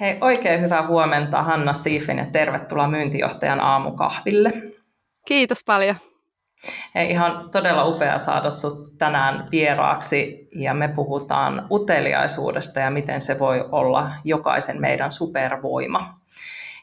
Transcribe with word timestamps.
Hei, 0.00 0.18
oikein 0.20 0.60
hyvää 0.60 0.86
huomenta 0.86 1.42
Hanna 1.42 1.72
Siifen 1.72 2.18
ja 2.18 2.26
tervetuloa 2.26 2.88
myyntijohtajan 2.88 3.60
aamukahville. 3.60 4.52
Kiitos 5.26 5.64
paljon. 5.66 5.96
Hei, 6.94 7.10
ihan 7.10 7.50
todella 7.50 7.84
upea 7.84 8.18
saada 8.18 8.50
sinut 8.50 8.98
tänään 8.98 9.48
vieraaksi 9.50 10.48
ja 10.54 10.74
me 10.74 10.88
puhutaan 10.88 11.66
uteliaisuudesta 11.70 12.80
ja 12.80 12.90
miten 12.90 13.22
se 13.22 13.38
voi 13.38 13.68
olla 13.72 14.10
jokaisen 14.24 14.80
meidän 14.80 15.12
supervoima. 15.12 16.20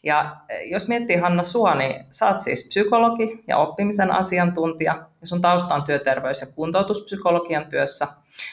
Ja 0.05 0.35
eh, 0.49 0.71
jos 0.71 0.87
miettii 0.87 1.15
Hanna 1.15 1.43
sua, 1.43 1.75
niin 1.75 2.05
sä 2.09 2.27
oot 2.27 2.41
siis 2.41 2.67
psykologi 2.67 3.43
ja 3.47 3.57
oppimisen 3.57 4.11
asiantuntija 4.11 4.93
ja 5.21 5.27
sun 5.27 5.41
tausta 5.41 5.75
on 5.75 5.83
työterveys- 5.83 6.41
ja 6.41 6.47
kuntoutuspsykologian 6.55 7.65
työssä, 7.65 8.07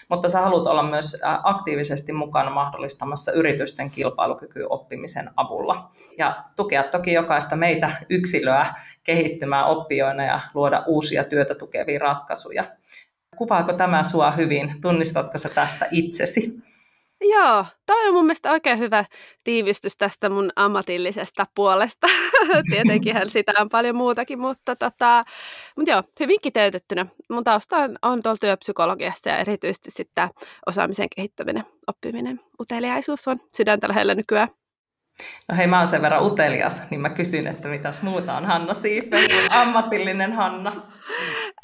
mutta 0.08 0.28
sä 0.28 0.40
haluat 0.40 0.66
olla 0.66 0.82
myös 0.82 1.22
aktiivisesti 1.42 2.12
mukana 2.12 2.50
mahdollistamassa 2.50 3.32
yritysten 3.32 3.90
kilpailukyky 3.90 4.66
oppimisen 4.70 5.30
avulla 5.36 5.90
ja 6.18 6.44
tukea 6.56 6.82
toki 6.82 7.12
jokaista 7.12 7.56
meitä 7.56 7.90
yksilöä 8.10 8.74
kehittymään 9.04 9.66
oppijoina 9.66 10.24
ja 10.24 10.40
luoda 10.54 10.82
uusia 10.86 11.24
työtä 11.24 11.54
tukevia 11.54 11.98
ratkaisuja. 11.98 12.64
Kuvaako 13.36 13.72
tämä 13.72 14.04
sua 14.04 14.30
hyvin? 14.30 14.80
Tunnistatko 14.80 15.38
sä 15.38 15.48
tästä 15.48 15.86
itsesi? 15.90 16.62
Joo, 17.22 17.66
toi 17.86 18.08
on 18.08 18.14
mun 18.14 18.24
mielestä 18.24 18.50
oikein 18.50 18.78
hyvä 18.78 19.04
tiivistys 19.44 19.96
tästä 19.96 20.28
mun 20.28 20.50
ammatillisesta 20.56 21.46
puolesta. 21.54 22.06
Tietenkin 22.72 23.30
sitä 23.30 23.52
on 23.58 23.68
paljon 23.68 23.96
muutakin, 23.96 24.38
mutta, 24.38 24.76
tota, 24.76 25.24
mutta 25.76 25.90
joo, 25.90 26.02
hyvin 26.20 26.38
kiteytettynä. 26.42 27.06
Mun 27.30 27.44
tausta 27.44 27.76
on, 27.76 27.98
on 28.02 28.22
tuolla 28.22 28.38
työpsykologiassa 28.40 29.30
ja 29.30 29.36
erityisesti 29.36 29.90
sitten 29.90 30.28
osaamisen 30.66 31.08
kehittäminen, 31.16 31.64
oppiminen, 31.86 32.40
uteliaisuus 32.60 33.28
on 33.28 33.38
sydäntä 33.56 33.88
lähellä 33.88 34.14
nykyään. 34.14 34.48
No 35.48 35.56
hei, 35.56 35.66
mä 35.66 35.78
oon 35.78 35.88
sen 35.88 36.02
verran 36.02 36.26
utelias, 36.26 36.90
niin 36.90 37.00
mä 37.00 37.10
kysyn, 37.10 37.46
että 37.46 37.68
mitäs 37.68 38.02
muuta 38.02 38.36
on 38.36 38.44
Hanna 38.44 38.74
Siifen, 38.74 39.30
ammatillinen 39.60 40.32
Hanna? 40.32 40.92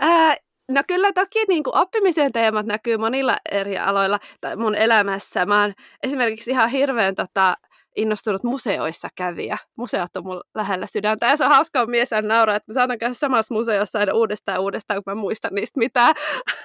Ää, 0.00 0.36
No 0.68 0.82
kyllä 0.88 1.12
toki 1.12 1.44
niin 1.48 1.64
kuin 1.64 1.76
oppimisen 1.76 2.32
teemat 2.32 2.66
näkyy 2.66 2.96
monilla 2.96 3.36
eri 3.50 3.78
aloilla 3.78 4.18
tai 4.40 4.56
mun 4.56 4.74
elämässä. 4.74 5.46
Mä 5.46 5.60
oon 5.60 5.72
esimerkiksi 6.02 6.50
ihan 6.50 6.70
hirveän 6.70 7.14
tota, 7.14 7.54
innostunut 7.96 8.44
museoissa 8.44 9.08
käviä. 9.14 9.58
Museot 9.76 10.16
on 10.16 10.24
mulla 10.24 10.42
lähellä 10.54 10.86
sydäntä 10.86 11.26
ja 11.26 11.36
se 11.36 11.44
on 11.44 11.50
hauskaa 11.50 11.86
mies 11.86 12.10
nauraa, 12.22 12.56
että 12.56 12.72
mä 12.72 12.74
saatan 12.74 12.98
käydä 12.98 13.14
samassa 13.14 13.54
museossa 13.54 13.98
aina 13.98 14.12
uudestaan 14.14 14.56
ja 14.56 14.60
uudestaan, 14.60 15.04
kun 15.04 15.14
mä 15.14 15.20
muistan 15.20 15.54
niistä 15.54 15.78
mitään. 15.78 16.14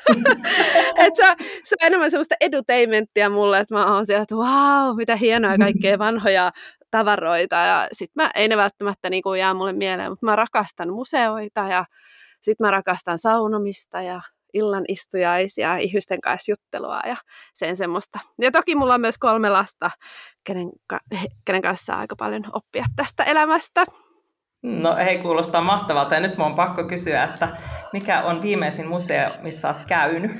Et 1.05 1.15
se, 1.15 1.29
on, 1.29 1.35
se 1.63 1.75
on 1.81 1.87
enemmän 1.87 2.11
semmoista 2.11 2.35
edutainmenttia 2.41 3.29
mulle, 3.29 3.59
että 3.59 3.75
mä 3.75 3.93
oon 3.95 4.05
siellä, 4.05 4.23
että 4.23 4.35
wow, 4.35 4.97
mitä 4.97 5.15
hienoja 5.15 5.57
kaikkea 5.57 5.99
vanhoja 5.99 6.51
tavaroita 6.91 7.55
ja 7.55 7.87
sit 7.91 8.11
mä, 8.15 8.31
ei 8.35 8.47
ne 8.47 8.57
välttämättä 8.57 9.09
niin 9.09 9.23
kuin 9.23 9.39
jää 9.39 9.53
mulle 9.53 9.73
mieleen, 9.73 10.11
mutta 10.11 10.25
mä 10.25 10.35
rakastan 10.35 10.93
museoita 10.93 11.67
ja 11.67 11.85
sitten 12.43 12.67
mä 12.67 12.71
rakastan 12.71 13.19
saunomista 13.19 14.01
ja 14.01 14.21
illan 14.53 14.85
istujaisia, 14.87 15.77
ihmisten 15.77 16.21
kanssa 16.21 16.51
juttelua 16.51 17.01
ja 17.05 17.15
sen 17.53 17.77
semmoista. 17.77 18.19
Ja 18.41 18.51
toki 18.51 18.75
mulla 18.75 18.93
on 18.93 19.01
myös 19.01 19.17
kolme 19.17 19.49
lasta, 19.49 19.91
kenen, 20.43 20.69
kenen 21.45 21.61
kanssa 21.61 21.85
saa 21.85 21.99
aika 21.99 22.15
paljon 22.15 22.43
oppia 22.53 22.85
tästä 22.95 23.23
elämästä. 23.23 23.85
No 24.63 24.95
hei, 24.95 25.17
kuulostaa 25.17 25.61
mahtavalta. 25.61 26.15
Ja 26.15 26.21
nyt 26.21 26.37
mun 26.37 26.47
on 26.47 26.55
pakko 26.55 26.83
kysyä, 26.83 27.23
että 27.23 27.57
mikä 27.93 28.21
on 28.21 28.41
viimeisin 28.41 28.87
museo, 28.87 29.29
missä 29.41 29.69
olet 29.69 29.85
käynyt? 29.85 30.31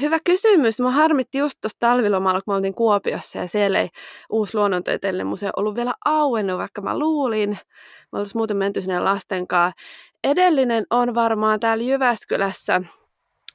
Hyvä 0.00 0.18
kysymys. 0.24 0.80
Mä 0.80 0.90
harmitti 0.90 1.38
just 1.38 1.58
tuossa 1.60 1.78
talvilomalla, 1.80 2.40
kun 2.42 2.52
mä 2.52 2.56
oltiin 2.56 2.74
Kuopiossa 2.74 3.38
ja 3.38 3.48
siellä 3.48 3.80
ei 3.80 3.88
uusi 4.30 4.56
luonnontieteellinen 4.56 5.26
museo 5.26 5.50
ollut 5.56 5.74
vielä 5.74 5.94
auennut, 6.04 6.58
vaikka 6.58 6.82
mä 6.82 6.98
luulin. 6.98 7.50
Me 8.12 8.18
oltaisiin 8.18 8.38
muuten 8.38 8.56
menty 8.56 8.82
sinne 8.82 9.00
lasten 9.00 9.46
kanssa. 9.46 9.80
Edellinen 10.24 10.86
on 10.90 11.14
varmaan 11.14 11.60
täällä 11.60 11.84
Jyväskylässä 11.84 12.80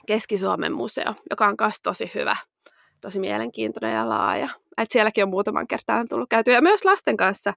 Keski-Suomen 0.08 0.74
museo, 0.74 1.14
joka 1.30 1.48
on 1.48 1.56
myös 1.62 1.76
tosi 1.84 2.12
hyvä, 2.16 2.36
tosi 3.02 3.20
mielenkiintoinen 3.20 3.96
ja 3.96 4.10
laaja. 4.10 4.50
Et 4.78 4.92
sielläkin 4.92 5.24
on 5.24 5.30
muutaman 5.30 5.68
kertaan 5.68 6.08
tullut 6.10 6.30
käytyä. 6.30 6.54
Ja 6.54 6.62
myös 6.62 6.86
lasten 6.86 7.18
kanssa, 7.18 7.54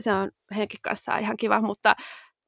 se 0.00 0.12
on 0.12 0.30
henkin 0.56 0.80
kanssa 0.82 1.18
ihan 1.18 1.36
kiva, 1.36 1.60
mutta 1.60 1.94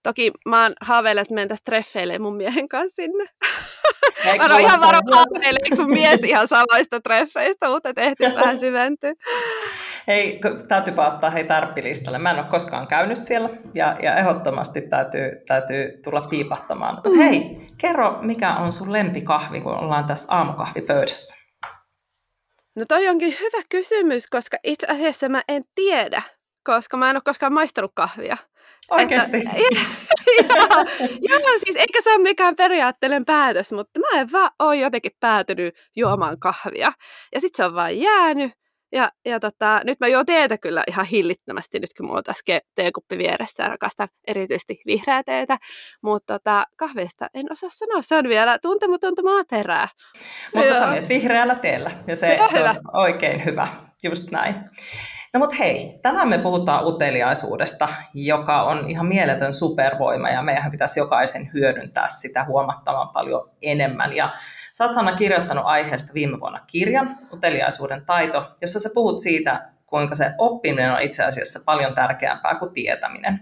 Toki 0.03 0.31
mä 0.49 0.62
oon 0.62 0.73
haaveillut, 0.81 1.23
että 1.23 1.34
mentäisiin 1.34 1.65
treffeille 1.65 2.19
mun 2.19 2.37
miehen 2.37 2.69
kanssa 2.69 3.03
sinne. 3.03 3.27
mä 4.25 4.55
oon 4.55 4.60
ihan 4.60 4.81
varo 4.81 4.99
haaveileeko 5.12 5.77
mun 5.77 5.93
mies 5.93 6.22
ihan 6.22 6.49
samoista 6.49 7.00
treffeistä, 7.00 7.69
mutta 7.69 7.94
tehtiin 7.94 8.34
vähän 8.41 8.59
syventyä. 8.59 9.12
Hei, 10.06 10.41
täytyy 10.69 10.94
ottaa 10.97 11.31
hei 11.31 11.44
tarppilistalle. 11.44 12.19
Mä 12.19 12.31
en 12.31 12.38
ole 12.38 12.47
koskaan 12.50 12.87
käynyt 12.87 13.19
siellä 13.19 13.49
ja, 13.75 13.97
ja 14.03 14.16
ehdottomasti 14.16 14.81
täytyy, 14.81 15.31
täytyy 15.47 16.00
tulla 16.05 16.21
piipahtamaan. 16.21 17.00
Mm. 17.05 17.19
hei, 17.19 17.66
kerro, 17.78 18.19
mikä 18.22 18.55
on 18.55 18.72
sun 18.72 18.93
lempikahvi, 18.93 19.61
kun 19.61 19.75
ollaan 19.75 20.05
tässä 20.05 20.32
aamukahvipöydässä? 20.32 21.37
No 22.75 22.84
toi 22.88 23.09
onkin 23.09 23.37
hyvä 23.41 23.62
kysymys, 23.69 24.27
koska 24.27 24.56
itse 24.65 24.87
asiassa 24.87 25.28
mä 25.28 25.43
en 25.49 25.62
tiedä, 25.75 26.22
koska 26.65 26.97
mä 26.97 27.11
en 27.11 27.16
ole 27.16 27.22
koskaan 27.25 27.53
maistanut 27.53 27.93
kahvia. 27.94 28.37
Oikeasti? 28.92 29.36
Että, 29.36 29.56
joo, 30.48 31.38
joo, 31.38 31.58
siis 31.64 31.76
eikä 31.76 32.03
se 32.03 32.10
ole 32.10 32.22
mikään 32.22 32.56
periaatteellinen 32.56 33.25
päätös, 33.25 33.72
mutta 33.72 34.00
mä 34.00 34.20
en 34.20 34.32
vaan 34.32 34.50
ole 34.58 34.76
jotenkin 34.76 35.12
päätynyt 35.20 35.75
juomaan 35.97 36.38
kahvia. 36.38 36.92
Ja 37.34 37.41
sitten 37.41 37.56
se 37.56 37.64
on 37.64 37.75
vaan 37.75 37.98
jäänyt. 37.98 38.52
Ja, 38.94 39.10
ja 39.25 39.41
tota, 39.41 39.81
nyt 39.84 40.00
mä 40.00 40.06
juon 40.06 40.26
teetä 40.26 40.58
kyllä 40.58 40.82
ihan 40.88 41.06
hillittömästi, 41.06 41.78
nyt 41.78 41.91
kun 41.97 42.06
mulla 42.06 42.19
on 42.19 42.25
tässä 42.25 42.60
teekuppi 42.75 43.19
vieressä 43.19 43.62
ja 43.62 43.69
rakastan 43.69 44.08
erityisesti 44.26 44.81
vihreää 44.86 45.22
teetä. 45.22 45.58
Mutta 46.02 46.38
tota, 46.38 46.64
kahvista 46.76 47.28
en 47.34 47.52
osaa 47.52 47.70
sanoa, 47.72 48.02
se 48.02 48.16
on 48.16 48.28
vielä 48.28 48.58
tuntematonta 48.58 49.22
maaperää. 49.22 49.88
Mutta 50.54 50.75
sä 50.75 51.08
vihreällä 51.08 51.54
teellä 51.54 51.91
ja 52.06 52.16
se, 52.16 52.26
se, 52.26 52.42
on, 52.42 52.50
se 52.50 52.58
hyvä. 52.58 52.70
on 52.70 53.02
oikein 53.02 53.44
hyvä, 53.44 53.69
just 54.02 54.31
näin. 54.31 54.54
No 55.34 55.41
mutta 55.41 55.56
hei, 55.56 55.98
tänään 56.03 56.28
me 56.28 56.38
puhutaan 56.38 56.87
uteliaisuudesta, 56.87 57.88
joka 58.15 58.62
on 58.62 58.91
ihan 58.91 59.06
mieletön 59.06 59.54
supervoima 59.54 60.31
ja 60.31 60.43
meidän 60.43 60.70
pitäisi 60.70 61.00
jokaisen 61.00 61.50
hyödyntää 61.54 62.09
sitä 62.09 62.44
huomattavan 62.44 63.09
paljon 63.09 63.50
enemmän. 63.62 64.12
Ja 64.12 64.32
sä 64.72 64.84
oot 64.84 64.97
Hanna 64.97 65.16
kirjoittanut 65.16 65.65
aiheesta 65.66 66.15
viime 66.15 66.41
vuonna 66.41 66.60
kirjan, 66.66 67.19
Uteliaisuuden 67.32 68.06
taito, 68.06 68.50
jossa 68.60 68.81
sä 68.81 68.88
puhut 68.94 69.20
siitä, 69.20 69.69
kuinka 69.87 70.15
se 70.15 70.32
oppiminen 70.38 70.93
on 70.93 71.03
itse 71.03 71.25
asiassa 71.25 71.60
paljon 71.66 71.94
tärkeämpää 71.94 72.54
kuin 72.54 72.72
tietäminen. 72.72 73.41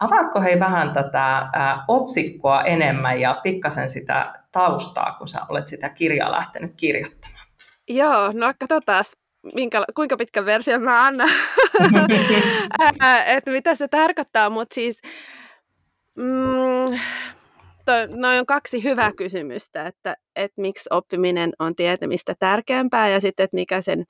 Avaatko 0.00 0.40
hei 0.40 0.60
vähän 0.60 0.92
tätä 0.92 1.48
ää, 1.52 1.84
otsikkoa 1.88 2.62
enemmän 2.62 3.20
ja 3.20 3.40
pikkasen 3.42 3.90
sitä 3.90 4.32
taustaa, 4.52 5.14
kun 5.18 5.28
sä 5.28 5.38
olet 5.48 5.68
sitä 5.68 5.88
kirjaa 5.88 6.32
lähtenyt 6.32 6.72
kirjoittamaan? 6.76 7.46
Joo, 7.88 8.32
no 8.32 8.52
katsotaan 8.60 9.04
minkä, 9.54 9.84
kuinka 9.96 10.16
pitkä 10.16 10.46
versio 10.46 10.78
mä 10.78 11.06
annan, 11.06 11.28
että 13.36 13.50
mitä 13.50 13.74
se 13.74 13.88
tarkoittaa, 13.88 14.50
mutta 14.50 14.74
siis 14.74 15.00
mm, 16.16 16.98
toi, 17.86 18.08
noin 18.08 18.38
on 18.38 18.46
kaksi 18.46 18.84
hyvää 18.84 19.12
kysymystä, 19.12 19.82
että, 19.82 20.16
että 20.36 20.60
miksi 20.60 20.88
oppiminen 20.92 21.52
on 21.58 21.76
tietämistä 21.76 22.34
tärkeämpää 22.38 23.08
ja 23.08 23.20
sitten, 23.20 23.44
että 23.44 23.54
mikä 23.54 23.82
sen 23.82 24.04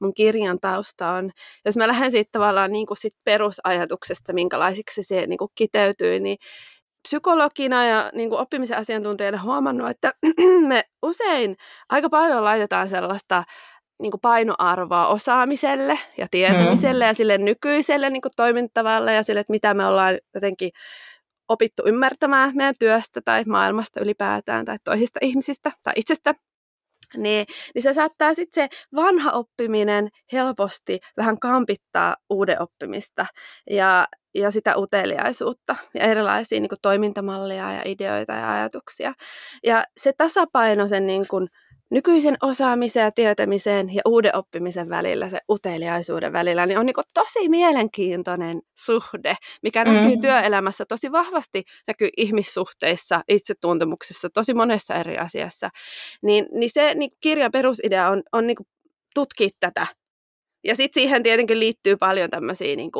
mun 0.00 0.14
kirjan 0.14 0.60
tausta 0.60 1.10
on. 1.10 1.30
Jos 1.64 1.76
mä 1.76 1.88
lähden 1.88 2.10
siitä 2.10 2.28
tavallaan 2.32 2.72
niin 2.72 2.86
kuin 2.86 2.98
sit 2.98 3.14
perusajatuksesta, 3.24 4.32
minkälaisiksi 4.32 5.02
se 5.02 5.26
niin 5.26 5.38
kuin 5.38 5.50
kiteytyy, 5.54 6.20
niin 6.20 6.36
psykologina 7.08 7.86
ja 7.86 8.10
niin 8.14 8.28
kuin 8.28 8.40
oppimisen 8.40 8.78
asiantuntijana 8.78 9.42
huomannut, 9.42 9.90
että 9.90 10.12
me 10.68 10.82
usein 11.02 11.56
aika 11.88 12.08
paljon 12.08 12.44
laitetaan 12.44 12.88
sellaista 12.88 13.44
niin 14.02 14.10
kuin 14.10 14.20
painoarvoa 14.20 15.06
osaamiselle 15.06 15.98
ja 16.18 16.26
tietämiselle 16.30 17.04
mm. 17.04 17.08
ja 17.08 17.14
sille 17.14 17.38
nykyiselle 17.38 18.10
niin 18.10 18.22
kuin 18.22 18.32
toimintavalle 18.36 19.14
ja 19.14 19.22
sille, 19.22 19.40
että 19.40 19.50
mitä 19.50 19.74
me 19.74 19.86
ollaan 19.86 20.18
jotenkin 20.34 20.70
opittu 21.48 21.82
ymmärtämään 21.86 22.52
meidän 22.54 22.74
työstä 22.78 23.20
tai 23.24 23.44
maailmasta 23.44 24.00
ylipäätään 24.00 24.64
tai 24.64 24.76
toisista 24.84 25.18
ihmisistä 25.22 25.72
tai 25.82 25.92
itsestä. 25.96 26.34
niin, 27.16 27.46
niin 27.74 27.82
se 27.82 27.92
saattaa 27.92 28.34
sitten 28.34 28.68
se 28.70 28.76
vanha 28.96 29.30
oppiminen 29.30 30.08
helposti 30.32 30.98
vähän 31.16 31.38
kampittaa 31.38 32.16
uuden 32.30 32.62
oppimista 32.62 33.26
ja, 33.70 34.06
ja 34.34 34.50
sitä 34.50 34.76
uteliaisuutta 34.76 35.76
ja 35.94 36.04
erilaisia 36.04 36.60
niin 36.60 36.68
kuin, 36.68 36.78
toimintamalleja 36.82 37.72
ja 37.72 37.82
ideoita 37.84 38.32
ja 38.32 38.52
ajatuksia. 38.52 39.14
Ja 39.66 39.84
se 40.00 40.12
tasapaino 40.18 40.88
sen 40.88 41.06
niin 41.06 41.28
kuin, 41.28 41.48
nykyisen 41.90 42.36
osaamisen 42.42 43.02
ja 43.02 43.12
tietämisen 43.12 43.94
ja 43.94 44.02
uuden 44.06 44.36
oppimisen 44.36 44.88
välillä, 44.88 45.30
se 45.30 45.38
uteliaisuuden 45.50 46.32
välillä, 46.32 46.66
niin 46.66 46.78
on 46.78 46.86
niin 46.86 46.94
tosi 47.14 47.48
mielenkiintoinen 47.48 48.60
suhde, 48.78 49.36
mikä 49.62 49.84
mm. 49.84 49.92
näkyy 49.92 50.16
työelämässä 50.16 50.84
tosi 50.88 51.12
vahvasti, 51.12 51.62
näkyy 51.86 52.08
ihmissuhteissa, 52.16 53.20
itsetuntemuksessa, 53.28 54.30
tosi 54.30 54.54
monessa 54.54 54.94
eri 54.94 55.18
asiassa. 55.18 55.68
Niin, 56.22 56.46
niin 56.52 56.70
se 56.70 56.94
niin 56.94 57.10
kirjan 57.20 57.52
perusidea 57.52 58.08
on, 58.08 58.22
on 58.32 58.46
niin 58.46 58.56
tutkia 59.14 59.48
tätä 59.60 59.86
ja 60.64 60.76
sitten 60.76 61.02
siihen 61.02 61.22
tietenkin 61.22 61.60
liittyy 61.60 61.96
paljon 61.96 62.30
tämmöisiä 62.30 62.76
niin 62.76 62.90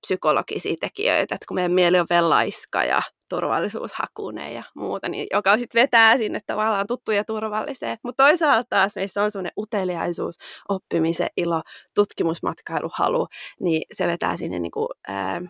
psykologisia 0.00 0.76
tekijöitä, 0.80 1.34
että 1.34 1.46
kun 1.48 1.54
meidän 1.54 1.72
mieli 1.72 1.98
on 1.98 2.06
vielä 2.10 2.30
laiska 2.30 2.84
ja 2.84 3.02
turvallisuushakunen 3.28 4.54
ja 4.54 4.62
muuta, 4.74 5.08
niin 5.08 5.26
joka 5.32 5.56
sitten 5.56 5.80
vetää 5.80 6.16
sinne 6.16 6.40
tavallaan 6.46 6.86
tuttuun 6.86 7.16
ja 7.16 7.24
turvalliseen. 7.24 7.98
Mutta 8.02 8.24
toisaalta 8.24 8.66
taas 8.70 8.96
meissä 8.96 9.22
on 9.22 9.30
semmoinen 9.30 9.52
uteliaisuus, 9.58 10.34
oppimisen 10.68 11.28
ilo, 11.36 11.62
tutkimusmatkailuhalu, 11.94 13.26
niin 13.60 13.82
se 13.92 14.06
vetää 14.06 14.36
sinne 14.36 14.58
niin 14.58 14.70
kuin, 14.70 14.88
ää, 15.08 15.40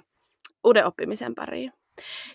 uuden 0.65 0.87
oppimisen 0.87 1.35
pariin. 1.35 1.73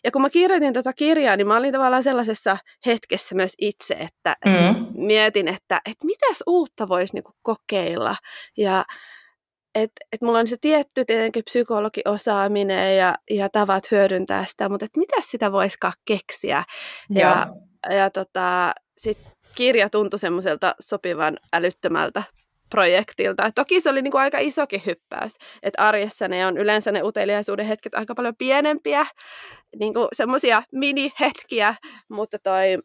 Ja 0.04 0.12
kun 0.12 0.21
mä 0.21 0.30
kirjoitin 0.30 0.74
tätä 0.74 0.94
kirjaa, 0.94 1.36
niin 1.36 1.48
mä 1.48 1.57
olin 1.57 1.74
tavallaan 1.74 2.04
sellaisessa 2.04 2.57
hetkessä 2.86 3.36
myös 3.36 3.54
itse, 3.62 3.94
että, 3.94 4.36
mm. 4.45 4.86
mietin, 5.06 5.48
että, 5.48 5.81
että 5.86 6.06
mitäs 6.06 6.44
uutta 6.48 6.88
voisi 6.88 7.13
niinku 7.13 7.31
kokeilla. 7.42 8.15
Ja 8.57 8.86
että 9.75 10.06
et 10.12 10.22
mulla 10.22 10.40
on 10.40 10.48
se 10.48 10.58
tietty 10.62 11.06
tietenkin 11.06 11.44
psykologiosaaminen 11.44 12.98
ja, 12.98 13.16
ja 13.30 13.50
tavat 13.50 13.92
hyödyntää 13.92 14.46
sitä, 14.48 14.70
mutta 14.70 14.86
että 14.86 15.00
mitä 15.00 15.18
sitä 15.22 15.52
voisikaan 15.52 15.94
keksiä. 16.06 16.64
Ja, 17.10 17.48
ja, 17.90 17.96
ja 17.96 18.10
tota, 18.10 18.74
sitten 18.98 19.31
kirja 19.56 19.90
tuntui 19.90 20.20
semmoiselta 20.20 20.75
sopivan 20.80 21.38
älyttömältä 21.54 22.24
projektilta. 22.70 23.46
Et 23.46 23.56
toki 23.56 23.81
se 23.81 23.90
oli 23.90 24.02
niinku 24.02 24.18
aika 24.18 24.38
isokin 24.40 24.81
hyppäys, 24.86 25.38
että 25.64 25.88
arjessa 25.88 26.28
ne 26.28 26.46
on 26.46 26.58
yleensä 26.58 26.92
ne 26.92 27.02
uteliaisuuden 27.04 27.66
hetket 27.66 27.96
aika 27.96 28.16
paljon 28.16 28.36
pienempiä, 28.38 29.06
niinku 29.80 30.08
semmoisia 30.14 30.64
mini-hetkiä, 30.72 31.75
mutta 32.10 32.40
toi 32.40 32.78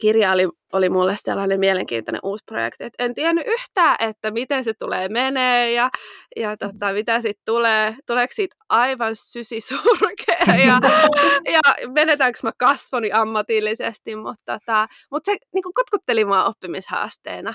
kirja 0.00 0.32
oli, 0.32 0.48
oli 0.72 0.88
mulle 0.88 1.16
sellainen 1.18 1.60
mielenkiintoinen 1.60 2.20
uusi 2.22 2.44
projekti, 2.44 2.84
että 2.84 3.04
en 3.04 3.14
tiennyt 3.14 3.46
yhtään, 3.46 3.96
että 3.98 4.30
miten 4.30 4.64
se 4.64 4.72
tulee 4.78 5.08
menee 5.08 5.72
ja, 5.72 5.90
ja 6.36 6.56
tota, 6.56 6.92
mitä 6.92 7.22
siitä 7.22 7.42
tulee, 7.44 7.96
tuleeko 8.06 8.32
siitä 8.34 8.56
aivan 8.68 9.16
sysisurkea 9.16 10.54
ja, 10.66 10.80
ja 11.52 11.60
menetäänkö 11.94 12.38
mä 12.42 12.50
kasvoni 12.58 13.12
ammatillisesti, 13.12 14.16
mutta, 14.16 14.58
tota, 14.58 14.86
mutta 15.10 15.32
se 15.32 15.36
niin 15.54 15.62
kutkutteli 15.76 16.24
mua 16.24 16.44
oppimishaasteena. 16.44 17.54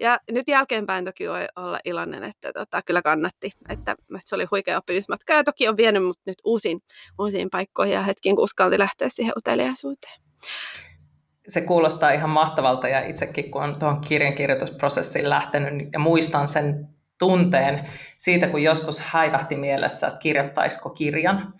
Ja 0.00 0.18
nyt 0.30 0.48
jälkeenpäin 0.48 1.04
toki 1.04 1.28
voi 1.28 1.46
olla 1.56 1.80
iloinen, 1.84 2.24
että 2.24 2.52
tota, 2.52 2.80
kyllä 2.86 3.02
kannatti, 3.02 3.50
että, 3.68 3.92
että 3.92 4.20
se 4.24 4.34
oli 4.34 4.46
huikea 4.50 4.78
oppimismatka 4.78 5.32
ja 5.32 5.44
toki 5.44 5.68
on 5.68 5.76
vienyt 5.76 6.04
mut 6.04 6.18
nyt 6.26 6.38
uusiin, 6.44 6.80
uusiin 7.18 7.50
paikkoihin 7.50 7.94
ja 7.94 8.02
hetkiin, 8.02 8.36
kun 8.36 8.44
uskalti 8.44 8.78
lähteä 8.78 9.08
siihen 9.08 9.32
uteliaisuuteen 9.36 10.20
se 11.48 11.60
kuulostaa 11.60 12.10
ihan 12.10 12.30
mahtavalta 12.30 12.88
ja 12.88 13.06
itsekin 13.06 13.50
kun 13.50 13.62
on 13.62 13.78
tuohon 13.78 14.00
kirjankirjoitusprosessiin 14.00 15.30
lähtenyt 15.30 15.74
niin- 15.74 15.90
ja 15.92 15.98
muistan 15.98 16.48
sen 16.48 16.88
tunteen 17.18 17.88
siitä, 18.16 18.46
kun 18.46 18.62
joskus 18.62 19.00
häivähti 19.00 19.56
mielessä, 19.56 20.06
että 20.06 20.18
kirjoittaisiko 20.18 20.90
kirjan 20.90 21.54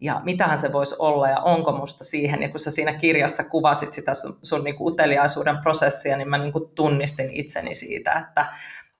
ja 0.00 0.20
mitähän 0.24 0.58
se 0.58 0.72
voisi 0.72 0.94
olla 0.98 1.28
ja 1.28 1.40
onko 1.40 1.72
musta 1.72 2.04
siihen. 2.04 2.42
Ja 2.42 2.48
kun 2.48 2.60
sä 2.60 2.70
siinä 2.70 2.92
kirjassa 2.92 3.44
kuvasit 3.44 3.92
sitä 3.92 4.14
sun, 4.14 4.38
sun 4.42 4.64
niin 4.64 4.76
uteliaisuuden 4.80 5.58
prosessia, 5.58 6.16
niin 6.16 6.28
mä 6.28 6.38
niin 6.38 6.52
tunnistin 6.74 7.30
itseni 7.30 7.74
siitä, 7.74 8.12
että 8.12 8.46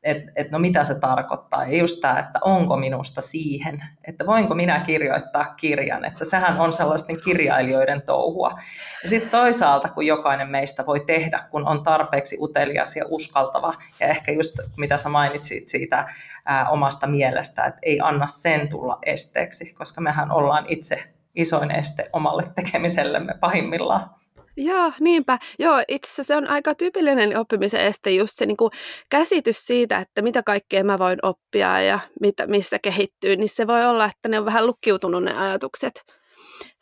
että 0.03 0.33
et 0.37 0.51
no 0.51 0.59
mitä 0.59 0.85
se 0.85 1.01
tarkoittaa. 1.01 1.67
Ja 1.67 1.79
just 1.79 2.01
tämä, 2.01 2.19
että 2.19 2.39
onko 2.45 2.77
minusta 2.77 3.21
siihen, 3.21 3.85
että 4.05 4.27
voinko 4.27 4.55
minä 4.55 4.81
kirjoittaa 4.81 5.45
kirjan, 5.45 6.05
että 6.05 6.25
sehän 6.25 6.61
on 6.61 6.73
sellaisten 6.73 7.17
kirjailijoiden 7.25 8.03
touhua. 8.03 8.61
Ja 9.03 9.09
sitten 9.09 9.31
toisaalta, 9.31 9.89
kun 9.89 10.07
jokainen 10.07 10.49
meistä 10.49 10.87
voi 10.87 11.01
tehdä, 11.01 11.45
kun 11.51 11.67
on 11.67 11.83
tarpeeksi 11.83 12.37
utelias 12.41 12.97
ja 12.97 13.05
uskaltava, 13.09 13.75
ja 14.01 14.07
ehkä 14.07 14.33
just 14.33 14.59
mitä 14.77 14.97
sä 14.97 15.09
mainitsit 15.09 15.69
siitä 15.69 16.09
ää, 16.45 16.69
omasta 16.69 17.07
mielestä, 17.07 17.65
että 17.65 17.81
ei 17.83 18.01
anna 18.01 18.27
sen 18.27 18.69
tulla 18.69 18.99
esteeksi, 19.07 19.75
koska 19.75 20.01
mehän 20.01 20.31
ollaan 20.31 20.65
itse 20.69 21.13
isoin 21.35 21.71
este 21.71 22.11
omalle 22.13 22.53
tekemisellemme 22.55 23.35
pahimmillaan. 23.41 24.22
Joo, 24.57 24.93
niinpä. 25.01 25.39
Joo, 25.59 25.83
itse 25.89 26.07
asiassa 26.07 26.25
se 26.25 26.37
on 26.37 26.51
aika 26.51 26.75
tyypillinen 26.75 27.39
oppimisen 27.39 27.81
este 27.81 28.11
just 28.11 28.39
se 28.39 28.47
niin 28.47 28.57
kuin 28.57 28.71
käsitys 29.11 29.67
siitä, 29.67 29.99
että 29.99 30.23
mitä 30.23 30.43
kaikkea 30.43 30.85
mä 30.85 30.99
voin 30.99 31.19
oppia 31.23 31.81
ja 31.81 32.01
mitä, 32.21 32.47
missä 32.47 32.79
kehittyy, 32.79 33.37
niin 33.37 33.49
se 33.49 33.67
voi 33.67 33.87
olla, 33.87 34.05
että 34.05 34.29
ne 34.29 34.39
on 34.39 34.45
vähän 34.45 34.67
lukkiutunut 34.67 35.23
ne 35.23 35.39
ajatukset 35.39 36.03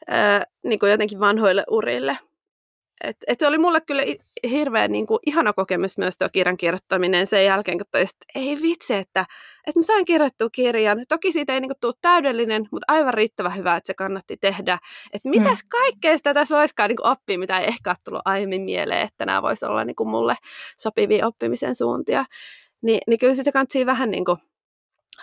ää, 0.08 0.44
niin 0.64 0.78
kuin 0.78 0.90
jotenkin 0.90 1.20
vanhoille 1.20 1.64
urille. 1.70 2.18
Et, 3.04 3.16
et 3.26 3.40
se 3.40 3.46
oli 3.46 3.58
mulle 3.58 3.80
kyllä 3.80 4.02
hirveän 4.50 4.92
niin 4.92 5.06
kuin, 5.06 5.18
ihana 5.26 5.52
kokemus 5.52 5.98
myös 5.98 6.16
tuo 6.16 6.28
kirjan 6.32 6.56
kirjoittaminen 6.56 7.26
sen 7.26 7.44
jälkeen, 7.44 7.78
kun 7.78 7.86
toi, 7.90 8.00
että 8.00 8.26
ei 8.34 8.58
vitsi, 8.62 8.94
että, 8.94 9.26
että 9.66 9.80
mä 9.80 9.82
sain 9.82 10.04
kirjoittua 10.04 10.50
kirjan. 10.52 11.04
Toki 11.08 11.32
siitä 11.32 11.54
ei 11.54 11.60
niin 11.60 11.68
kuin, 11.68 11.80
tule 11.80 11.92
täydellinen, 12.00 12.68
mutta 12.72 12.92
aivan 12.92 13.14
riittävän 13.14 13.56
hyvä, 13.56 13.76
että 13.76 13.86
se 13.86 13.94
kannatti 13.94 14.36
tehdä. 14.36 14.78
Että 15.12 15.28
mitäs 15.28 15.62
hmm. 15.62 15.68
kaikkea 15.68 16.16
sitä 16.16 16.34
tässä 16.34 16.56
voisikaan 16.56 16.88
niin 16.88 16.96
kuin, 16.96 17.12
oppia, 17.12 17.38
mitä 17.38 17.58
ei 17.58 17.66
ehkä 17.66 17.90
ole 17.90 17.96
tullut 18.04 18.22
aiemmin 18.24 18.62
mieleen, 18.62 19.06
että 19.06 19.26
nämä 19.26 19.42
voisi 19.42 19.64
olla 19.66 19.84
niin 19.84 19.96
kuin, 19.96 20.08
mulle 20.08 20.34
sopivia 20.78 21.26
oppimisen 21.26 21.74
suuntia. 21.74 22.24
Ni, 22.82 22.98
niin 23.06 23.18
kyllä 23.18 23.34
sitä 23.34 23.52
kannattaa 23.52 23.86
vähän 23.86 24.10
niin 24.10 24.24
kuin, 24.24 24.38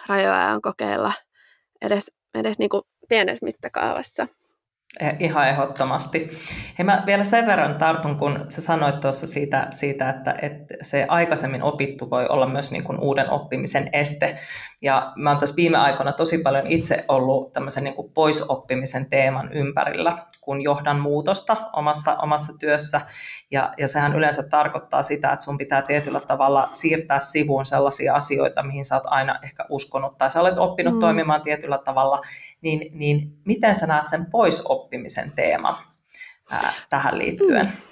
rajoja 0.07 0.59
kokeilla 0.61 1.13
edes, 1.81 2.11
edes 2.35 2.59
niin 2.59 2.69
kuin, 2.69 2.81
pienessä 3.09 3.45
mittakaavassa. 3.45 4.27
Eh, 4.99 5.15
ihan 5.19 5.47
ehdottomasti. 5.47 6.29
Hei, 6.77 6.85
mä 6.85 7.03
vielä 7.05 7.23
sen 7.23 7.47
verran 7.47 7.75
tartun, 7.75 8.17
kun 8.17 8.45
sä 8.49 8.61
sanoit 8.61 8.99
tuossa 8.99 9.27
siitä, 9.27 9.67
siitä 9.71 10.09
että, 10.09 10.35
että 10.41 10.73
se 10.81 11.05
aikaisemmin 11.07 11.63
opittu 11.63 12.09
voi 12.09 12.27
olla 12.27 12.47
myös 12.47 12.71
niin 12.71 12.83
kuin 12.83 12.99
uuden 12.99 13.29
oppimisen 13.29 13.89
este. 13.93 14.39
Ja 14.81 15.13
mä 15.15 15.29
oon 15.29 15.39
tässä 15.39 15.55
viime 15.55 15.77
aikoina 15.77 16.13
tosi 16.13 16.37
paljon 16.37 16.67
itse 16.67 17.05
ollut 17.07 17.53
tämmöisen 17.53 17.83
niin 17.83 17.93
kuin 17.93 18.11
poisoppimisen 18.13 19.09
teeman 19.09 19.53
ympärillä, 19.53 20.17
kun 20.41 20.61
johdan 20.61 20.99
muutosta 20.99 21.57
omassa, 21.73 22.15
omassa 22.15 22.53
työssä. 22.59 23.01
Ja, 23.51 23.73
ja 23.77 23.87
sehän 23.87 24.15
yleensä 24.15 24.43
tarkoittaa 24.49 25.03
sitä, 25.03 25.31
että 25.31 25.45
sun 25.45 25.57
pitää 25.57 25.81
tietyllä 25.81 26.19
tavalla 26.19 26.69
siirtää 26.71 27.19
sivuun 27.19 27.65
sellaisia 27.65 28.15
asioita, 28.15 28.63
mihin 28.63 28.85
sä 28.85 28.95
oot 28.95 29.03
aina 29.05 29.39
ehkä 29.43 29.65
uskonut 29.69 30.17
tai 30.17 30.31
sä 30.31 30.41
olet 30.41 30.57
oppinut 30.57 30.93
mm. 30.93 30.99
toimimaan 30.99 31.41
tietyllä 31.41 31.77
tavalla. 31.77 32.21
Niin, 32.61 32.99
niin 32.99 33.31
miten 33.45 33.75
sä 33.75 33.87
näet 33.87 34.07
sen 34.07 34.25
poisoppimisen 34.25 35.31
teeman 35.35 35.75
ää, 36.51 36.73
tähän 36.89 37.17
liittyen? 37.17 37.65
Mm. 37.65 37.87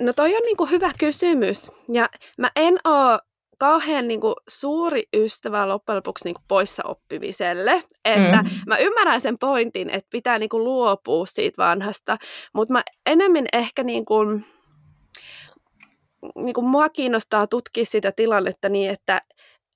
No 0.00 0.12
toi 0.12 0.36
on 0.36 0.42
niinku 0.44 0.66
hyvä 0.66 0.90
kysymys. 0.98 1.72
Ja 1.92 2.08
mä 2.38 2.50
en 2.56 2.78
ole 2.84 3.18
kauhean 3.58 4.08
niin 4.08 4.20
kuin, 4.20 4.34
suuri 4.48 5.02
ystävä 5.16 5.68
loppujen 5.68 5.96
lopuksi 5.96 6.24
niin 6.24 6.34
kuin, 6.34 6.44
poissa 6.48 6.82
oppimiselle. 6.86 7.82
Että 8.04 8.42
mm. 8.42 8.50
mä 8.66 8.76
ymmärrän 8.76 9.20
sen 9.20 9.38
pointin, 9.38 9.90
että 9.90 10.08
pitää 10.10 10.38
niin 10.38 10.48
kuin, 10.48 10.64
luopua 10.64 11.26
siitä 11.26 11.62
vanhasta, 11.62 12.16
mutta 12.54 12.72
mä 12.72 12.82
enemmän 13.06 13.46
ehkä 13.52 13.82
niin 13.82 14.04
kuin, 14.04 14.46
niin 16.34 16.54
kuin, 16.54 16.66
mua 16.66 16.88
kiinnostaa 16.88 17.46
tutkia 17.46 17.84
sitä 17.86 18.12
tilannetta 18.12 18.68
niin, 18.68 18.90
että, 18.90 19.22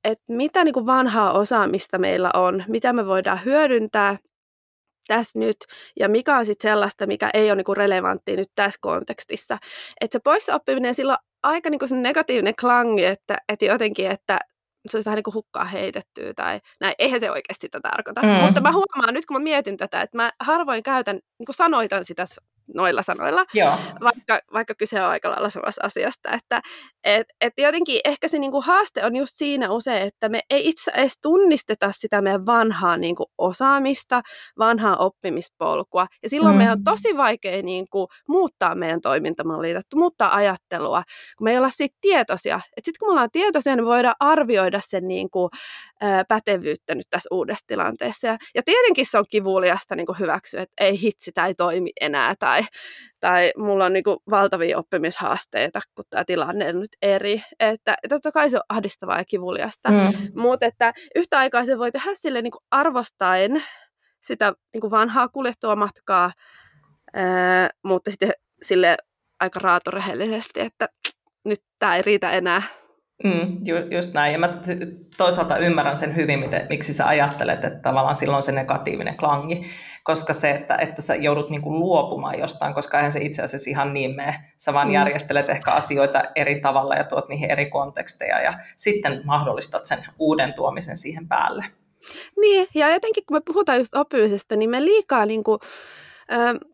että 0.05 0.25
mitä 0.29 0.65
niin 0.65 0.75
kuin, 0.75 0.87
vanhaa 0.87 1.33
osaamista 1.33 1.99
meillä 1.99 2.31
on, 2.35 2.65
mitä 2.69 2.93
me 2.93 3.07
voidaan 3.07 3.45
hyödyntää 3.45 4.17
tässä 5.09 5.39
nyt, 5.39 5.57
ja 6.01 6.09
mikä 6.09 6.37
on 6.37 6.47
sitten 6.47 6.71
sellaista, 6.71 7.07
mikä 7.07 7.31
ei 7.35 7.51
ole 7.51 7.57
niinku 7.57 7.75
relevanttia 7.75 8.37
nyt 8.37 8.51
tässä 8.55 8.79
kontekstissa. 8.81 9.59
Että 10.01 10.19
se 10.19 10.21
poissa 10.25 10.55
oppiminen 10.55 10.95
silloin 10.95 11.19
aika 11.43 11.71
niin 11.71 11.79
kuin 11.79 12.03
negatiivinen 12.03 12.55
klangi, 12.61 13.05
että, 13.05 13.37
että 13.49 13.65
jotenkin, 13.65 14.11
että 14.11 14.39
se 14.89 14.97
olisi 14.97 15.07
vähän 15.07 15.17
niin 15.17 15.25
kuin 15.25 15.35
hukkaa 15.35 15.65
heitettyä 15.65 16.35
tai 16.37 16.61
näin. 16.81 16.95
Eihän 16.99 17.21
se 17.21 17.31
oikeasti 17.31 17.67
sitä 17.67 17.81
tarkoita. 17.81 18.23
Mm. 18.23 18.29
Mutta 18.29 18.61
mä 18.61 18.73
huomaan 18.73 19.15
nyt, 19.15 19.27
kun 19.27 19.37
mä 19.37 19.43
mietin 19.43 19.77
tätä, 19.77 20.01
että 20.03 20.17
mä 20.17 20.31
harvoin 20.41 20.83
käytän, 20.83 21.17
niin 21.39 21.47
kuin 21.47 21.57
sanoitan 21.57 22.05
sitä 22.05 22.25
noilla 22.75 23.03
sanoilla, 23.03 23.45
Joo. 23.55 23.75
Vaikka, 24.01 24.41
vaikka 24.53 24.75
kyse 24.75 25.03
on 25.03 25.09
aika 25.09 25.31
lailla 25.31 25.51
samasta 25.51 25.81
asiasta. 25.85 26.31
Että 26.31 26.61
et, 27.05 27.27
et 27.41 27.53
jotenkin 27.59 28.01
ehkä 28.05 28.29
se 28.29 28.39
niinku 28.39 28.61
haaste 28.61 29.05
on 29.05 29.17
just 29.17 29.33
siinä 29.37 29.71
usein, 29.71 30.03
että 30.03 30.29
me 30.29 30.41
ei 30.51 30.69
itse 30.69 30.91
edes 30.95 31.19
tunnisteta 31.23 31.93
sitä 31.97 32.23
meidän 32.23 32.47
vanhaa 32.47 32.97
niinku 32.97 33.27
osaamista, 33.39 34.21
vanhaa 34.59 34.97
oppimispolkua. 34.97 36.07
Ja 36.23 36.29
silloin 36.29 36.55
mm. 36.55 36.59
meidän 36.59 36.79
on 36.79 36.85
tosi 36.85 37.17
vaikea 37.17 37.63
niinku 37.63 38.09
muuttaa 38.29 38.75
meidän 38.75 39.01
toimintamallia, 39.01 39.81
muuttaa 39.95 40.35
ajattelua, 40.35 41.03
kun 41.39 41.45
me 41.45 41.51
ei 41.51 41.59
olla 41.59 41.71
siitä 41.71 41.97
tietoisia. 42.01 42.61
Sitten 42.85 42.99
kun 42.99 43.09
me 43.09 43.13
ollaan 43.13 43.31
tietoisia, 43.33 43.77
niin 43.77 43.85
me 43.85 43.89
voidaan 43.89 44.17
arvioida 44.21 44.81
sen 44.85 45.09
niinku, 45.09 45.51
ää, 46.01 46.25
pätevyyttä 46.29 46.95
nyt 46.95 47.07
tässä 47.11 47.29
uudessa 47.33 47.65
tilanteessa. 47.67 48.27
Ja, 48.27 48.39
ja 48.55 48.63
tietenkin 48.63 49.07
se 49.07 49.19
on 49.19 49.25
kivuliasta 49.31 49.97
niinku 49.97 50.13
hyväksyä, 50.19 50.63
että 50.63 50.85
ei 50.85 51.01
hitsi, 51.01 51.33
tämä 51.33 51.47
ei 51.47 51.55
toimi 51.55 51.91
enää, 52.01 52.35
tai, 52.39 52.60
tai 53.21 53.53
mulla 53.57 53.85
on 53.85 53.93
niinku 53.93 54.23
valtavia 54.31 54.79
oppimishaasteita, 54.79 55.81
kun 55.95 56.05
tämä 56.11 56.25
tilanne 56.25 56.69
on 56.69 56.81
nyt 56.81 56.97
eri. 57.03 57.43
Että 57.61 57.95
totta 58.09 58.33
kai 58.33 58.51
se 58.51 58.57
on 58.57 58.63
ahdistavaa 58.69 59.19
ja 59.19 59.25
kivuliasta, 59.25 59.91
mm. 59.91 60.13
mutta 60.35 60.67
että 60.67 60.93
yhtä 61.17 61.39
aikaa 61.39 61.65
se 61.65 61.79
voi 61.79 61.93
tehdä 61.93 62.11
sille 62.15 62.43
niinku 62.43 62.59
arvostaen 62.71 63.63
sitä 64.23 64.53
niinku 64.73 64.91
vanhaa 64.91 65.29
kuljettua 65.29 65.77
matkaa, 65.77 66.33
ää, 67.15 67.71
mutta 67.85 68.11
sitten 68.11 68.31
sille 68.63 68.97
aika 69.41 69.61
raatorehellisesti, 69.61 70.61
että 70.61 70.89
nyt 71.45 71.61
tämä 71.79 71.97
ei 71.97 72.03
riitä 72.03 72.31
enää. 72.31 72.63
Mm, 73.25 73.59
ju, 73.65 73.77
just 73.91 74.15
näin. 74.15 74.33
Ja 74.33 74.39
mä 74.39 74.59
toisaalta 75.17 75.57
ymmärrän 75.57 75.97
sen 75.97 76.17
hyvin, 76.17 76.39
miten, 76.41 76.67
miksi 76.69 76.95
sä 76.95 77.07
ajattelet, 77.07 77.65
että 77.65 77.81
tavallaan 77.83 78.17
silloin 78.17 78.43
se 78.43 78.53
negatiivinen 78.53 79.17
klangi. 79.17 79.71
Koska 80.03 80.33
se, 80.33 80.51
että, 80.51 80.77
että 80.77 81.03
sä 81.03 81.15
joudut 81.15 81.51
niinku 81.51 81.79
luopumaan 81.79 82.39
jostain, 82.39 82.75
koska 82.75 82.99
eihän 82.99 83.13
se 83.13 83.21
itse 83.21 83.43
asiassa 83.43 83.71
ihan 83.71 83.93
niin 83.93 84.17
mene. 84.17 84.35
Sä 84.59 84.73
vaan 84.73 84.89
mm. 84.89 84.95
järjestelet 84.95 85.49
ehkä 85.49 85.73
asioita 85.73 86.23
eri 86.35 86.61
tavalla 86.61 86.95
ja 86.95 87.05
tuot 87.05 87.29
niihin 87.29 87.51
eri 87.51 87.71
konteksteja 87.71 88.43
ja 88.43 88.55
sitten 88.77 89.21
mahdollistat 89.25 89.87
sen 89.87 89.99
uuden 90.19 90.53
tuomisen 90.53 90.97
siihen 90.97 91.29
päälle. 91.29 91.65
Niin, 92.41 92.69
ja 92.75 92.91
jotenkin 92.91 93.25
kun 93.27 93.37
me 93.37 93.41
puhutaan 93.41 93.79
just 93.79 93.95
oppimisesta, 93.95 94.57
niin 94.57 94.71
me 94.71 94.85
liikaa 94.85 95.27
niin 95.27 95.45
kuin, 95.45 95.59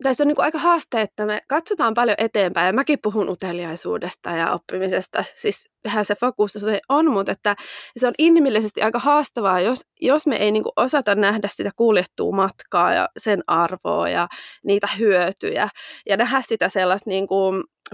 tässä 0.03 0.25
on 0.25 0.29
niin 0.29 0.41
aika 0.41 0.59
haaste, 0.59 1.01
että 1.01 1.27
me 1.27 1.41
katsotaan 1.49 1.95
paljon 1.95 2.17
eteenpäin, 2.19 2.67
ja 2.67 2.73
mäkin 2.73 2.99
puhun 3.03 3.29
uteliaisuudesta 3.29 4.31
ja 4.31 4.53
oppimisesta, 4.53 5.25
siis 5.35 5.69
tähän 5.83 6.05
se 6.05 6.15
fokus 6.15 6.53
se 6.53 6.81
on, 6.89 7.11
mutta 7.11 7.33
että 7.33 7.57
se 7.97 8.07
on 8.07 8.13
inhimillisesti 8.19 8.83
aika 8.83 8.99
haastavaa, 8.99 9.61
jos, 9.61 9.81
jos 10.01 10.27
me 10.27 10.37
ei 10.37 10.53
niin 10.53 10.65
osata 10.77 11.15
nähdä 11.15 11.49
sitä 11.53 11.71
kuljettua 11.77 12.33
matkaa 12.33 12.95
ja 12.95 13.09
sen 13.19 13.43
arvoa 13.47 14.09
ja 14.09 14.29
niitä 14.65 14.89
hyötyjä, 14.99 15.69
ja 16.09 16.17
nähdä 16.17 16.43
sitä 16.47 16.69
sellaista 16.69 17.11
niin 17.11 17.27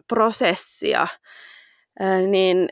prosessia, 0.09 1.07
niin, 2.31 2.69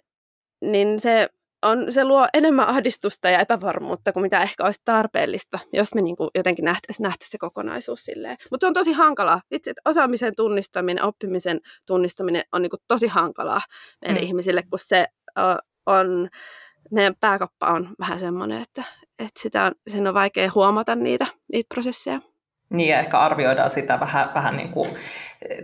niin 0.61 1.01
se 1.01 1.29
on, 1.63 1.93
se 1.93 2.05
luo 2.05 2.29
enemmän 2.35 2.69
ahdistusta 2.69 3.31
ja 3.31 3.39
epävarmuutta 3.39 4.13
kuin 4.13 4.23
mitä 4.23 4.43
ehkä 4.43 4.65
olisi 4.65 4.81
tarpeellista, 4.85 5.59
jos 5.73 5.95
me 5.95 6.01
niin 6.01 6.17
kuin 6.17 6.31
jotenkin 6.35 6.65
nähtäisiin 6.65 7.05
nähtä 7.05 7.27
se 7.29 7.39
kokonaisuus 7.39 8.05
silleen. 8.05 8.37
Mutta 8.51 8.65
se 8.65 8.69
on 8.69 8.75
tosi 8.75 8.93
hankalaa. 8.93 9.41
Itse 9.51 9.73
osaamisen 9.85 10.33
tunnistaminen, 10.37 11.05
oppimisen 11.05 11.61
tunnistaminen 11.87 12.43
on 12.53 12.63
niin 12.63 12.71
kuin 12.71 12.81
tosi 12.89 13.07
hankalaa 13.07 13.61
meidän 14.05 14.23
mm. 14.23 14.27
ihmisille, 14.27 14.63
kun 14.71 14.79
se 14.79 15.07
on, 15.87 16.29
meidän 16.91 17.15
pääkoppa 17.21 17.67
on 17.67 17.95
vähän 17.99 18.19
semmoinen, 18.19 18.63
että, 18.63 18.85
että 19.19 19.41
sitä 19.41 19.65
on, 19.65 19.73
sen 19.89 20.07
on 20.07 20.15
vaikea 20.15 20.51
huomata 20.55 20.95
niitä, 20.95 21.27
niitä 21.53 21.75
prosesseja. 21.75 22.21
Niin, 22.71 22.89
ja 22.89 22.99
ehkä 22.99 23.19
arvioidaan 23.19 23.71
sitä 23.71 24.01
vähän, 24.01 24.31
vähän 24.35 24.57
niin 24.57 24.69
kuin 24.69 24.91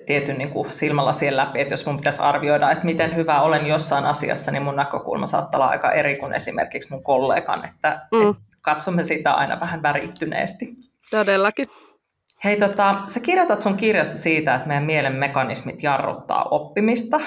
tietyn 0.06 0.38
niin 0.38 0.50
kuin 0.50 0.72
silmälasien 0.72 1.36
läpi, 1.36 1.60
että 1.60 1.72
jos 1.72 1.86
mun 1.86 1.96
pitäisi 1.96 2.22
arvioida, 2.22 2.70
että 2.70 2.84
miten 2.84 3.16
hyvä 3.16 3.42
olen 3.42 3.66
jossain 3.66 4.04
asiassa, 4.04 4.50
niin 4.50 4.62
mun 4.62 4.76
näkökulma 4.76 5.26
saattaa 5.26 5.58
olla 5.60 5.70
aika 5.70 5.92
eri 5.92 6.16
kuin 6.16 6.32
esimerkiksi 6.32 6.92
mun 6.92 7.02
kollegan, 7.02 7.64
että, 7.64 8.06
mm. 8.12 8.30
että 8.30 8.42
katsomme 8.60 9.04
sitä 9.04 9.32
aina 9.32 9.60
vähän 9.60 9.82
värittyneesti. 9.82 10.76
Todellakin. 11.10 11.66
Hei, 12.44 12.56
tota, 12.56 12.94
sä 13.08 13.20
kirjoitat 13.20 13.62
sun 13.62 13.76
kirjassa 13.76 14.18
siitä, 14.18 14.54
että 14.54 14.68
meidän 14.68 14.84
mielen 14.84 15.14
mekanismit 15.14 15.82
jarruttaa 15.82 16.44
oppimista, 16.44 17.20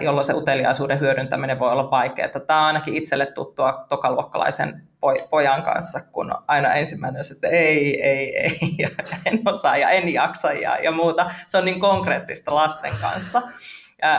jolloin 0.00 0.24
se 0.24 0.32
uteliaisuuden 0.32 1.00
hyödyntäminen 1.00 1.58
voi 1.58 1.72
olla 1.72 1.90
vaikeaa. 1.90 2.28
Tämä 2.28 2.60
on 2.60 2.66
ainakin 2.66 2.96
itselle 2.96 3.26
tuttua 3.26 3.84
tokaluokkalaisen 3.88 4.82
pojan 5.30 5.62
kanssa, 5.62 6.00
kun 6.12 6.34
aina 6.48 6.74
ensimmäinen 6.74 7.18
on, 7.18 7.36
että 7.36 7.48
ei, 7.48 8.02
ei, 8.02 8.38
ei, 8.38 8.58
ja 8.78 8.88
en 9.26 9.40
osaa 9.46 9.76
ja 9.76 9.90
en 9.90 10.12
jaksa 10.12 10.52
ja, 10.52 10.78
ja 10.78 10.92
muuta. 10.92 11.30
Se 11.46 11.58
on 11.58 11.64
niin 11.64 11.80
konkreettista 11.80 12.54
lasten 12.54 12.92
kanssa. 13.00 13.42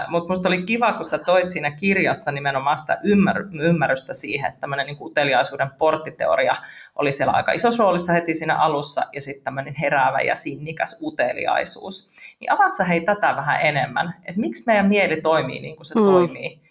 Mutta 0.07 0.27
minusta 0.27 0.49
oli 0.49 0.63
kiva, 0.63 0.93
kun 0.93 1.05
sä 1.05 1.17
toit 1.17 1.49
siinä 1.49 1.71
kirjassa 1.71 2.31
nimenomaan 2.31 2.77
sitä 2.77 2.97
ymmär- 3.03 3.61
ymmärrystä 3.61 4.13
siihen, 4.13 4.49
että 4.49 4.61
tämmöinen 4.61 4.85
niin 4.85 4.97
uteliaisuuden 5.01 5.69
porttiteoria 5.77 6.55
oli 6.95 7.11
siellä 7.11 7.33
aika 7.33 7.51
isossa 7.51 7.83
roolissa 7.83 8.13
heti 8.13 8.33
siinä 8.33 8.57
alussa, 8.57 9.03
ja 9.13 9.21
sitten 9.21 9.43
tämmöinen 9.43 9.75
heräävä 9.81 10.21
ja 10.21 10.35
sinnikäs 10.35 10.99
uteliaisuus. 11.03 12.09
Niin 12.39 12.51
avaat 12.51 12.75
sä 12.75 12.83
hei 12.83 13.01
tätä 13.01 13.35
vähän 13.35 13.61
enemmän, 13.61 14.13
että 14.25 14.41
miksi 14.41 14.63
meidän 14.67 14.87
mieli 14.87 15.21
toimii 15.21 15.61
niin 15.61 15.75
kuin 15.75 15.85
se 15.85 15.95
mm. 15.95 16.03
toimii? 16.03 16.61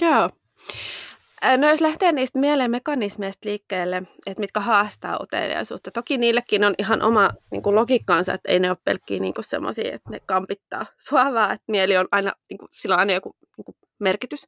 Joo. 0.00 0.30
No 1.58 1.68
jos 1.70 1.80
lähtee 1.80 2.12
niistä 2.12 2.38
mielen 2.38 2.70
mekanismeista 2.70 3.48
liikkeelle, 3.48 4.02
että 4.26 4.40
mitkä 4.40 4.60
haastaa 4.60 5.18
uteliaisuutta. 5.22 5.90
Toki 5.90 6.18
niillekin 6.18 6.64
on 6.64 6.74
ihan 6.78 7.02
oma 7.02 7.30
niin 7.50 7.62
kuin 7.62 7.76
logiikkaansa, 7.76 8.34
että 8.34 8.52
ei 8.52 8.58
ne 8.58 8.70
ole 8.70 8.78
pelkkiä 8.84 9.20
niin 9.20 9.34
semmoisia, 9.40 9.94
että 9.94 10.10
ne 10.10 10.20
kampittaa 10.26 10.86
suovaa, 10.98 11.52
että 11.52 11.64
mieli 11.68 11.96
on 11.96 12.08
aina, 12.12 12.32
niin 12.50 12.58
kuin, 12.58 12.68
sillä 12.72 12.94
on 12.94 12.98
aina 12.98 13.12
joku 13.12 13.36
niin 13.56 13.64
kuin 13.64 13.76
merkitys 14.00 14.46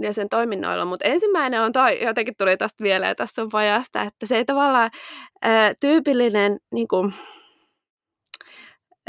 ja 0.00 0.12
sen 0.12 0.28
toiminnoilla. 0.28 0.84
Mutta 0.84 1.04
ensimmäinen 1.04 1.60
on 1.60 1.72
toi, 1.72 2.04
jotenkin 2.04 2.34
tuli 2.38 2.56
tästä 2.56 2.84
vielä 2.84 3.14
tässä 3.14 3.42
on 3.42 3.48
pajasta, 3.48 4.02
että 4.02 4.26
se 4.26 4.36
ei 4.36 4.44
tavallaan 4.44 4.90
ää, 5.42 5.72
tyypillinen 5.80 6.58
niin 6.74 6.88
kuin, 6.88 7.14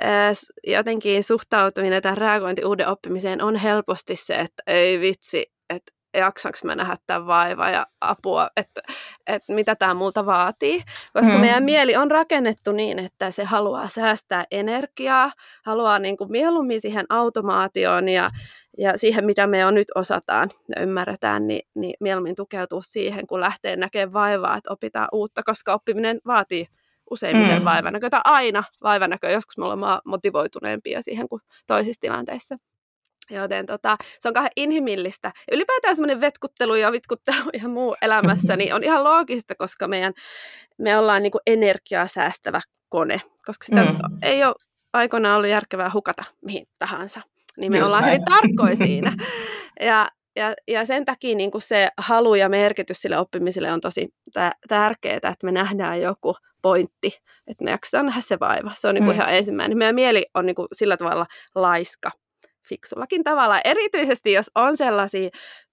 ää, 0.02 0.34
jotenkin 0.68 1.24
suhtautuminen 1.24 2.02
tai 2.02 2.16
reagointi 2.16 2.66
uuden 2.66 2.88
oppimiseen 2.88 3.42
on 3.42 3.56
helposti 3.56 4.16
se, 4.16 4.36
että 4.36 4.64
ei 4.68 5.00
vitsi, 5.00 5.46
että 5.70 5.92
jaksaks 6.14 6.64
mä 6.64 6.76
nähdä 6.76 6.98
tämän 7.08 7.28
vaivaa 7.28 7.70
ja 7.70 7.88
apua, 8.02 8.50
että, 8.58 8.82
että 9.28 9.54
mitä 9.54 9.76
tämä 9.76 9.94
multa 9.94 10.26
vaatii. 10.26 10.84
Koska 11.14 11.34
mm. 11.34 11.40
meidän 11.40 11.64
mieli 11.64 11.96
on 11.96 12.12
rakennettu 12.12 12.72
niin, 12.72 13.00
että 13.00 13.32
se 13.32 13.44
haluaa 13.44 13.88
säästää 13.88 14.46
energiaa, 14.52 15.32
haluaa 15.66 16.00
niin 16.00 16.18
kuin 16.18 16.32
mieluummin 16.32 16.82
siihen 16.82 17.06
automaatioon 17.10 18.10
ja, 18.10 18.30
ja 18.78 18.98
siihen, 18.98 19.26
mitä 19.26 19.48
me 19.48 19.60
jo 19.60 19.72
nyt 19.72 19.88
osataan 19.96 20.50
ja 20.76 20.82
ymmärretään, 20.82 21.48
niin, 21.48 21.68
niin 21.76 21.94
mieluummin 22.00 22.36
tukeutuu 22.36 22.82
siihen, 22.82 23.28
kun 23.28 23.40
lähtee 23.40 23.76
näkemään 23.76 24.14
vaivaa, 24.14 24.58
että 24.58 24.74
opitaan 24.74 25.08
uutta, 25.14 25.44
koska 25.44 25.74
oppiminen 25.74 26.20
vaatii 26.28 26.68
useimmiten 27.12 27.60
mm. 27.60 27.66
vaivanäköä, 27.66 28.10
tai 28.10 28.22
aina 28.24 28.64
vaivanäköä, 28.84 29.30
joskus 29.30 29.58
me 29.58 29.66
ollaan 29.66 30.02
motivoituneempia 30.06 31.02
siihen 31.02 31.30
kuin 31.30 31.42
toisissa 31.68 32.02
tilanteissa. 32.02 32.58
Joten 33.30 33.66
tota, 33.66 33.98
se 34.20 34.28
on 34.28 34.34
kauhean 34.34 34.52
inhimillistä. 34.56 35.32
Ylipäätään 35.52 35.96
semmoinen 35.96 36.22
vetkuttelu 36.22 36.76
ja 36.76 36.92
vitkuttelu 36.92 37.50
ja 37.62 37.68
muu 37.68 37.96
elämässä 38.02 38.56
niin 38.56 38.76
on 38.76 38.84
ihan 38.84 39.04
loogista, 39.04 39.56
koska 39.56 39.88
meidän, 39.88 40.14
me 40.78 40.98
ollaan 40.98 41.24
niin 41.24 41.32
kuin 41.32 41.42
energiaa 41.48 42.08
säästävä 42.08 42.62
kone, 42.90 43.22
koska 43.46 43.66
sitä 43.66 43.84
mm. 43.84 43.98
ei 44.22 44.44
ole 44.44 44.56
aikoinaan 44.94 45.36
ollut 45.36 45.50
järkevää 45.50 45.92
hukata 45.94 46.24
mihin 46.46 46.66
tahansa. 46.80 47.22
Niin 47.58 47.72
me 47.72 47.78
Just 47.78 47.88
ollaan 47.88 48.04
näin. 48.04 48.14
hyvin 48.14 48.26
tarkkoja 48.26 48.76
siinä. 48.76 49.14
Ja, 49.82 50.08
ja, 50.36 50.54
ja 50.68 50.86
sen 50.86 51.06
takia 51.06 51.36
niin 51.36 51.52
kuin 51.52 51.62
se 51.62 51.88
halu 51.98 52.36
ja 52.36 52.50
merkitys 52.50 53.02
sille 53.02 53.18
oppimiselle 53.18 53.72
on 53.72 53.82
tosi 53.82 54.08
tärkeää, 54.68 55.16
että 55.16 55.46
me 55.46 55.52
nähdään 55.52 56.02
joku 56.02 56.36
pointti, 56.62 57.18
että 57.48 57.64
me 57.64 57.72
jaksetaan 57.72 58.06
nähdä 58.06 58.22
se 58.22 58.40
vaiva. 58.40 58.72
Se 58.76 58.88
on 58.88 58.96
niin 58.96 59.06
kuin 59.06 59.16
mm. 59.16 59.22
ihan 59.22 59.34
ensimmäinen. 59.34 59.78
Meidän 59.78 59.96
mieli 59.96 60.26
on 60.34 60.46
niin 60.46 60.56
kuin 60.56 60.68
sillä 60.74 60.98
tavalla 60.98 61.26
laiska 61.56 62.12
fiksullakin 62.72 63.24
tavalla. 63.24 63.60
Erityisesti 63.66 64.32
jos 64.32 64.52
on 64.56 64.78
sellaisia 64.78 65.30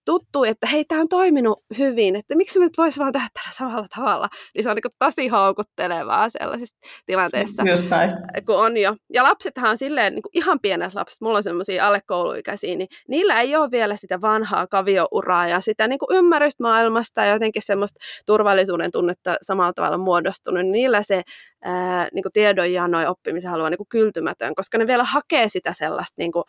tuttu, 0.09 0.45
että 0.45 0.67
hei, 0.67 0.85
tämä 0.85 1.00
on 1.00 1.09
toiminut 1.09 1.64
hyvin, 1.78 2.17
että 2.17 2.37
miksi 2.37 2.59
me 2.59 2.64
nyt 2.64 2.78
voisi 2.78 2.99
vaan 2.99 3.12
tehdä 3.12 3.28
tällä 3.35 3.50
samalla 3.52 3.87
tavalla, 3.97 4.28
niin 4.55 4.62
se 4.62 4.71
on 4.71 4.76
niin 4.76 4.93
tosi 4.99 5.28
houkuttelevaa 5.28 6.28
sellaisissa 6.28 6.76
tilanteissa, 7.07 7.62
Just 7.67 7.90
näin. 7.90 8.11
kun 8.47 8.57
on 8.57 8.76
jo. 8.76 8.97
Ja 9.12 9.23
lapsethan 9.23 9.71
on 9.71 9.78
silleen, 9.78 10.14
niin 10.14 10.23
ihan 10.33 10.61
pienet 10.61 10.95
lapset, 10.95 11.21
mulla 11.21 11.37
on 11.37 11.43
semmoisia 11.43 11.87
alle 11.87 12.00
kouluikäisiä, 12.07 12.76
niin 12.76 12.88
niillä 13.09 13.40
ei 13.40 13.57
ole 13.57 13.71
vielä 13.71 13.97
sitä 13.97 14.21
vanhaa 14.21 14.67
kaviouraa 14.67 15.49
ja 15.49 15.61
sitä 15.61 15.88
niin 15.88 15.99
kuin 15.99 16.17
ymmärrystä 16.17 16.62
maailmasta 16.62 17.25
ja 17.25 17.33
jotenkin 17.33 17.62
semmoista 17.62 18.00
turvallisuuden 18.26 18.90
tunnetta 18.90 19.37
samalla 19.43 19.73
tavalla 19.73 19.99
muodostunut, 19.99 20.62
niin 20.62 20.73
niillä 20.73 21.02
se 21.02 21.23
ää, 21.64 22.09
niin 22.14 22.25
tiedonjano 22.33 23.00
ja 23.00 23.11
oppimisen 23.11 23.50
haluaa 23.50 23.71
niin 23.71 23.88
kyltymätön, 23.88 24.55
koska 24.55 24.78
ne 24.78 24.87
vielä 24.87 25.05
hakee 25.05 25.49
sitä 25.49 25.73
sellaista 25.73 26.14
niin 26.19 26.33
kuin, 26.33 26.45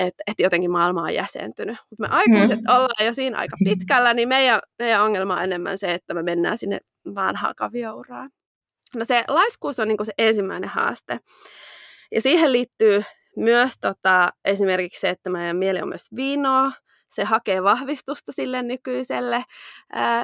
että 0.00 0.22
et 0.26 0.34
jotenkin 0.38 0.70
maailma 0.70 1.02
on 1.02 1.14
jäsentynyt. 1.14 1.76
Mutta 1.90 2.08
me 2.08 2.08
aikuiset 2.08 2.60
mm. 2.60 2.74
ollaan 2.74 3.06
jo 3.06 3.14
siinä 3.14 3.38
aika 3.38 3.56
pitkällä, 3.64 4.14
niin 4.14 4.28
meidän, 4.28 4.60
meidän 4.78 5.02
ongelma 5.02 5.34
on 5.34 5.42
enemmän 5.42 5.78
se, 5.78 5.94
että 5.94 6.14
me 6.14 6.22
mennään 6.22 6.58
sinne 6.58 6.78
vanhaan 7.14 7.54
kaviouraan. 7.56 8.30
No 8.94 9.04
se 9.04 9.24
laiskuus 9.28 9.80
on 9.80 9.88
niin 9.88 10.06
se 10.06 10.12
ensimmäinen 10.18 10.70
haaste. 10.70 11.18
Ja 12.14 12.20
siihen 12.20 12.52
liittyy 12.52 13.04
myös 13.36 13.74
tota, 13.80 14.30
esimerkiksi 14.44 15.00
se, 15.00 15.08
että 15.08 15.30
meidän 15.30 15.56
mieli 15.56 15.82
on 15.82 15.88
myös 15.88 16.08
vinoa, 16.16 16.72
se 17.08 17.24
hakee 17.24 17.62
vahvistusta 17.62 18.32
sille 18.32 18.62
nykyiselle. 18.62 19.44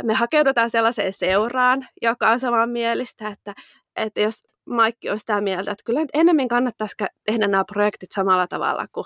Me 0.03 0.15
hakeudutaan 0.15 0.71
sellaiseen 0.71 1.13
seuraan, 1.13 1.89
joka 2.03 2.31
on 2.31 2.41
samanmielistä, 2.41 3.29
että, 3.29 3.55
että 3.97 4.21
jos 4.21 4.45
Maikki 4.65 5.11
on 5.11 5.19
sitä 5.19 5.41
mieltä, 5.41 5.71
että 5.71 5.83
kyllä 5.85 6.01
enemmän 6.15 6.49
kannattaisi 6.49 6.97
tehdä 7.27 7.49
nämä 7.49 7.65
projektit 7.65 8.13
samalla 8.13 8.47
tavalla 8.47 8.87
kuin 8.93 9.05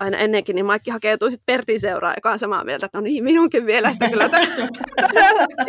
aina 0.00 0.18
ennenkin, 0.18 0.54
niin 0.54 0.66
Maikki 0.66 0.90
hakeutuu 0.90 1.30
sitten 1.30 1.46
Pertin 1.46 1.80
seuraan, 1.80 2.14
joka 2.16 2.30
on 2.30 2.38
samaa 2.38 2.64
mieltä, 2.64 2.86
että 2.86 2.98
no 2.98 3.02
niin, 3.02 3.24
minunkin 3.24 3.64
mielestä 3.64 4.10
kyllä 4.10 4.30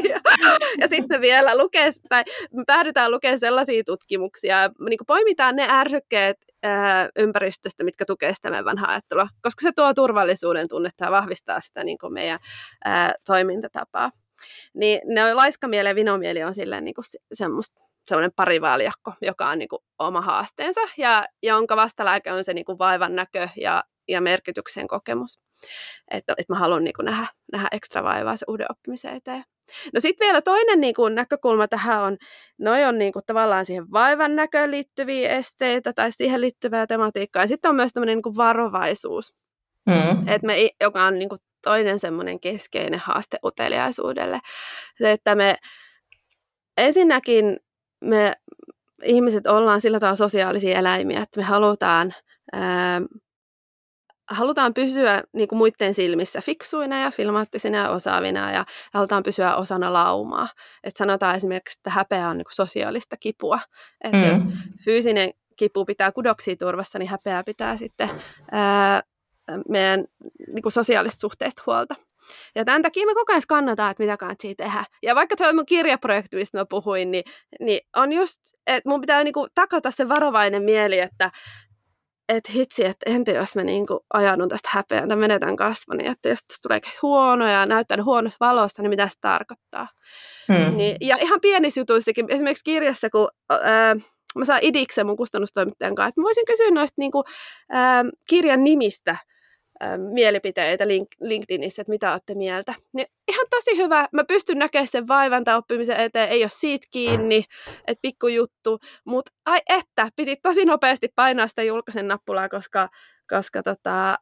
ja, 0.10 0.20
ja 0.82 0.88
sitten 0.88 1.22
vielä 1.22 1.58
lukee, 1.58 1.92
tai 2.10 2.24
me 2.54 2.64
päädytään 2.68 3.12
lukemaan 3.12 3.40
sellaisia 3.40 3.84
tutkimuksia, 3.84 4.70
niin 4.90 5.00
poimitaan 5.08 5.56
ne 5.56 5.68
ärsykkeet 5.70 6.38
ää, 6.64 7.10
ympäristöstä, 7.20 7.84
mitkä 7.84 8.06
tukee 8.06 8.34
sitä 8.36 8.50
meidän 8.50 8.66
vanhaa 8.66 8.92
ajattelua, 8.92 9.28
koska 9.42 9.62
se 9.62 9.72
tuo 9.76 9.94
turvallisuuden 9.94 10.68
tunnetta 10.68 11.06
ja 11.06 11.12
vahvistaa 11.12 11.62
sitä 11.62 11.84
niin 11.84 11.98
kuin 11.98 12.14
meidän 12.14 12.40
ää, 12.86 13.14
toimintatapaa. 13.26 14.12
Niin 14.74 15.02
ne 15.06 15.24
on 15.24 15.38
laiskamieli 15.38 15.90
ja 15.90 15.96
vinomieli 15.96 16.44
on 16.44 16.56
silleen 16.56 16.86
niin 16.86 16.96
kuin 16.96 17.06
semmoista 17.34 17.89
semmoinen 18.10 18.32
parivaaljakko, 18.36 19.14
joka 19.22 19.50
on 19.50 19.60
niin 19.60 19.70
kuin 19.70 19.80
oma 20.00 20.22
haasteensa 20.22 20.82
ja 20.98 21.24
jonka 21.44 21.76
vastalääke 21.76 22.32
on 22.32 22.44
se 22.44 22.54
niin 22.54 22.66
kuin 22.66 22.80
vaivan 22.80 23.16
näkö 23.16 23.50
ja 23.56 23.84
ja 24.10 24.22
merkityksen 24.22 24.88
kokemus. 24.88 25.40
Että, 26.12 26.34
että 26.38 26.54
mä 26.54 26.60
haluan 26.60 26.84
niin 26.84 26.94
kuin 26.96 27.06
nähdä, 27.06 27.28
nähdä 27.52 27.68
ekstra 27.72 28.04
vaivaa 28.04 28.36
se 28.36 28.46
uuden 28.48 28.68
oppimisen 28.70 29.16
eteen. 29.16 29.44
No 29.94 30.00
sitten 30.00 30.26
vielä 30.26 30.42
toinen 30.42 30.82
niin 30.82 30.96
kuin, 30.96 31.16
näkökulma 31.16 31.68
tähän 31.68 32.04
on, 32.04 32.18
noi 32.60 32.84
on 32.84 32.98
niin 32.98 33.14
kuin, 33.14 33.24
tavallaan 33.26 33.66
siihen 33.66 33.92
vaivan 33.92 34.36
näköön 34.36 34.72
liittyviä 34.72 35.30
esteitä 35.30 35.94
tai 35.94 36.12
siihen 36.12 36.42
liittyvää 36.42 36.88
tematiikkaa. 36.88 37.44
Ja 37.44 37.48
sitten 37.48 37.70
on 37.70 37.76
myös 37.76 37.94
tämmöinen 37.94 38.16
niin 38.16 38.24
kuin 38.24 38.36
varovaisuus, 38.36 39.34
mm. 39.86 40.28
Et 40.28 40.44
me, 40.44 40.70
joka 40.82 41.04
on 41.04 41.20
niin 41.20 41.30
kuin, 41.30 41.40
toinen 41.64 42.00
semmoinen 42.00 42.40
keskeinen 42.40 43.00
haaste 43.00 43.38
uteliaisuudelle. 43.44 44.40
Se, 44.98 45.12
että 45.12 45.36
me 45.36 45.56
ensinnäkin 46.78 47.58
me 48.02 48.34
ihmiset 49.04 49.48
ollaan 49.48 49.82
sillä 49.82 50.00
tavalla 50.00 50.16
sosiaalisia 50.16 50.80
eläimiä, 50.80 51.22
että 51.22 51.40
me 51.40 51.44
halutaan 51.44 52.14
ää, 52.52 53.02
halutaan 54.30 54.74
pysyä 54.74 55.24
niin 55.34 55.48
kuin 55.48 55.58
muiden 55.58 55.94
silmissä 55.94 56.42
fiksuina 56.42 57.00
ja 57.00 57.12
filmaattisina 57.12 57.78
ja 57.78 57.90
osaavina 57.90 58.52
ja 58.52 58.66
halutaan 58.94 59.24
pysyä 59.24 59.56
osana 59.56 59.94
laumaa. 59.94 60.48
Et 60.84 60.98
sanotaan 60.98 61.36
esimerkiksi, 61.36 61.80
että 61.80 61.90
häpeä 61.90 62.30
on 62.30 62.38
niin 62.38 62.46
kuin 62.46 62.56
sosiaalista 62.56 63.18
kipua. 63.18 63.60
Että 64.04 64.18
mm. 64.18 64.30
jos 64.30 64.40
fyysinen 64.84 65.34
kipu 65.56 65.86
pitää 65.86 66.12
kudoksia 66.12 66.56
turvassa, 66.56 67.00
niin 67.00 67.10
häpeä 67.10 67.44
pitää 67.44 67.78
sitten 67.78 68.10
ää, 68.52 69.04
meidän 69.70 70.06
niin 70.48 70.62
kuin 70.62 70.74
sosiaalista 70.74 71.20
suhteista 71.20 71.64
huolta. 71.66 71.96
Ja 72.56 72.66
tämän 72.66 72.82
takia 72.82 73.06
me 73.06 73.14
koko 73.14 73.34
ajan 73.34 73.42
kannataan, 73.48 73.92
että 73.92 74.04
mitä 74.04 74.18
kannattaa 74.18 74.52
tehdä. 74.58 74.84
Ja 75.04 75.16
vaikka 75.16 75.36
on 75.48 75.56
mun 75.56 75.66
kirjaprojekti, 75.66 76.36
mistä 76.36 76.58
mä 76.58 76.66
puhuin, 76.70 77.12
niin, 77.12 77.24
niin 77.60 77.80
on 77.96 78.12
just, 78.12 78.42
että 78.68 78.90
mun 78.90 79.02
pitää 79.02 79.24
niinku 79.24 79.48
takata 79.56 79.92
se 79.92 80.10
varovainen 80.10 80.64
mieli, 80.64 81.00
että 81.00 81.32
että 82.30 82.52
hitsi, 82.52 82.86
että 82.86 83.10
entä 83.10 83.32
jos 83.32 83.56
mä 83.56 83.64
niinku 83.64 84.06
ajanut 84.14 84.50
tästä 84.50 84.70
häpeän 84.72 85.08
tai 85.08 85.18
menetän 85.18 85.56
kasvoni, 85.56 86.08
että 86.08 86.30
jos 86.30 86.40
tästä 86.48 86.68
tulee 86.68 86.80
huono 87.02 87.48
ja 87.48 87.66
näyttää 87.66 88.04
huonossa 88.04 88.38
valossa, 88.40 88.82
niin 88.82 88.90
mitä 88.90 89.08
se 89.08 89.14
tarkoittaa. 89.22 89.88
Hmm. 90.48 90.78
Niin, 90.78 90.98
ja 91.02 91.18
ihan 91.22 91.42
pienissä 91.42 91.82
jutuissakin, 91.82 92.26
esimerkiksi 92.30 92.64
kirjassa, 92.64 93.10
kun 93.10 93.28
ää, 93.50 93.96
mä 94.38 94.46
saan 94.46 94.60
idiksen 94.62 95.06
mun 95.06 95.18
kustannustoimittajan 95.18 95.96
kanssa, 95.96 96.10
että 96.10 96.22
mä 96.22 96.24
voisin 96.24 96.46
kysyä 96.46 96.72
noista 96.72 96.96
niinku, 96.98 97.24
ää, 97.70 98.06
kirjan 98.28 98.64
nimistä, 98.64 99.16
mielipiteitä 100.14 100.88
link, 100.88 101.08
LinkedInissä, 101.22 101.82
että 101.82 101.92
mitä 101.92 102.12
olette 102.12 102.36
mieltä. 102.36 102.74
Niin 102.94 103.08
ihan 103.28 103.46
tosi 103.50 103.78
hyvä. 103.78 104.08
Mä 104.12 104.24
pystyn 104.24 104.60
näkemään 104.60 104.88
sen 104.88 105.08
vaivan 105.08 105.44
tai 105.44 105.56
oppimisen 105.56 105.98
eteen. 105.98 106.30
Ei 106.30 106.44
ole 106.44 106.50
siitä 106.54 106.88
kiinni, 106.92 107.44
että 107.88 108.02
pikku 108.02 108.28
juttu. 108.28 108.80
Mutta 109.06 109.32
ai 109.46 109.60
että, 109.70 110.10
piti 110.16 110.36
tosi 110.36 110.66
nopeasti 110.66 111.08
painaa 111.16 111.48
sitä 111.48 111.64
julkaisen 111.64 112.08
nappulaa, 112.08 112.50
koska, 112.50 112.90
koska 113.30 113.64
tota, 113.64 114.16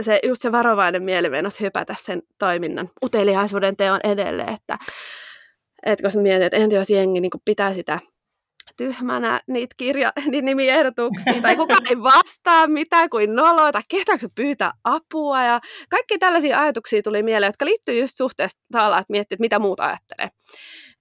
se, 0.00 0.18
just 0.26 0.42
se 0.42 0.52
varovainen 0.52 1.02
mieli 1.02 1.30
meinasi 1.30 1.60
hypätä 1.60 1.94
sen 2.00 2.22
toiminnan 2.38 2.90
uteliaisuuden 3.04 3.76
teon 3.76 4.00
edelleen. 4.04 4.54
Että, 4.54 4.78
että 5.86 6.02
koska 6.02 6.20
mietin, 6.20 6.42
että 6.42 6.56
entä 6.56 6.74
jos 6.76 6.90
jengi 6.90 7.20
niin 7.20 7.30
pitää 7.44 7.74
sitä 7.74 7.98
tyhmänä 8.76 9.40
niitä, 9.48 9.74
kirja, 9.76 10.12
niitä 10.30 10.44
nimiehdotuksia, 10.44 11.42
tai 11.42 11.56
kukaan 11.56 11.82
ei 11.90 12.02
vastaa 12.02 12.66
mitään 12.66 13.10
kuin 13.10 13.34
noloa, 13.34 13.72
tai 13.72 13.82
kehtaanko 13.88 14.26
pyytää 14.34 14.70
apua, 14.84 15.42
ja 15.42 15.60
kaikki 15.90 16.18
tällaisia 16.18 16.60
ajatuksia 16.60 17.02
tuli 17.02 17.22
mieleen, 17.22 17.48
jotka 17.48 17.64
liittyy 17.64 18.00
just 18.00 18.16
suhteesta 18.16 18.60
tavallaan, 18.72 19.00
että 19.00 19.12
miettii, 19.12 19.34
että 19.34 19.42
mitä 19.42 19.58
muut 19.58 19.80
ajattelee. 19.80 20.28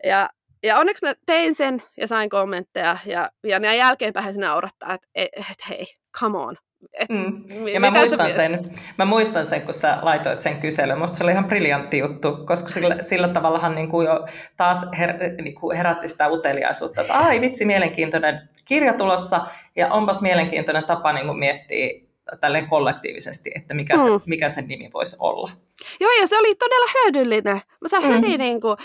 Ja, 0.04 0.30
ja 0.64 0.78
onneksi 0.78 1.06
mä 1.06 1.14
tein 1.26 1.56
sen 1.56 1.84
ja 1.98 2.08
sain 2.08 2.30
kommentteja, 2.30 2.98
ja, 3.06 3.30
ja 3.44 3.60
ne 3.60 3.76
jälkeenpäin 3.76 4.34
se 4.34 4.40
naurattaa, 4.40 4.94
että 4.94 5.08
et, 5.16 5.30
et, 5.38 5.70
hei, 5.70 5.86
come 6.20 6.38
on, 6.38 6.58
et, 6.94 7.10
mm. 7.10 7.44
Ja 7.74 7.80
mä 7.80 7.92
muistan, 7.92 8.34
sen, 8.34 8.64
mä 8.98 9.06
muistan 9.06 9.46
sen, 9.46 9.62
kun 9.62 9.74
sä 9.74 9.98
laitoit 10.02 10.40
sen 10.40 10.58
kyselyn. 10.58 11.00
Musta 11.00 11.18
se 11.18 11.24
oli 11.24 11.32
ihan 11.32 11.46
briljantti 11.46 11.98
juttu, 11.98 12.38
koska 12.46 12.70
sillä, 12.70 12.98
sillä 13.02 13.28
tavallahan 13.28 13.76
niin 13.76 13.90
kuin 13.90 14.06
jo 14.06 14.28
taas 14.58 14.86
her, 15.00 15.14
niin 15.42 15.56
kuin 15.56 15.78
herätti 15.78 16.08
sitä 16.08 16.28
uteliaisuutta, 16.28 17.02
että 17.02 17.14
ai 17.14 17.42
vitsi, 17.42 17.66
mielenkiintoinen 17.66 18.50
kirja 18.66 18.94
tulossa 18.94 19.42
ja 19.76 19.94
onpas 19.94 20.22
mielenkiintoinen 20.22 20.86
tapa 20.86 21.14
niin 21.14 21.26
kuin 21.26 21.40
miettiä 21.40 22.03
tälleen 22.40 22.68
kollektiivisesti, 22.68 23.52
että 23.56 23.74
mikä, 23.74 23.98
se, 23.98 24.04
mm. 24.04 24.22
mikä 24.26 24.50
sen 24.50 24.68
nimi 24.68 24.90
voisi 24.94 25.16
olla. 25.20 25.52
Joo, 26.00 26.12
ja 26.22 26.28
se 26.28 26.38
oli 26.38 26.56
todella 26.56 26.92
hyödyllinen. 26.94 27.62
Mä 27.82 27.88
sain 27.88 28.04
mm. 28.04 28.10
hyvin, 28.10 28.40
niin 28.40 28.62
kuin, 28.62 28.78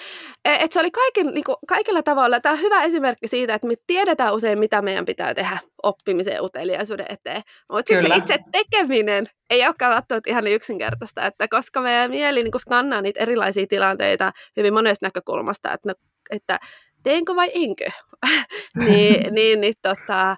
e, 0.45 0.55
että 0.55 0.69
se 0.71 0.81
oli 0.81 0.91
kaikin, 0.91 1.27
niin 1.27 1.45
kuin, 1.45 1.57
kaikilla 1.69 2.03
tavalla. 2.03 2.41
Tämä 2.41 2.53
on 2.53 2.61
hyvä 2.61 2.83
esimerkki 2.83 3.29
siitä, 3.29 3.55
että 3.55 3.69
me 3.69 3.75
tiedetään 3.87 4.35
usein, 4.35 4.59
mitä 4.59 4.83
meidän 4.83 5.05
pitää 5.05 5.35
tehdä 5.35 5.59
oppimisen 5.83 6.43
uteliaisuuden 6.43 7.07
eteen. 7.09 7.43
Mutta 7.73 7.89
sitten 7.89 8.11
se 8.11 8.17
itse 8.17 8.39
tekeminen 8.53 9.27
ei 9.51 9.67
olekaan 9.67 9.95
välttämättä 9.95 10.31
ihan 10.31 10.45
niin 10.45 10.55
yksinkertaista, 10.55 11.27
että 11.27 11.49
koska 11.49 11.81
meidän 11.81 12.11
mieli 12.11 12.43
niin 12.43 12.61
skannaa 12.61 13.01
niitä 13.01 13.21
erilaisia 13.21 13.67
tilanteita 13.67 14.33
hyvin 14.57 14.75
monesta 14.75 15.07
näkökulmasta, 15.07 15.73
että, 15.73 15.89
no, 15.89 15.95
että 16.31 16.59
teenkö 17.03 17.37
vai 17.37 17.51
enkö, 17.55 17.91
niin, 18.85 19.23
niin, 19.35 19.61
niin 19.61 19.75
tota, 19.83 20.37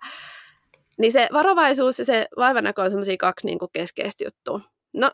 niin 1.00 1.12
se 1.12 1.28
varovaisuus 1.32 1.98
ja 1.98 2.04
se 2.04 2.26
vaivanäkö 2.36 2.82
on 2.82 2.90
semmoisia 2.90 3.16
kaksi 3.16 3.46
niin 3.46 3.58
kuin 3.58 3.70
keskeistä 3.72 4.24
juttua. 4.24 4.60
No, 4.94 5.10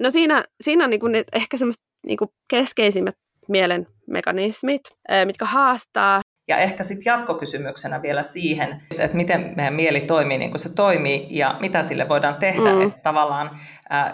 no 0.00 0.10
siinä, 0.10 0.44
siinä 0.60 0.84
on 0.84 0.90
niin 0.90 1.00
kuin 1.00 1.24
ehkä 1.32 1.56
semmoiset 1.56 1.84
niin 2.06 2.16
kuin 2.16 2.30
keskeisimmät 2.48 3.14
mielen 3.48 3.86
mekanismit, 4.06 4.82
mitkä 5.24 5.44
haastaa. 5.44 6.20
Ja 6.48 6.56
ehkä 6.56 6.82
sitten 6.82 7.10
jatkokysymyksenä 7.10 8.02
vielä 8.02 8.22
siihen, 8.22 8.82
että 8.98 9.16
miten 9.16 9.52
meidän 9.56 9.74
mieli 9.74 10.00
toimii 10.00 10.38
niin 10.38 10.50
kuin 10.50 10.60
se 10.60 10.74
toimii 10.74 11.26
ja 11.30 11.56
mitä 11.60 11.82
sille 11.82 12.08
voidaan 12.08 12.36
tehdä, 12.36 12.74
mm. 12.74 12.82
että 12.82 13.00
tavallaan 13.02 13.50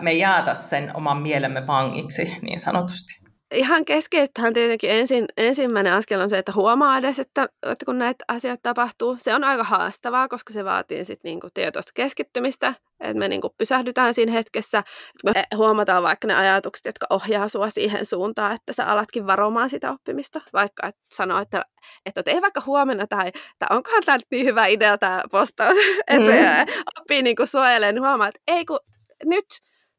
me 0.01 0.11
ei 0.11 0.19
jäätä 0.19 0.55
sen 0.55 0.97
oman 0.97 1.23
mielemme 1.23 1.67
vangiksi 1.67 2.37
niin 2.43 2.61
sanotusti 2.61 3.22
ihan 3.53 3.85
keskeistähän 3.85 4.53
tietenkin 4.53 4.91
ensin, 4.91 5.25
ensimmäinen 5.37 5.93
askel 5.93 6.21
on 6.21 6.31
se, 6.31 6.39
että 6.39 6.53
huomaa 6.53 6.99
edes, 6.99 7.19
että, 7.19 7.49
että 7.63 7.85
kun 7.85 7.99
näitä 7.99 8.25
asioita 8.29 8.63
tapahtuu. 8.63 9.17
Se 9.19 9.35
on 9.35 9.45
aika 9.45 9.65
haastavaa, 9.65 10.29
koska 10.29 10.53
se 10.53 10.65
vaatii 10.65 11.05
sit 11.05 11.25
niinku 11.25 11.49
tietoista 11.55 11.93
keskittymistä, 11.95 12.75
että 13.01 13.19
me 13.19 13.29
niinku 13.29 13.55
pysähdytään 13.59 14.15
siinä 14.15 14.33
hetkessä, 14.33 14.79
että 14.79 15.41
me 15.41 15.57
huomataan 15.57 16.03
vaikka 16.03 16.29
ne 16.29 16.35
ajatukset, 16.35 16.87
jotka 16.87 17.07
ohjaa 17.11 17.49
sua 17.49 17.71
siihen 17.71 18.07
suuntaan, 18.07 18.55
että 18.55 18.73
sä 18.73 18.87
alatkin 18.87 19.27
varomaan 19.27 19.71
sitä 19.71 19.91
oppimista, 19.91 20.41
vaikka 20.53 20.87
et 20.87 20.97
sanoo, 21.15 21.41
että, 21.41 21.63
että 22.07 22.23
tee 22.23 22.43
vaikka 22.43 22.63
huomenna 22.67 23.07
tai 23.07 23.29
että 23.29 23.67
onkohan 23.71 24.03
tämä 24.07 24.19
niin 24.31 24.47
hyvä 24.47 24.67
idea 24.67 24.99
tämä 24.99 25.23
postaus, 25.31 25.77
että 26.09 26.31
mm. 26.31 26.73
oppii 27.01 27.23
niinku 27.23 27.47
suojelemaan, 27.47 27.95
niin 27.95 28.03
huomaa, 28.03 28.29
että 28.29 28.41
ei 28.47 28.65
kun 28.65 28.79
nyt 29.25 29.47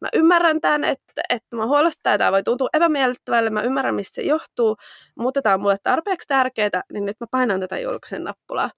mä 0.03 0.09
ymmärrän 0.13 0.61
tämän, 0.61 0.83
että, 0.83 1.21
että 1.29 1.55
mä 1.55 1.67
huolostaa, 1.67 2.17
tämä 2.17 2.31
voi 2.31 2.43
tuntua 2.43 2.67
epämiellyttävälle, 2.73 3.49
mä 3.49 3.61
ymmärrän, 3.61 3.95
mistä 3.95 4.15
se 4.15 4.21
johtuu, 4.21 4.77
mutta 5.15 5.41
tämä 5.41 5.55
on 5.55 5.61
mulle 5.61 5.77
tarpeeksi 5.83 6.27
tärkeää, 6.27 6.83
niin 6.93 7.05
nyt 7.05 7.19
mä 7.19 7.27
painan 7.31 7.59
tätä 7.59 7.79
julkisen 7.79 8.23
nappulaa. 8.23 8.71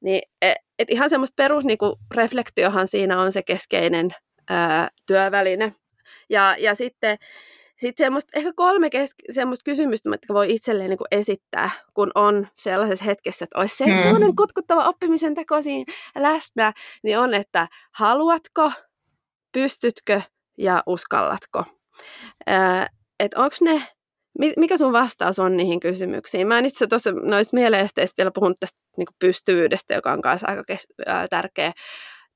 Niin, 0.00 0.22
et, 0.42 0.56
et 0.78 0.90
ihan 0.90 1.10
semmoista 1.10 1.34
perus 1.36 1.64
niin 1.64 1.78
reflektiohan 2.14 2.88
siinä 2.88 3.20
on 3.20 3.32
se 3.32 3.42
keskeinen 3.42 4.10
ää, 4.50 4.88
työväline. 5.06 5.72
Ja, 6.30 6.56
ja 6.58 6.74
sitten 6.74 7.18
sitten 7.78 8.04
semmoista, 8.04 8.30
ehkä 8.34 8.52
kolme 8.56 8.86
kesk- 8.86 9.32
semmoista 9.32 9.64
kysymystä, 9.64 10.08
mitkä 10.08 10.34
voi 10.34 10.54
itselleen 10.54 10.90
niin 10.90 10.98
esittää, 11.10 11.70
kun 11.94 12.10
on 12.14 12.48
sellaisessa 12.56 13.04
hetkessä, 13.04 13.44
että 13.44 13.58
olisi 13.58 13.76
se 13.76 13.84
hmm. 13.84 13.98
semmoinen 13.98 14.36
kutkuttava 14.36 14.84
oppimisen 14.84 15.34
teko 15.34 15.62
siinä 15.62 15.92
läsnä, 16.18 16.72
niin 17.02 17.18
on, 17.18 17.34
että 17.34 17.68
haluatko, 17.94 18.72
pystytkö 19.52 20.20
ja 20.58 20.82
uskallatko. 20.86 21.64
Että 23.20 23.40
onko 23.40 23.56
ne 23.60 23.82
mikä 24.38 24.78
sun 24.78 24.92
vastaus 24.92 25.38
on 25.38 25.56
niihin 25.56 25.80
kysymyksiin? 25.80 26.46
Mä 26.48 26.58
en 26.58 26.66
itse 26.66 26.86
tuossa 26.86 27.12
noissa 27.12 27.56
mieleesteissä 27.56 28.14
vielä 28.18 28.30
puhunut 28.34 28.60
tästä 28.60 28.78
niin 28.96 29.06
pystyvyydestä, 29.18 29.94
joka 29.94 30.12
on 30.12 30.20
myös 30.24 30.44
aika 30.44 30.64
kes- 30.64 30.86
ää, 31.06 31.28
tärkeä, 31.28 31.72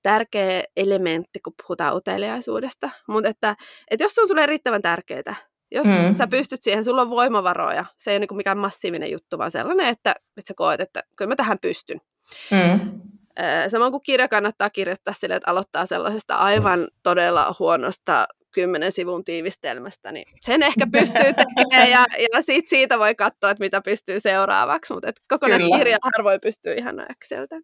tärkeä 0.03 0.63
elementti, 0.77 1.41
kun 1.41 1.53
puhutaan 1.63 1.97
uteliaisuudesta. 1.97 2.91
Mutta 3.09 3.29
että, 3.29 3.57
että 3.91 4.05
jos 4.05 4.15
se 4.15 4.21
on 4.21 4.29
sulle 4.29 4.47
riittävän 4.47 4.83
tärkeää, 4.83 5.35
jos 5.71 5.87
mm. 5.87 6.15
sä 6.15 6.27
pystyt 6.27 6.63
siihen, 6.63 6.85
sulla 6.85 7.03
on 7.03 7.11
voimavaroja, 7.11 7.85
se 7.99 8.11
ei 8.11 8.17
ole 8.17 8.27
niin 8.31 8.37
mikään 8.37 8.59
massiivinen 8.59 9.11
juttu, 9.11 9.39
vaan 9.39 9.51
sellainen, 9.51 9.87
että, 9.87 10.11
että 10.11 10.49
sä 10.49 10.55
koet, 10.57 10.81
että 10.81 11.03
kyllä 11.17 11.29
mä 11.29 11.37
tähän 11.37 11.59
pystyn. 11.63 12.01
Mm. 12.51 13.01
Samoin 13.69 13.93
kuin 13.93 14.03
kirja 14.03 14.29
kannattaa 14.29 14.71
kirjoittaa 14.71 15.15
sille, 15.15 15.35
että 15.35 15.51
aloittaa 15.51 15.87
sellaisesta 15.87 16.35
aivan 16.35 16.89
todella 17.03 17.55
huonosta 17.59 18.27
kymmenen 18.53 18.93
sivun 18.93 19.25
tiivistelmästä, 19.25 20.13
niin 20.13 20.25
sen 20.41 20.63
ehkä 20.63 20.87
pystyy 20.93 21.33
tekemään 21.33 21.91
ja, 21.91 22.07
ja 22.33 22.43
sit 22.43 22.69
siitä 22.69 22.99
voi 22.99 23.15
katsoa, 23.15 23.51
että 23.51 23.65
mitä 23.65 23.81
pystyy 23.81 24.21
seuraavaksi, 24.21 24.95
mutta 24.95 25.13
kokonainen 25.29 25.79
kirja 25.79 25.99
harvoin 26.03 26.41
pystyy 26.41 26.75
ihan 26.75 27.11
äkseltä. 27.11 27.57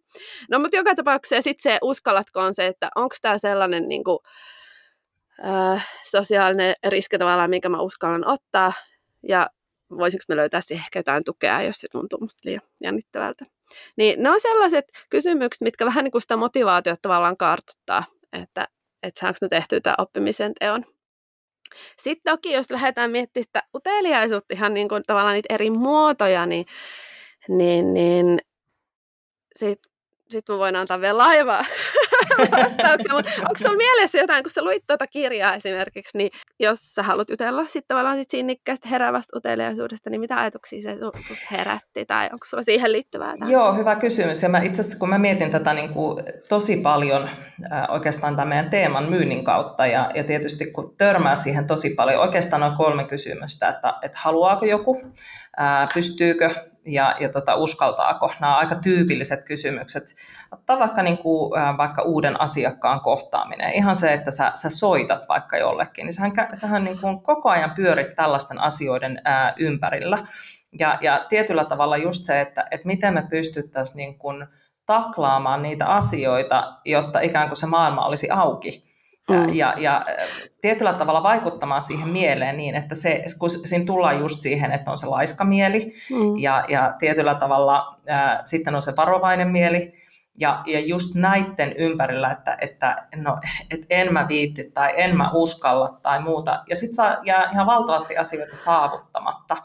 No 0.49 0.59
mutta 0.59 0.77
joka 0.77 0.95
tapauksessa 0.95 1.41
sitten 1.41 1.73
se 1.73 1.77
uskallatko 1.81 2.39
on 2.39 2.53
se, 2.53 2.67
että 2.67 2.89
onko 2.95 3.15
tämä 3.21 3.37
sellainen 3.37 3.87
niin 3.87 4.03
kuin, 4.03 4.19
äh, 5.45 5.87
sosiaalinen 6.03 6.75
riski 6.87 7.17
tavallaan, 7.17 7.49
minkä 7.49 7.69
mä 7.69 7.81
uskallan 7.81 8.27
ottaa 8.27 8.73
ja 9.27 9.49
voisiko 9.97 10.23
me 10.29 10.35
löytää 10.35 10.61
siihen 10.61 10.83
ehkä 10.83 10.99
jotain 10.99 11.23
tukea, 11.23 11.61
jos 11.61 11.75
se 11.79 11.87
tuntuu 11.91 12.19
musta 12.21 12.39
liian 12.45 12.61
jännittävältä. 12.83 13.45
Niin 13.97 14.23
ne 14.23 14.29
on 14.29 14.41
sellaiset 14.41 14.85
kysymykset, 15.09 15.61
mitkä 15.61 15.85
vähän 15.85 16.03
niin 16.03 16.11
kuin 16.11 16.21
sitä 16.21 16.37
motivaatiota 16.37 16.99
tavallaan 17.01 17.37
kartoittaa, 17.37 18.03
että 18.33 18.67
että 19.03 19.19
saanko 19.19 19.37
me 19.41 19.49
tehtyä 19.49 19.79
tämän 19.79 19.95
oppimisen 19.97 20.53
teon. 20.59 20.85
Sitten 21.99 22.33
toki, 22.33 22.53
jos 22.53 22.71
lähdetään 22.71 23.11
miettimään 23.11 23.43
sitä 23.43 23.63
uteliaisuutta, 23.75 24.53
ihan 24.53 24.73
niin 24.73 24.89
kuin 24.89 25.03
tavallaan 25.07 25.33
niitä 25.33 25.53
eri 25.53 25.69
muotoja, 25.69 26.45
niin, 26.45 26.65
niin, 27.47 27.93
niin 27.93 28.39
sitten 29.55 29.91
sit 30.29 30.49
mä 30.49 30.57
voin 30.57 30.75
antaa 30.75 31.01
vielä 31.01 31.17
laivaa 31.17 31.65
vastauksia, 32.63 33.15
mutta 33.15 33.31
onko 33.39 33.57
sulla 33.57 33.77
mielessä 33.77 34.17
jotain, 34.17 34.43
kun 34.43 34.51
sä 34.51 34.63
luit 34.63 34.83
tuota 34.87 35.07
kirjaa 35.07 35.53
esimerkiksi, 35.53 36.17
niin 36.17 36.31
jos 36.59 36.95
sä 36.95 37.03
haluat 37.03 37.29
jutella 37.29 37.63
sitten 37.63 37.87
tavallaan 37.87 38.17
sit 38.17 38.29
sinnikkäästä 38.29 38.87
heräävästä 38.87 39.37
uteliaisuudesta, 39.37 40.09
niin 40.09 40.21
mitä 40.21 40.37
ajatuksia 40.37 40.81
se 40.81 40.97
sus 41.27 41.51
herätti, 41.51 42.05
tai 42.05 42.25
onko 42.25 42.45
sulla 42.45 42.63
siihen 42.63 42.91
liittyvää? 42.91 43.33
Tämän? 43.37 43.51
Joo, 43.51 43.73
hyvä 43.73 43.95
kysymys, 43.95 44.43
ja 44.43 44.49
itse 44.63 44.81
asiassa 44.81 44.99
kun 44.99 45.09
mä 45.09 45.17
mietin 45.17 45.51
tätä 45.51 45.73
niin 45.73 45.93
kuin 45.93 46.23
tosi 46.49 46.77
paljon 46.77 47.23
äh, 47.23 47.89
oikeastaan 47.89 48.35
tämän 48.35 48.47
meidän 48.47 48.69
teeman 48.69 49.09
myynnin 49.09 49.43
kautta, 49.43 49.87
ja, 49.87 50.11
ja 50.15 50.23
tietysti 50.23 50.71
kun 50.71 50.95
törmää 50.97 51.35
siihen 51.35 51.67
tosi 51.67 51.89
paljon, 51.89 52.21
oikeastaan 52.21 52.63
on 52.63 52.77
kolme 52.77 53.03
kysymystä, 53.03 53.69
että, 53.69 53.93
että 54.01 54.17
haluaako 54.21 54.65
joku, 54.65 55.01
ää, 55.57 55.87
pystyykö 55.93 56.49
ja, 56.85 57.15
ja 57.19 57.29
tota, 57.29 57.55
uskaltaako. 57.55 58.31
Nämä 58.41 58.57
aika 58.57 58.75
tyypilliset 58.75 59.43
kysymykset. 59.45 60.15
Ottaa 60.51 60.79
vaikka, 60.79 61.03
niin 61.03 61.17
kuin, 61.17 61.51
vaikka 61.77 62.01
uuden 62.01 62.41
asiakkaan 62.41 63.01
kohtaaminen. 63.01 63.73
Ihan 63.73 63.95
se, 63.95 64.13
että 64.13 64.31
sä, 64.31 64.51
sä 64.53 64.69
soitat 64.69 65.29
vaikka 65.29 65.57
jollekin, 65.57 66.05
niin 66.05 66.13
sähän, 66.13 66.31
sähän 66.53 66.83
niin 66.83 66.99
kuin 66.99 67.21
koko 67.21 67.49
ajan 67.49 67.71
pyörit 67.71 68.15
tällaisten 68.15 68.59
asioiden 68.59 69.21
ää, 69.25 69.53
ympärillä. 69.57 70.27
Ja, 70.79 70.97
ja 71.01 71.25
tietyllä 71.29 71.65
tavalla 71.65 71.97
just 71.97 72.25
se, 72.25 72.41
että, 72.41 72.65
että 72.71 72.87
miten 72.87 73.13
me 73.13 73.23
pystyttäisiin 73.29 73.97
niin 73.97 74.17
kuin 74.17 74.47
taklaamaan 74.85 75.61
niitä 75.61 75.85
asioita, 75.85 76.77
jotta 76.85 77.19
ikään 77.19 77.47
kuin 77.47 77.57
se 77.57 77.65
maailma 77.65 78.05
olisi 78.05 78.29
auki 78.29 78.88
mm. 79.29 79.53
ja, 79.53 79.73
ja 79.77 80.01
tietyllä 80.61 80.93
tavalla 80.93 81.23
vaikuttamaan 81.23 81.81
siihen 81.81 82.09
mieleen 82.09 82.57
niin, 82.57 82.75
että 82.75 82.95
se, 82.95 83.23
kun 83.39 83.49
siinä 83.49 83.85
tullaan 83.85 84.19
just 84.19 84.41
siihen, 84.41 84.71
että 84.71 84.91
on 84.91 84.97
se 84.97 85.07
laiska 85.07 85.43
mieli 85.43 85.93
mm. 86.11 86.37
ja, 86.37 86.65
ja 86.67 86.93
tietyllä 86.99 87.35
tavalla 87.35 87.95
ää, 88.07 88.41
sitten 88.45 88.75
on 88.75 88.81
se 88.81 88.93
varovainen 88.97 89.47
mieli, 89.47 89.93
ja, 90.39 90.63
ja 90.65 90.79
just 90.79 91.15
näiden 91.15 91.73
ympärillä, 91.77 92.31
että, 92.31 92.57
että 92.61 93.07
no, 93.15 93.39
et 93.71 93.85
en 93.89 94.13
mä 94.13 94.27
viitti 94.27 94.71
tai 94.73 94.93
en 94.95 95.17
mä 95.17 95.31
uskalla 95.33 95.99
tai 96.01 96.21
muuta. 96.21 96.63
Ja 96.69 96.75
sitten 96.75 96.95
saa 96.95 97.17
jää 97.23 97.49
ihan 97.51 97.65
valtavasti 97.65 98.17
asioita 98.17 98.55
saavuttamatta. 98.55 99.57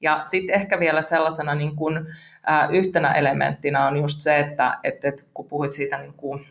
Ja 0.00 0.20
sitten 0.24 0.56
ehkä 0.56 0.80
vielä 0.80 1.02
sellaisena 1.02 1.54
niin 1.54 1.76
kun, 1.76 2.06
ää, 2.46 2.68
yhtenä 2.68 3.12
elementtinä 3.12 3.86
on 3.86 3.96
just 3.96 4.20
se, 4.20 4.38
että 4.38 4.78
et, 4.84 5.04
et, 5.04 5.28
kun 5.34 5.48
puhuit 5.48 5.72
siitä 5.72 5.98
niin 5.98 6.14
kun, 6.14 6.46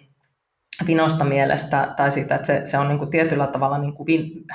vinosta 0.87 1.23
mielestä 1.23 1.93
tai 1.97 2.11
siitä, 2.11 2.35
että 2.35 2.47
se, 2.47 2.61
se 2.65 2.77
on 2.77 2.87
niin 2.87 2.99
kuin 2.99 3.11
tietyllä 3.11 3.47
tavalla 3.47 3.77
niin 3.77 3.93
kuin 3.93 4.07
vin, 4.07 4.45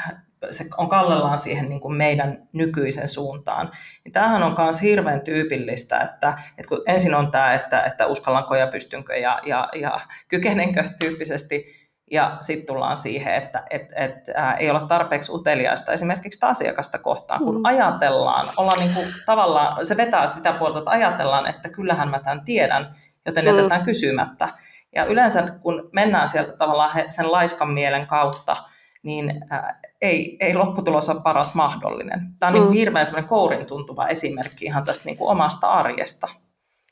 se 0.51 0.65
on 0.77 0.89
kallellaan 0.89 1.39
siihen 1.39 1.69
niin 1.69 1.81
kuin 1.81 1.95
meidän 1.95 2.49
nykyisen 2.53 3.09
suuntaan. 3.09 3.71
Niin 4.05 4.13
tämähän 4.13 4.43
on 4.43 4.55
myös 4.59 4.83
hirveän 4.83 5.21
tyypillistä, 5.21 6.01
että, 6.01 6.39
että 6.59 6.69
kun 6.69 6.83
ensin 6.87 7.15
on 7.15 7.31
tämä, 7.31 7.55
että, 7.55 7.83
että 7.83 8.07
uskallanko 8.07 8.55
ja 8.55 8.67
pystynkö 8.67 9.17
ja, 9.17 9.41
ja, 9.47 9.69
ja 9.75 10.01
kykenenkö 10.29 10.85
tyyppisesti, 10.99 11.83
ja 12.11 12.37
sitten 12.41 12.67
tullaan 12.67 12.97
siihen, 12.97 13.35
että 13.35 13.63
et, 13.71 13.87
et, 13.97 14.15
ää, 14.35 14.55
ei 14.55 14.71
olla 14.71 14.87
tarpeeksi 14.87 15.33
uteliaista 15.33 15.93
esimerkiksi 15.93 16.47
asiakasta 16.47 16.99
kohtaan, 16.99 17.45
kun 17.45 17.57
mm. 17.57 17.65
ajatellaan, 17.65 18.49
ollaan 18.57 18.79
niin 18.79 18.95
kuin, 18.95 19.07
tavallaan, 19.27 19.87
se 19.87 19.97
vetää 19.97 20.27
sitä 20.27 20.53
puolta, 20.53 20.79
että 20.79 20.91
ajatellaan, 20.91 21.47
että 21.47 21.69
kyllähän 21.69 22.09
mä 22.09 22.19
tämän 22.19 22.45
tiedän, 22.45 22.97
joten 23.27 23.45
mm. 23.45 23.57
jätetään 23.57 23.83
kysymättä. 23.83 24.49
Ja 24.95 25.05
yleensä 25.05 25.43
kun 25.63 25.91
mennään 25.93 26.29
sieltä 26.29 26.57
tavallaan 26.57 27.13
sen 27.13 27.33
laiskan 27.33 27.71
mielen 27.71 28.07
kautta, 28.07 28.57
niin 29.03 29.43
ää, 29.51 29.81
ei, 30.01 30.37
ei 30.41 30.55
lopputulos 30.55 31.09
ole 31.09 31.23
paras 31.23 31.55
mahdollinen. 31.55 32.21
Tämä 32.39 32.49
on 32.49 32.55
niin 32.55 32.65
mm. 32.65 32.71
niin 32.71 32.79
hirveän 32.79 33.07
sellainen 33.07 33.29
kourin 33.29 33.67
tuntuva 33.67 34.09
esimerkki 34.09 34.65
ihan 34.65 34.85
tästä 34.85 35.05
niin 35.05 35.17
kuin 35.17 35.31
omasta 35.31 35.67
arjesta. 35.67 36.29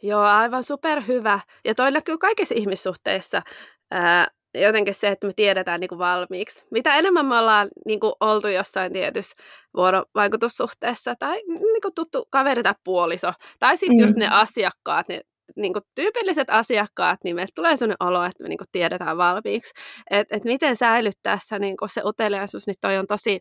Joo, 0.03 0.23
aivan 0.23 0.65
superhyvä. 0.65 1.41
Ja 1.65 1.75
toi 1.75 1.91
näkyy 1.91 2.19
kaikissa 2.19 2.55
ihmissuhteissa. 2.59 3.43
Ää, 3.91 4.27
jotenkin 4.55 4.95
se, 4.95 5.09
että 5.09 5.27
me 5.27 5.33
tiedetään 5.37 5.81
niin 5.81 5.89
kuin 5.89 5.99
valmiiksi. 5.99 6.65
Mitä 6.71 6.95
enemmän 6.95 7.27
me 7.27 7.39
ollaan 7.39 7.69
niin 7.87 8.01
kuin 8.01 8.13
oltu 8.21 8.49
jossain 8.49 8.93
tietyssä 8.93 9.37
vuorovaikutussuhteessa 9.77 11.15
tai 11.19 11.43
niin 11.47 11.83
kuin 11.83 11.95
tuttu 11.95 12.25
kaveri 12.31 12.63
tai 12.63 12.75
puoliso, 12.85 13.33
tai 13.59 13.77
sitten 13.77 13.97
mm. 13.99 14.03
just 14.03 14.17
ne 14.17 14.29
asiakkaat, 14.29 15.09
niin 15.09 15.21
niin 15.61 15.73
kuin 15.73 15.83
tyypilliset 15.95 16.51
asiakkaat, 16.51 17.19
niin 17.25 17.37
meille 17.37 17.51
tulee 17.55 17.77
sellainen 17.77 18.09
olo, 18.09 18.25
että 18.25 18.43
me 18.43 18.49
niin 18.49 18.59
kuin 18.59 18.69
tiedetään 18.73 19.17
valmiiksi. 19.17 19.73
Että 20.11 20.37
et 20.37 20.45
miten 20.45 20.77
säilyttää 20.77 21.39
se, 21.43 21.59
niin 21.59 21.77
kuin 21.77 21.89
se 21.89 22.03
uteliaisuus, 22.05 22.67
niin 22.67 22.77
toi 22.81 22.99
on 22.99 23.07
tosi 23.07 23.41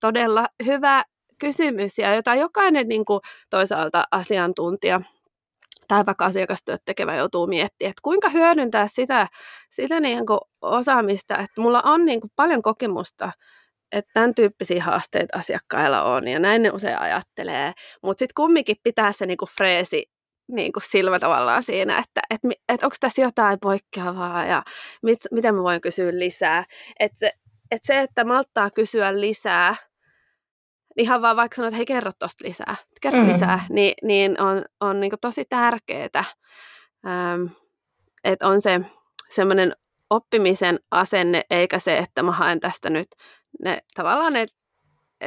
todella 0.00 0.46
hyvä 0.64 1.02
kysymys, 1.38 1.98
ja 1.98 2.14
jota 2.14 2.34
jokainen 2.34 2.88
niin 2.88 3.04
kuin 3.04 3.20
toisaalta 3.50 4.04
asiantuntija 4.10 5.00
tai 5.88 6.06
vaikka 6.06 6.24
asiakastyöt 6.24 6.82
tekevä 6.84 7.16
joutuu 7.16 7.46
miettimään, 7.46 7.90
että 7.90 8.00
kuinka 8.02 8.28
hyödyntää 8.28 8.88
sitä, 8.88 9.26
sitä 9.70 10.00
niin 10.00 10.26
kuin 10.26 10.40
osaamista, 10.62 11.34
että 11.34 11.60
mulla 11.60 11.82
on 11.84 12.04
niin 12.04 12.20
kuin 12.20 12.30
paljon 12.36 12.62
kokemusta 12.62 13.32
että 13.94 14.10
tämän 14.14 14.34
tyyppisiä 14.34 14.84
haasteita 14.84 15.38
asiakkailla 15.38 16.02
on 16.02 16.28
ja 16.28 16.38
näin 16.38 16.62
ne 16.62 16.70
usein 16.70 16.98
ajattelee, 16.98 17.72
mutta 18.02 18.18
sitten 18.18 18.34
kumminkin 18.36 18.76
pitää 18.82 19.12
se 19.12 19.26
niinku 19.26 19.46
freesi 19.56 20.13
niin 20.52 20.72
kuin 20.72 20.82
silmä 20.86 21.18
tavallaan 21.18 21.62
siinä, 21.62 21.98
että 21.98 22.20
et, 22.30 22.40
et 22.68 22.82
onko 22.82 22.96
tässä 23.00 23.22
jotain 23.22 23.60
poikkeavaa 23.60 24.44
ja 24.44 24.62
mit, 25.02 25.18
miten 25.30 25.54
mä 25.54 25.62
voin 25.62 25.80
kysyä 25.80 26.18
lisää. 26.18 26.64
Että 27.00 27.30
et 27.70 27.82
se, 27.82 28.00
että 28.00 28.24
malttaa 28.24 28.70
kysyä 28.70 29.20
lisää, 29.20 29.76
ihan 30.96 31.22
vaan 31.22 31.36
vaikka 31.36 31.56
sanoa, 31.56 31.68
että 31.68 31.76
hei 31.76 31.86
kerro 31.86 32.10
tuosta 32.18 32.44
lisää, 32.48 32.76
kerro 33.00 33.20
mm. 33.20 33.28
lisää, 33.28 33.66
niin, 33.70 33.94
niin 34.02 34.40
on, 34.40 34.64
on 34.80 35.00
niin 35.00 35.12
tosi 35.20 35.44
tärkeää. 35.48 36.24
Ähm, 37.06 37.46
että 38.24 38.48
on 38.48 38.60
se 38.60 38.80
semmoinen 39.28 39.76
oppimisen 40.10 40.78
asenne, 40.90 41.42
eikä 41.50 41.78
se, 41.78 41.98
että 41.98 42.22
mä 42.22 42.32
haen 42.32 42.60
tästä 42.60 42.90
nyt 42.90 43.08
ne 43.62 43.78
tavallaan 43.94 44.32
ne, 44.32 44.46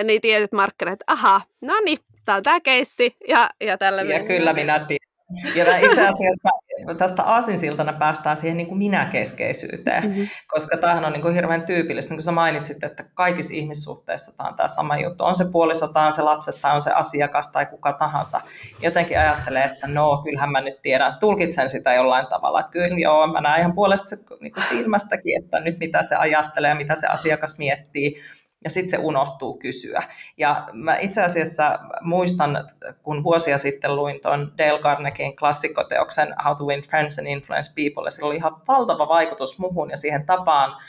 ne 0.04 0.20
tietyt 0.22 0.52
markkerit, 0.52 0.94
että 0.94 1.06
aha, 1.08 1.42
no 1.62 1.74
niin, 1.86 1.98
tämä 2.28 2.38
on 2.38 2.44
tämä 2.44 2.60
keissi 2.60 3.18
ja, 3.28 3.50
ja 3.62 3.78
tällä 3.78 4.02
Ja 4.02 4.24
kyllä 4.24 4.54
minä 4.54 4.80
tiedän. 4.80 5.08
Ja 5.56 5.78
itse 5.78 6.08
asiassa 6.08 6.50
tästä 6.98 7.24
aasinsiltana 7.24 7.94
päästään 7.94 8.38
siihen 8.38 8.58
niin 8.58 8.68
kuin 8.68 8.78
minäkeskeisyyteen, 8.78 10.06
mm-hmm. 10.06 10.28
koska 10.48 10.78
tämähän 10.78 11.06
on 11.06 11.14
niin 11.14 11.22
kuin 11.22 11.34
hirveän 11.34 11.64
tyypillistä, 11.64 12.12
niin 12.12 12.18
kuin 12.18 12.24
sä 12.24 12.32
mainitsit, 12.32 12.84
että 12.84 13.04
kaikissa 13.14 13.54
ihmissuhteissa 13.54 14.38
tämä 14.38 14.50
on 14.50 14.56
tämä 14.56 14.68
sama 14.68 14.98
juttu. 14.98 15.24
On 15.24 15.36
se 15.36 15.46
puoliso, 15.52 15.88
tai 15.88 16.06
on 16.06 16.14
se 16.14 16.22
lapset, 16.22 16.62
tai 16.62 16.76
on 16.76 16.82
se 16.82 16.92
asiakas, 16.92 17.52
tai 17.52 17.66
kuka 17.66 17.94
tahansa. 17.94 18.42
Jotenkin 18.82 19.20
ajattelee, 19.20 19.64
että 19.64 19.88
no, 19.88 20.22
kyllähän 20.24 20.52
mä 20.52 20.62
nyt 20.62 20.82
tiedän, 20.82 21.16
tulkitsen 21.20 21.70
sitä 21.70 21.94
jollain 21.94 22.28
tavalla. 22.28 22.60
Että 22.60 22.72
kyllä 22.72 23.00
joo, 23.00 23.28
mä 23.28 23.42
näen 23.42 23.60
ihan 23.60 23.74
puolesta 23.74 24.16
niin 24.40 24.54
kuin 24.54 24.64
silmästäkin, 24.64 25.44
että 25.44 25.60
nyt 25.60 25.80
mitä 25.80 26.04
se 26.04 26.16
ajattelee, 26.16 26.74
mitä 26.74 26.96
se 26.96 27.08
asiakas 27.08 27.60
miettii 27.60 28.22
ja 28.64 28.70
sitten 28.70 28.90
se 28.90 28.98
unohtuu 28.98 29.58
kysyä. 29.58 30.04
Ja 30.38 30.70
mä 30.74 30.98
itse 30.98 31.24
asiassa 31.24 31.80
muistan, 32.02 32.70
kun 33.04 33.24
vuosia 33.24 33.58
sitten 33.58 33.96
luin 33.96 34.20
tuon 34.22 34.54
Dale 34.58 34.80
Carnegien 34.80 35.36
klassikkoteoksen 35.36 36.36
How 36.46 36.56
to 36.58 36.66
Win 36.66 36.82
Friends 36.82 37.20
and 37.20 37.28
Influence 37.28 37.74
People, 37.76 38.08
ja 38.08 38.12
sillä 38.12 38.28
oli 38.28 38.36
ihan 38.36 38.62
valtava 38.68 39.08
vaikutus 39.08 39.60
muhun 39.60 39.90
ja 39.90 39.98
siihen 39.98 40.26
tapaan 40.26 40.82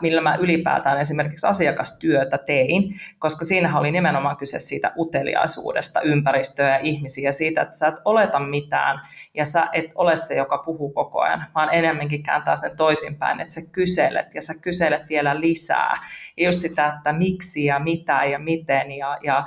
millä 0.00 0.20
mä 0.20 0.34
ylipäätään 0.34 1.00
esimerkiksi 1.00 1.46
asiakastyötä 1.46 2.38
tein, 2.38 3.00
koska 3.18 3.44
siinähän 3.44 3.80
oli 3.80 3.90
nimenomaan 3.90 4.36
kyse 4.36 4.58
siitä 4.58 4.92
uteliaisuudesta, 4.98 6.00
ympäristöä 6.00 6.68
ja 6.68 6.78
ihmisiä, 6.78 7.32
siitä, 7.32 7.62
että 7.62 7.76
sä 7.78 7.86
et 7.86 7.94
oleta 8.04 8.40
mitään 8.40 9.00
ja 9.34 9.44
sä 9.44 9.66
et 9.72 9.90
ole 9.94 10.16
se, 10.16 10.34
joka 10.34 10.58
puhuu 10.58 10.90
koko 10.90 11.20
ajan, 11.20 11.44
vaan 11.54 11.68
enemmänkin 11.72 12.22
kääntää 12.22 12.56
sen 12.56 12.76
toisinpäin, 12.76 13.40
että 13.40 13.54
sä 13.54 13.60
kyselet 13.72 14.34
ja 14.34 14.42
sä 14.42 14.54
kyselet 14.62 15.08
vielä 15.08 15.40
lisää. 15.40 16.08
Ja 16.36 16.48
just 16.48 16.60
sitä, 16.60 16.94
että 16.96 17.12
miksi 17.12 17.64
ja 17.64 17.78
mitä 17.78 18.24
ja 18.24 18.38
miten 18.38 18.92
ja, 18.92 19.18
ja 19.22 19.44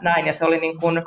näin. 0.00 0.26
Ja 0.26 0.32
se 0.32 0.44
oli 0.44 0.60
niin 0.60 0.80
kuin, 0.80 1.02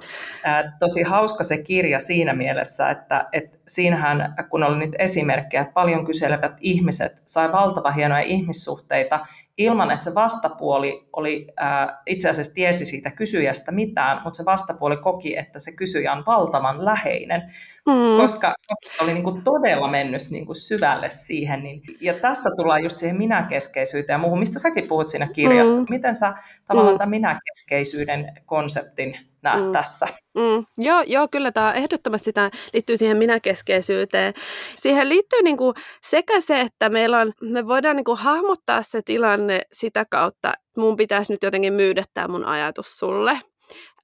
tosi 0.79 1.03
hauska 1.03 1.43
se 1.43 1.57
kirja 1.57 1.99
siinä 1.99 2.33
mielessä, 2.33 2.89
että, 2.89 3.25
että 3.31 3.57
siinähän, 3.67 4.35
kun 4.49 4.63
oli 4.63 4.77
niitä 4.77 4.97
esimerkkejä, 4.99 5.61
että 5.61 5.73
paljon 5.73 6.05
kyselevät 6.05 6.57
ihmiset 6.59 7.21
sai 7.25 7.51
valtava 7.51 7.91
hienoja 7.91 8.23
ihmissuhteita 8.23 9.25
ilman, 9.57 9.91
että 9.91 10.03
se 10.03 10.15
vastapuoli 10.15 11.07
oli, 11.13 11.47
ää, 11.57 12.01
itse 12.05 12.29
asiassa 12.29 12.53
tiesi 12.53 12.85
siitä 12.85 13.11
kysyjästä 13.11 13.71
mitään, 13.71 14.21
mutta 14.23 14.37
se 14.37 14.45
vastapuoli 14.45 14.97
koki, 14.97 15.37
että 15.37 15.59
se 15.59 15.71
kysyjä 15.71 16.13
on 16.13 16.23
valtavan 16.25 16.85
läheinen 16.85 17.53
mm. 17.85 18.21
koska, 18.21 18.53
koska 18.67 18.97
se 18.97 19.03
oli 19.03 19.13
niin 19.13 19.23
kuin 19.23 19.43
todella 19.43 19.87
mennyt 19.87 20.21
niin 20.29 20.45
kuin 20.45 20.55
syvälle 20.55 21.09
siihen. 21.09 21.63
Niin, 21.63 21.81
ja 22.01 22.13
tässä 22.13 22.49
tullaan 22.57 22.83
just 22.83 22.97
siihen 22.97 23.17
minäkeskeisyyteen 23.17 24.15
ja 24.15 24.17
muuhun, 24.17 24.39
mistä 24.39 24.59
säkin 24.59 24.87
puhut 24.87 25.09
siinä 25.09 25.27
kirjassa. 25.27 25.79
Mm. 25.79 25.85
Miten 25.89 26.15
sä 26.15 26.33
tavallaan 26.67 26.95
mm. 26.95 26.99
tämän 26.99 27.09
minäkeskeisyyden 27.09 28.33
konseptin 28.45 29.17
näet 29.43 29.65
mm. 29.65 29.71
tässä? 29.71 30.07
Mm. 30.37 30.65
Joo, 30.77 31.03
joo, 31.07 31.27
kyllä 31.31 31.51
tämä 31.51 31.73
ehdottomasti 31.73 32.25
sitä 32.25 32.51
liittyy 32.73 32.97
siihen 32.97 33.17
minäkeskeisyyteen. 33.17 34.33
Siihen 34.75 35.09
liittyy 35.09 35.41
niin 35.41 35.57
kuin 35.57 35.75
sekä 36.01 36.41
se, 36.41 36.59
että 36.59 36.89
meillä 36.89 37.19
on, 37.19 37.33
me 37.41 37.67
voidaan 37.67 37.95
niin 37.95 38.03
kuin 38.03 38.17
hahmottaa 38.17 38.83
se 38.83 39.01
tilanne 39.01 39.61
sitä 39.73 40.05
kautta, 40.09 40.53
mun 40.77 40.95
pitäisi 40.95 41.33
nyt 41.33 41.43
jotenkin 41.43 41.73
myydä 41.73 42.03
tämä 42.13 42.27
mun 42.27 42.45
ajatus 42.45 42.97
sulle 42.97 43.39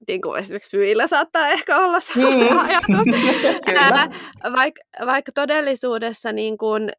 niin 0.07 0.21
kuin 0.21 0.39
esimerkiksi 0.39 0.77
pyillä 0.77 1.07
saattaa 1.07 1.47
ehkä 1.47 1.77
olla 1.77 1.99
sama 1.99 2.29
mm. 2.29 2.59
ajatus. 2.59 3.15
Ää, 3.77 4.09
vaikka, 4.55 4.81
vaikka 5.05 5.31
todellisuudessa 5.35 6.31
niin 6.31 6.57
kuin, 6.57 6.91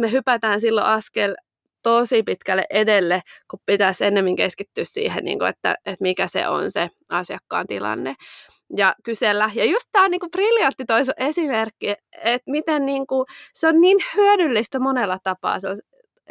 me 0.00 0.12
hypätään 0.12 0.60
silloin 0.60 0.86
askel 0.86 1.36
tosi 1.86 2.22
pitkälle 2.22 2.64
edelle, 2.70 3.20
kun 3.50 3.60
pitäisi 3.66 4.04
ennemmin 4.04 4.36
keskittyä 4.36 4.84
siihen, 4.84 5.24
niin 5.24 5.38
kuin, 5.38 5.48
että, 5.48 5.74
että 5.86 6.02
mikä 6.02 6.28
se 6.28 6.48
on 6.48 6.70
se 6.70 6.90
asiakkaan 7.08 7.66
tilanne 7.66 8.14
ja 8.76 8.94
kysellä. 9.04 9.50
Ja 9.54 9.64
just 9.64 9.88
tämä 9.92 10.04
on 10.04 10.10
niin 10.10 10.20
kuin 10.20 10.30
briljantti 10.30 10.84
toisu 10.84 11.12
esimerkki, 11.16 11.94
että 12.24 12.50
miten 12.50 12.86
niin 12.86 13.06
kuin, 13.06 13.26
se 13.54 13.68
on 13.68 13.80
niin 13.80 13.98
hyödyllistä 14.16 14.78
monella 14.78 15.18
tapaa. 15.22 15.60
Se 15.60 15.68
on 15.68 15.78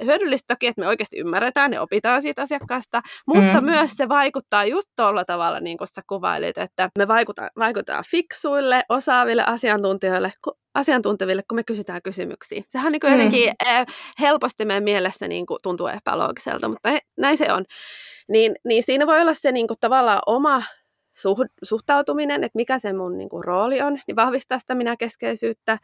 hyödyllistä 0.04 0.54
toki, 0.54 0.68
että 0.68 0.82
me 0.82 0.88
oikeasti 0.88 1.20
ymmärretään 1.20 1.74
ja 1.74 1.82
opitaan 1.82 2.22
siitä 2.22 2.42
asiakkaasta, 2.42 3.02
mutta 3.28 3.62
mm. 3.62 3.66
myös 3.66 3.92
se 3.92 4.10
vaikuttaa 4.10 4.66
just 4.66 4.90
tuolla 4.96 5.26
tavalla, 5.26 5.60
niin 5.60 5.78
kuin 5.78 5.88
sä 5.88 6.02
kuvailit, 6.08 6.58
että 6.58 6.90
me 7.00 7.08
vaikutaan, 7.08 7.50
vaikutaan 7.58 8.04
fiksuille, 8.12 8.84
osaaville 8.90 9.44
asiantuntijoille, 9.48 10.34
asiantunteville, 10.76 11.44
kun 11.50 11.56
me 11.56 11.64
kysytään 11.64 12.02
kysymyksiä. 12.02 12.64
Sehän 12.70 12.86
on 12.86 12.92
niin 12.92 13.00
kuin 13.00 13.14
mm. 13.14 13.18
jotenkin 13.18 13.54
eh, 13.68 13.86
helposti 14.20 14.66
meidän 14.66 14.84
mielessä 14.84 15.28
niin 15.28 15.46
kuin 15.46 15.60
tuntuu 15.64 15.88
epäloogiselta, 15.88 16.68
mutta 16.68 16.90
näin 17.18 17.38
se 17.38 17.54
on. 17.54 17.66
Niin, 18.30 18.56
niin 18.68 18.84
siinä 18.84 19.08
voi 19.08 19.22
olla 19.22 19.34
se 19.34 19.52
niin 19.52 19.68
kuin 19.68 19.78
tavallaan 19.80 20.22
oma 20.26 20.64
suhtautuminen, 21.64 22.44
että 22.44 22.58
mikä 22.58 22.80
se 22.80 22.94
mun 22.94 23.18
niin 23.18 23.30
kuin, 23.30 23.44
rooli 23.44 23.82
on, 23.82 24.00
niin 24.08 24.16
vahvistaa 24.16 24.60
sitä 24.60 24.76
minäkeskeisyyttä, 24.76 25.78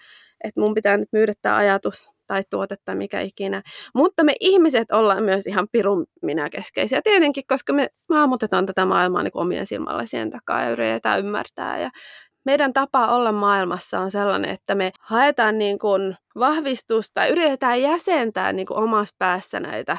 että 0.43 0.62
mun 0.62 0.74
pitää 0.74 0.97
nyt 0.97 1.10
myydä 1.12 1.34
tämä 1.41 1.56
ajatus 1.56 2.10
tai 2.31 2.43
tuote 2.49 2.75
tai 2.85 2.95
mikä 2.95 3.19
ikinä. 3.19 3.61
Mutta 3.95 4.23
me 4.23 4.33
ihmiset 4.39 4.91
ollaan 4.91 5.23
myös 5.23 5.47
ihan 5.47 5.67
pirun 5.71 6.05
minäkeskeisiä 6.21 7.01
tietenkin, 7.01 7.43
koska 7.47 7.73
me 7.73 7.87
hahmotetaan 8.13 8.65
tätä 8.65 8.85
maailmaa 8.85 9.23
niin 9.23 9.31
omien 9.33 9.67
silmällasien 9.67 10.29
takaa 10.29 10.63
ja 10.63 10.69
yritetään 10.69 11.19
ymmärtää. 11.19 11.79
Ja 11.79 11.89
meidän 12.45 12.73
tapa 12.73 13.07
olla 13.07 13.31
maailmassa 13.31 13.99
on 13.99 14.11
sellainen, 14.11 14.51
että 14.51 14.75
me 14.75 14.91
haetaan 14.99 15.57
niin 15.57 15.79
kuin 15.79 16.15
vahvistusta, 16.35 17.25
yritetään 17.25 17.81
jäsentää 17.81 18.53
niin 18.53 18.67
kuin 18.67 18.77
omassa 18.77 19.15
päässä 19.17 19.59
näitä 19.59 19.97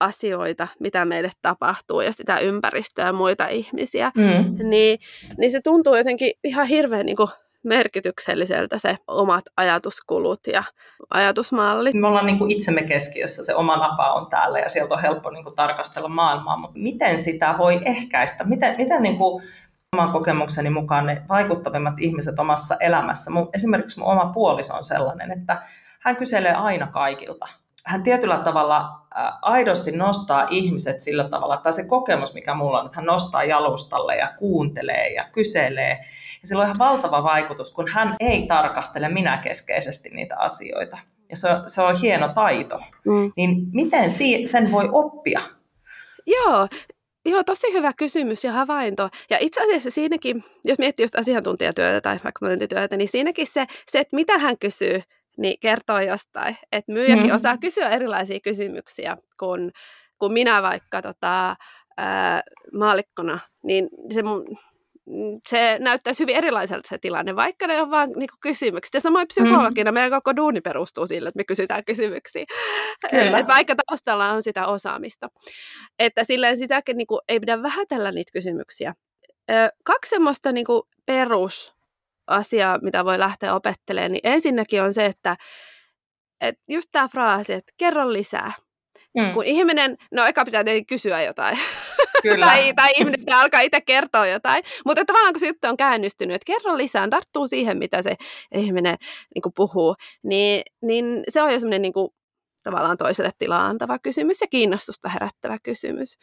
asioita, 0.00 0.68
mitä 0.80 1.04
meille 1.04 1.30
tapahtuu 1.42 2.00
ja 2.00 2.12
sitä 2.12 2.38
ympäristöä 2.38 3.06
ja 3.06 3.12
muita 3.12 3.48
ihmisiä, 3.48 4.12
mm. 4.16 4.68
niin, 4.68 4.98
niin 5.38 5.50
se 5.50 5.60
tuntuu 5.64 5.96
jotenkin 5.96 6.32
ihan 6.44 6.66
hirveän 6.66 7.06
niin 7.06 7.16
kuin 7.16 7.28
merkitykselliseltä 7.64 8.78
se 8.78 8.96
omat 9.06 9.44
ajatuskulut 9.56 10.40
ja 10.46 10.64
ajatusmallit. 11.10 11.94
Me 11.94 12.06
ollaan 12.06 12.26
niin 12.26 12.38
kuin 12.38 12.50
itsemme 12.50 12.82
keskiössä, 12.82 13.44
se 13.44 13.54
oma 13.54 13.76
napa 13.76 14.12
on 14.12 14.26
täällä 14.30 14.58
ja 14.58 14.68
sieltä 14.68 14.94
on 14.94 15.02
helppo 15.02 15.30
niin 15.30 15.44
kuin 15.44 15.56
tarkastella 15.56 16.08
maailmaa, 16.08 16.56
mutta 16.56 16.78
miten 16.78 17.18
sitä 17.18 17.54
voi 17.58 17.80
ehkäistä? 17.84 18.44
Miten, 18.44 18.74
miten 18.78 19.02
niin 19.02 19.18
kuin 19.18 19.42
oman 19.96 20.12
kokemukseni 20.12 20.70
mukaan 20.70 21.06
ne 21.06 21.22
vaikuttavimmat 21.28 21.94
ihmiset 21.98 22.38
omassa 22.38 22.76
elämässä, 22.80 23.30
mun, 23.30 23.50
esimerkiksi 23.54 24.00
mun 24.00 24.08
oma 24.08 24.32
puoliso 24.34 24.74
on 24.74 24.84
sellainen, 24.84 25.30
että 25.30 25.62
hän 26.00 26.16
kyselee 26.16 26.54
aina 26.54 26.86
kaikilta. 26.86 27.46
Hän 27.84 28.02
tietyllä 28.02 28.38
tavalla 28.38 28.90
aidosti 29.42 29.92
nostaa 29.92 30.46
ihmiset 30.50 31.00
sillä 31.00 31.28
tavalla, 31.28 31.56
tai 31.56 31.72
se 31.72 31.88
kokemus, 31.88 32.34
mikä 32.34 32.54
mulla 32.54 32.80
on, 32.80 32.86
että 32.86 32.96
hän 32.96 33.06
nostaa 33.06 33.44
jalustalle 33.44 34.16
ja 34.16 34.32
kuuntelee 34.38 35.12
ja 35.12 35.24
kyselee, 35.32 36.04
ja 36.40 36.48
sillä 36.48 36.60
on 36.60 36.66
ihan 36.66 36.78
valtava 36.78 37.22
vaikutus, 37.22 37.74
kun 37.74 37.88
hän 37.88 38.14
ei 38.20 38.46
tarkastele 38.46 39.08
minäkeskeisesti 39.08 40.10
niitä 40.10 40.36
asioita. 40.38 40.98
Ja 41.30 41.36
se 41.36 41.50
on, 41.50 41.68
se 41.68 41.82
on 41.82 41.96
hieno 42.00 42.28
taito. 42.28 42.80
Mm. 43.04 43.32
Niin 43.36 43.66
miten 43.72 44.10
sen 44.44 44.72
voi 44.72 44.88
oppia? 44.92 45.40
Joo, 46.26 46.68
Joo, 47.28 47.44
tosi 47.44 47.72
hyvä 47.72 47.92
kysymys 47.92 48.44
ja 48.44 48.52
havainto. 48.52 49.08
Ja 49.30 49.36
itse 49.40 49.62
asiassa 49.62 49.90
siinäkin, 49.90 50.44
jos 50.64 50.78
miettii 50.78 51.04
just 51.04 51.14
asiantuntijatyötä 51.14 52.00
tai 52.00 52.18
vaikka 52.24 52.46
myyntityötä, 52.46 52.96
niin 52.96 53.08
siinäkin 53.08 53.46
se, 53.46 53.66
se, 53.90 53.98
että 53.98 54.16
mitä 54.16 54.38
hän 54.38 54.58
kysyy, 54.58 55.02
niin 55.38 55.60
kertoo 55.60 56.00
jostain. 56.00 56.56
Että 56.72 56.92
myyjäkin 56.92 57.30
mm. 57.30 57.34
osaa 57.34 57.58
kysyä 57.58 57.88
erilaisia 57.88 58.40
kysymyksiä, 58.40 59.16
kun, 59.38 59.70
kun 60.18 60.32
minä 60.32 60.62
vaikka 60.62 61.02
tota, 61.02 61.56
ää, 61.96 62.42
maalikkona, 62.72 63.38
niin 63.62 63.88
se 64.14 64.22
mun 64.22 64.46
se 65.48 65.76
näyttäisi 65.80 66.22
hyvin 66.22 66.36
erilaiselta 66.36 66.88
se 66.88 66.98
tilanne, 66.98 67.36
vaikka 67.36 67.66
ne 67.66 67.82
on 67.82 67.90
vain 67.90 68.10
niin 68.16 68.28
kysymykset. 68.40 68.94
Ja 68.94 69.00
samoin 69.00 69.28
psykologina 69.28 69.90
mm. 69.90 69.94
meidän 69.94 70.10
koko 70.10 70.36
duuni 70.36 70.60
perustuu 70.60 71.06
sille, 71.06 71.28
että 71.28 71.38
me 71.38 71.44
kysytään 71.44 71.84
kysymyksiä. 71.84 72.44
Kyllä. 73.10 73.38
Et 73.38 73.46
vaikka 73.46 73.74
taustalla 73.86 74.32
on 74.32 74.42
sitä 74.42 74.66
osaamista. 74.66 75.28
Että 75.98 76.24
silleen 76.24 76.58
sitäkin 76.58 76.96
niin 76.96 77.06
kuin, 77.06 77.20
ei 77.28 77.40
pidä 77.40 77.62
vähätellä 77.62 78.12
niitä 78.12 78.32
kysymyksiä. 78.32 78.94
Ö, 79.50 79.54
kaksi 79.84 80.10
semmoista 80.10 80.52
niin 80.52 80.66
kuin 80.66 80.82
perusasiaa, 81.06 82.78
mitä 82.82 83.04
voi 83.04 83.18
lähteä 83.18 83.54
opettelemaan, 83.54 84.12
niin 84.12 84.20
ensinnäkin 84.24 84.82
on 84.82 84.94
se, 84.94 85.06
että 85.06 85.36
et 86.40 86.54
just 86.68 86.88
tämä 86.92 87.08
fraasi, 87.08 87.52
että 87.52 87.72
kerro 87.76 88.12
lisää. 88.12 88.52
Mm. 89.18 89.34
Kun 89.34 89.44
ihminen, 89.44 89.96
no 90.12 90.26
eka 90.26 90.44
pitää 90.44 90.64
tietenkin 90.64 90.86
kysyä 90.86 91.22
jotain. 91.22 91.58
Kyllä. 92.22 92.46
tai, 92.46 92.72
tai 92.74 92.90
ihminen 92.98 93.20
pitää 93.20 93.40
alkaa 93.40 93.60
itse 93.60 93.80
kertoa 93.80 94.26
jotain. 94.26 94.62
Mutta 94.84 95.04
tavallaan 95.04 95.32
kun 95.32 95.40
se 95.40 95.46
juttu 95.46 95.68
on 95.68 95.76
käännistynyt, 95.76 96.34
että 96.34 96.46
kerro 96.46 96.76
lisää, 96.76 97.08
tarttuu 97.08 97.48
siihen, 97.48 97.78
mitä 97.78 98.02
se 98.02 98.14
ihminen 98.54 98.96
niin 99.34 99.42
kuin 99.42 99.52
puhuu, 99.56 99.94
niin, 100.22 100.62
niin 100.82 101.22
se 101.28 101.42
on 101.42 101.52
jo 101.52 101.60
semmoinen 101.60 101.82
niin 101.82 101.92
tavallaan 102.62 102.96
toiselle 102.96 103.30
tilaa 103.38 103.66
antava 103.66 103.98
kysymys 103.98 104.40
ja 104.40 104.46
kiinnostusta 104.46 105.08
herättävä 105.08 105.58
kysymys. 105.62 106.18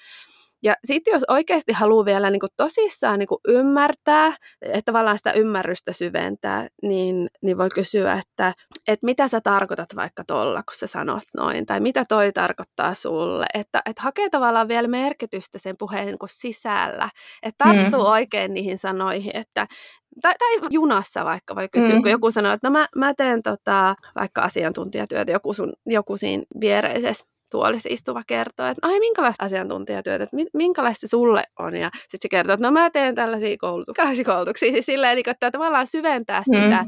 Ja 0.63 0.75
sitten 0.85 1.11
jos 1.11 1.23
oikeasti 1.27 1.73
haluaa 1.73 2.05
vielä 2.05 2.29
niin 2.29 2.39
kuin 2.39 2.49
tosissaan 2.57 3.19
niin 3.19 3.27
kuin 3.27 3.39
ymmärtää, 3.47 4.37
että 4.61 4.81
tavallaan 4.85 5.17
sitä 5.17 5.31
ymmärrystä 5.31 5.93
syventää, 5.93 6.67
niin, 6.81 7.29
niin 7.41 7.57
voi 7.57 7.69
kysyä, 7.69 8.13
että, 8.13 8.53
että 8.87 9.05
mitä 9.05 9.27
sä 9.27 9.41
tarkoitat 9.41 9.95
vaikka 9.95 10.23
tuolla, 10.27 10.63
kun 10.63 10.75
sä 10.75 10.87
sanot 10.87 11.23
noin, 11.37 11.65
tai 11.65 11.79
mitä 11.79 12.05
toi 12.05 12.31
tarkoittaa 12.31 12.93
sulle. 12.93 13.45
Että, 13.53 13.81
että 13.85 14.01
hakee 14.01 14.29
tavallaan 14.29 14.67
vielä 14.67 14.87
merkitystä 14.87 15.59
sen 15.59 15.77
puheen 15.77 16.05
niin 16.05 16.19
kuin 16.19 16.29
sisällä, 16.29 17.09
että 17.43 17.65
tarttuu 17.65 18.03
mm. 18.03 18.09
oikein 18.09 18.53
niihin 18.53 18.77
sanoihin, 18.77 19.31
että 19.33 19.67
tai, 20.21 20.33
tai 20.39 20.67
junassa 20.71 21.25
vaikka 21.25 21.55
voi 21.55 21.69
kysyä, 21.69 21.95
mm. 21.95 22.01
kun 22.01 22.11
joku 22.11 22.31
sanoo, 22.31 22.53
että 22.53 22.69
no 22.69 22.71
mä, 22.71 22.87
mä 22.95 23.13
teen 23.13 23.43
tota, 23.43 23.95
vaikka 24.15 24.41
asiantuntijatyötä, 24.41 25.31
joku, 25.31 25.53
sun, 25.53 25.73
joku 25.85 26.17
siinä 26.17 26.43
viereisessä 26.59 27.25
tuolissa 27.55 27.89
istuva 27.91 28.21
kertoo, 28.27 28.65
että 28.65 28.87
ai 28.87 28.99
minkälaista 28.99 29.45
asiantuntijatyötä, 29.45 30.23
että 30.23 30.37
minkälaista 30.53 31.07
se 31.07 31.09
sulle 31.09 31.43
on. 31.59 31.77
Ja 31.77 31.89
sitten 31.93 32.19
se 32.21 32.29
kertoo, 32.29 32.53
että 32.53 32.67
no 32.67 32.71
mä 32.71 32.89
teen 32.89 33.15
tällaisia 33.15 33.57
koulutuksia. 33.57 34.05
koulutuksia. 34.25 34.71
Siis 34.71 34.85
silleen, 34.85 35.15
niin 35.15 35.29
että 35.29 35.51
tavallaan 35.51 35.87
syventää 35.87 36.43
mm. 36.47 36.53
sitä, 36.53 36.85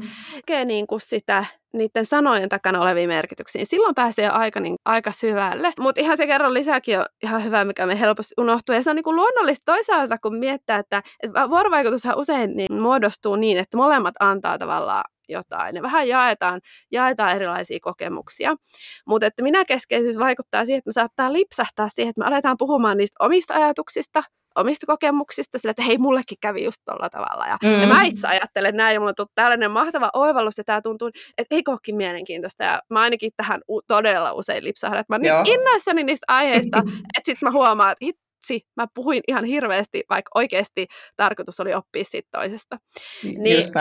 niin 0.64 0.86
kuin 0.86 1.00
sitä 1.00 1.44
niiden 1.72 2.06
sanojen 2.06 2.48
takana 2.48 2.80
olevia 2.80 3.08
merkityksiä. 3.08 3.64
Silloin 3.64 3.94
pääsee 3.94 4.24
jo 4.24 4.32
aika, 4.32 4.60
niin, 4.60 4.76
aika 4.84 5.12
syvälle. 5.12 5.72
Mutta 5.80 6.00
ihan 6.00 6.16
se 6.16 6.26
kerron 6.26 6.54
lisääkin 6.54 6.98
on 6.98 7.04
ihan 7.22 7.44
hyvä, 7.44 7.64
mikä 7.64 7.86
me 7.86 8.00
helposti 8.00 8.34
unohtuu. 8.38 8.74
Ja 8.74 8.82
se 8.82 8.90
on 8.90 8.96
niin 8.96 9.04
kuin 9.04 9.16
luonnollista 9.16 9.72
toisaalta, 9.72 10.18
kun 10.18 10.38
miettää, 10.38 10.78
että, 10.78 11.02
että 11.22 11.50
vuorovaikutushan 11.50 12.18
usein 12.18 12.56
niin 12.56 12.80
muodostuu 12.82 13.36
niin, 13.36 13.58
että 13.58 13.76
molemmat 13.76 14.14
antaa 14.20 14.58
tavallaan 14.58 15.04
jotain 15.28 15.76
ja 15.76 15.82
vähän 15.82 16.08
jaetaan, 16.08 16.60
jaetaan 16.92 17.36
erilaisia 17.36 17.78
kokemuksia. 17.82 18.56
Mutta 19.06 19.26
että 19.26 19.42
minä 19.42 19.64
keskeisyys 19.64 20.18
vaikuttaa 20.18 20.64
siihen, 20.64 20.78
että 20.78 20.88
me 20.88 20.92
saattaa 20.92 21.32
lipsahtaa 21.32 21.88
siihen, 21.88 22.10
että 22.10 22.20
me 22.20 22.26
aletaan 22.26 22.56
puhumaan 22.58 22.96
niistä 22.96 23.24
omista 23.24 23.54
ajatuksista, 23.54 24.22
omista 24.60 24.86
kokemuksista 24.86 25.58
sillä, 25.58 25.70
että 25.70 25.82
hei, 25.82 25.98
mullekin 25.98 26.38
kävi 26.40 26.64
just 26.64 26.82
tuolla 26.84 27.10
tavalla. 27.10 27.46
Ja, 27.46 27.58
mm. 27.62 27.80
ja 27.80 27.86
mä 27.86 28.02
itse 28.02 28.28
ajattelen 28.28 28.76
näin, 28.76 28.94
ja 28.94 29.00
mulla 29.00 29.10
on 29.10 29.14
tullut 29.14 29.32
tällainen 29.34 29.70
mahtava 29.70 30.10
oivallus, 30.12 30.58
ja 30.58 30.64
tämä 30.64 30.82
tuntuu, 30.82 31.10
että 31.38 31.54
ei 31.54 31.62
olekin 31.68 31.96
mielenkiintoista. 31.96 32.64
Ja 32.64 32.82
mä 32.90 33.00
ainakin 33.00 33.30
tähän 33.36 33.60
u- 33.70 33.82
todella 33.82 34.32
usein 34.32 34.64
lipsahdan, 34.64 35.00
että 35.00 35.12
mä 35.12 35.14
oon 35.14 35.44
niin 35.44 35.60
innoissani 35.60 36.04
niistä 36.04 36.24
aiheista, 36.28 36.78
että 37.16 37.24
sitten 37.24 37.46
mä 37.46 37.50
huomaan, 37.50 37.92
että 37.92 38.04
hitsi, 38.04 38.66
mä 38.76 38.86
puhuin 38.94 39.22
ihan 39.28 39.44
hirveästi, 39.44 40.02
vaikka 40.10 40.30
oikeasti 40.34 40.86
tarkoitus 41.16 41.60
oli 41.60 41.74
oppia 41.74 42.04
siitä 42.04 42.28
toisesta. 42.32 42.78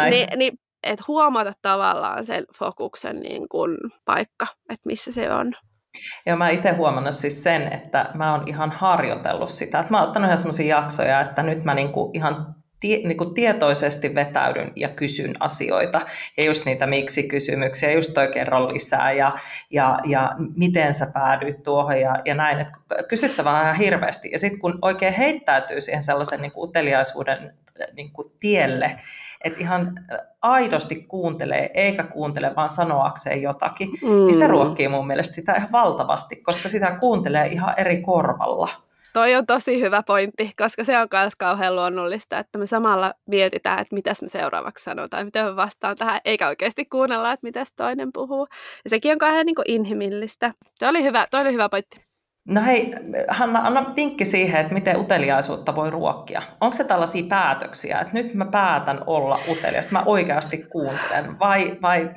Niin, 0.10 0.28
niin, 0.28 0.40
niin 0.40 0.54
että 0.84 1.06
huomata 1.08 1.54
tavallaan 1.62 2.26
sen 2.26 2.46
fokuksen 2.60 3.20
niin 3.20 3.50
kun, 3.50 3.78
paikka, 4.06 4.48
että 4.70 4.88
missä 4.90 5.12
se 5.12 5.32
on. 5.32 5.54
Ja 6.26 6.36
mä 6.36 6.50
itse 6.50 6.72
huomannut 6.72 7.16
siis 7.16 7.44
sen, 7.44 7.74
että 7.74 8.12
mä 8.14 8.34
oon 8.34 8.48
ihan 8.48 8.72
harjoitellut 8.72 9.50
sitä. 9.50 9.80
Että 9.80 9.92
mä 9.92 10.00
oon 10.00 10.08
ottanut 10.08 10.28
ihan 10.28 10.38
semmoisia 10.38 10.78
jaksoja, 10.78 11.22
että 11.22 11.44
nyt 11.44 11.64
mä 11.64 11.74
niinku 11.74 12.12
ihan 12.14 12.56
tie, 12.80 12.98
niinku 12.98 13.26
tietoisesti 13.26 14.16
vetäydyn 14.16 14.72
ja 14.76 14.90
kysyn 14.90 15.36
asioita. 15.40 16.02
Ja 16.38 16.46
just 16.46 16.66
niitä 16.66 16.88
miksi-kysymyksiä, 16.88 17.92
just 17.92 18.14
toi 18.14 18.28
kerron 18.28 18.74
lisää 18.74 19.12
ja, 19.12 19.38
ja, 19.72 20.00
ja 20.06 20.32
miten 20.56 20.94
sä 20.94 21.08
päädyit 21.14 21.64
tuohon 21.64 22.02
ja, 22.02 22.16
ja 22.26 22.36
näin. 22.36 22.60
Että 22.60 22.78
kysyttävää 23.10 23.62
ihan 23.62 23.76
hirveästi. 23.76 24.30
Ja 24.32 24.40
sitten 24.40 24.60
kun 24.60 24.80
oikein 24.82 25.14
heittäytyy 25.14 25.82
siihen 25.82 26.04
sellaisen 26.04 26.42
niinku 26.42 26.64
uteliaisuuden 26.64 27.54
niinku 27.94 28.36
tielle, 28.40 29.00
että 29.44 29.60
ihan 29.60 29.96
aidosti 30.42 30.96
kuuntelee, 30.96 31.72
eikä 31.74 32.04
kuuntele 32.04 32.56
vaan 32.56 32.70
sanoakseen 32.70 33.42
jotakin, 33.42 33.90
mm. 34.02 34.26
niin 34.26 34.36
se 34.36 34.48
mm. 34.48 34.52
ruokkii 34.52 34.88
mun 34.88 35.08
mielestä 35.08 35.36
sitä 35.36 35.54
ihan 35.54 35.72
valtavasti, 35.72 36.36
koska 36.36 36.70
sitä 36.70 36.98
kuuntelee 37.00 37.48
ihan 37.48 37.74
eri 37.78 38.02
korvalla. 38.02 38.70
Toi 39.14 39.36
on 39.36 39.46
tosi 39.46 39.82
hyvä 39.82 40.04
pointti, 40.04 40.52
koska 40.58 40.84
se 40.84 40.98
on 40.98 41.08
myös 41.14 41.36
kauhean 41.36 41.76
luonnollista, 41.76 42.40
että 42.40 42.60
me 42.60 42.66
samalla 42.66 43.14
mietitään, 43.28 43.80
että 43.80 43.96
mitä 43.96 44.14
me 44.22 44.30
seuraavaksi 44.30 44.84
sanotaan, 44.84 45.26
miten 45.26 45.46
me 45.46 45.56
vastaan 45.56 45.96
tähän, 45.96 46.20
eikä 46.26 46.48
oikeasti 46.48 46.86
kuunnella, 46.86 47.32
että 47.32 47.48
mitä 47.48 47.64
toinen 47.76 48.10
puhuu. 48.14 48.48
Ja 48.84 48.90
sekin 48.90 49.12
on 49.12 49.18
kauhean 49.18 49.46
niin 49.46 49.56
inhimillistä. 49.66 50.52
Se 50.80 50.88
oli 50.88 51.04
hyvä, 51.04 51.28
toi 51.32 51.42
oli 51.42 51.54
hyvä 51.54 51.70
pointti. 51.70 52.07
No 52.48 52.62
hei, 52.62 52.94
Hanna, 53.28 53.60
anna 53.60 53.94
vinkki 53.96 54.26
siihen, 54.26 54.62
että 54.62 54.74
miten 54.74 55.00
uteliaisuutta 55.00 55.76
voi 55.76 55.90
ruokkia. 55.90 56.42
Onko 56.62 56.74
se 56.74 56.84
tällaisia 56.84 57.24
päätöksiä, 57.30 58.00
että 58.00 58.14
nyt 58.14 58.34
mä 58.34 58.46
päätän 58.46 59.04
olla 59.06 59.40
utelias, 59.50 59.92
mä 59.92 60.04
oikeasti 60.06 60.58
kuuntelen, 60.58 61.40
vai, 61.40 61.78
vai 61.82 62.10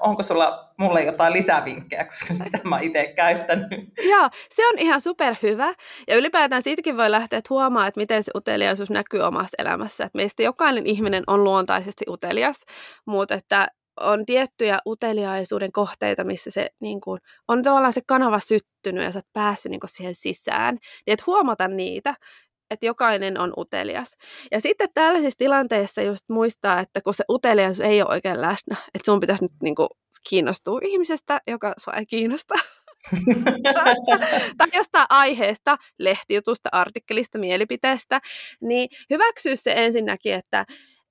onko 0.00 0.22
sulla 0.22 0.74
mulle 0.76 1.02
jotain 1.02 1.32
lisävinkkejä, 1.32 2.04
koska 2.04 2.34
sitä 2.34 2.58
mä 2.64 2.80
itse 2.80 3.12
käyttänyt? 3.16 3.68
Joo, 4.10 4.28
se 4.50 4.68
on 4.68 4.78
ihan 4.78 5.00
superhyvä. 5.00 5.72
Ja 6.08 6.16
ylipäätään 6.16 6.62
siitäkin 6.62 6.96
voi 6.96 7.10
lähteä 7.10 7.38
että 7.38 7.54
huomaa, 7.54 7.86
että 7.86 8.00
miten 8.00 8.22
se 8.22 8.32
uteliaisuus 8.34 8.90
näkyy 8.90 9.20
omassa 9.20 9.56
elämässä. 9.58 10.04
Että 10.04 10.16
meistä 10.16 10.42
jokainen 10.42 10.86
ihminen 10.86 11.22
on 11.26 11.44
luontaisesti 11.44 12.04
utelias, 12.08 12.64
mutta 13.06 13.34
että 13.34 13.68
on 14.00 14.26
tiettyjä 14.26 14.78
uteliaisuuden 14.86 15.72
kohteita, 15.72 16.24
missä 16.24 16.50
se 16.50 16.70
niin 16.80 17.00
kuin, 17.00 17.20
on 17.48 17.62
tavallaan 17.62 17.92
se 17.92 18.00
kanava 18.06 18.40
syttynyt 18.40 19.04
ja 19.04 19.12
sä 19.12 19.18
oot 19.18 19.32
päässyt 19.32 19.70
niin 19.70 19.80
kuin, 19.80 19.90
siihen 19.90 20.14
sisään. 20.14 20.74
Niin 20.74 21.12
että 21.12 21.24
huomata 21.26 21.68
niitä, 21.68 22.14
että 22.70 22.86
jokainen 22.86 23.40
on 23.40 23.52
utelias. 23.56 24.16
Ja 24.52 24.60
sitten 24.60 24.88
tällaisissa 24.94 25.38
tilanteissa 25.38 26.02
just 26.02 26.28
muistaa, 26.28 26.80
että 26.80 27.00
kun 27.00 27.14
se 27.14 27.24
uteliaisuus 27.30 27.88
ei 27.88 28.02
ole 28.02 28.10
oikein 28.10 28.40
läsnä, 28.40 28.76
että 28.94 29.04
sun 29.04 29.20
pitäisi 29.20 29.44
nyt 29.44 29.52
niin 29.62 29.74
kuin, 29.74 29.88
kiinnostua 30.28 30.80
ihmisestä, 30.82 31.40
joka 31.46 31.72
sua 31.78 31.92
ei 31.92 32.06
kiinnosta. 32.06 32.54
tai 34.58 34.68
jostain 34.74 35.06
aiheesta, 35.10 35.76
lehtijutusta, 35.98 36.68
artikkelista, 36.72 37.38
mielipiteestä, 37.38 38.20
niin 38.60 38.88
hyväksyä 39.10 39.56
se 39.56 39.72
ensinnäkin, 39.76 40.34
että, 40.34 40.64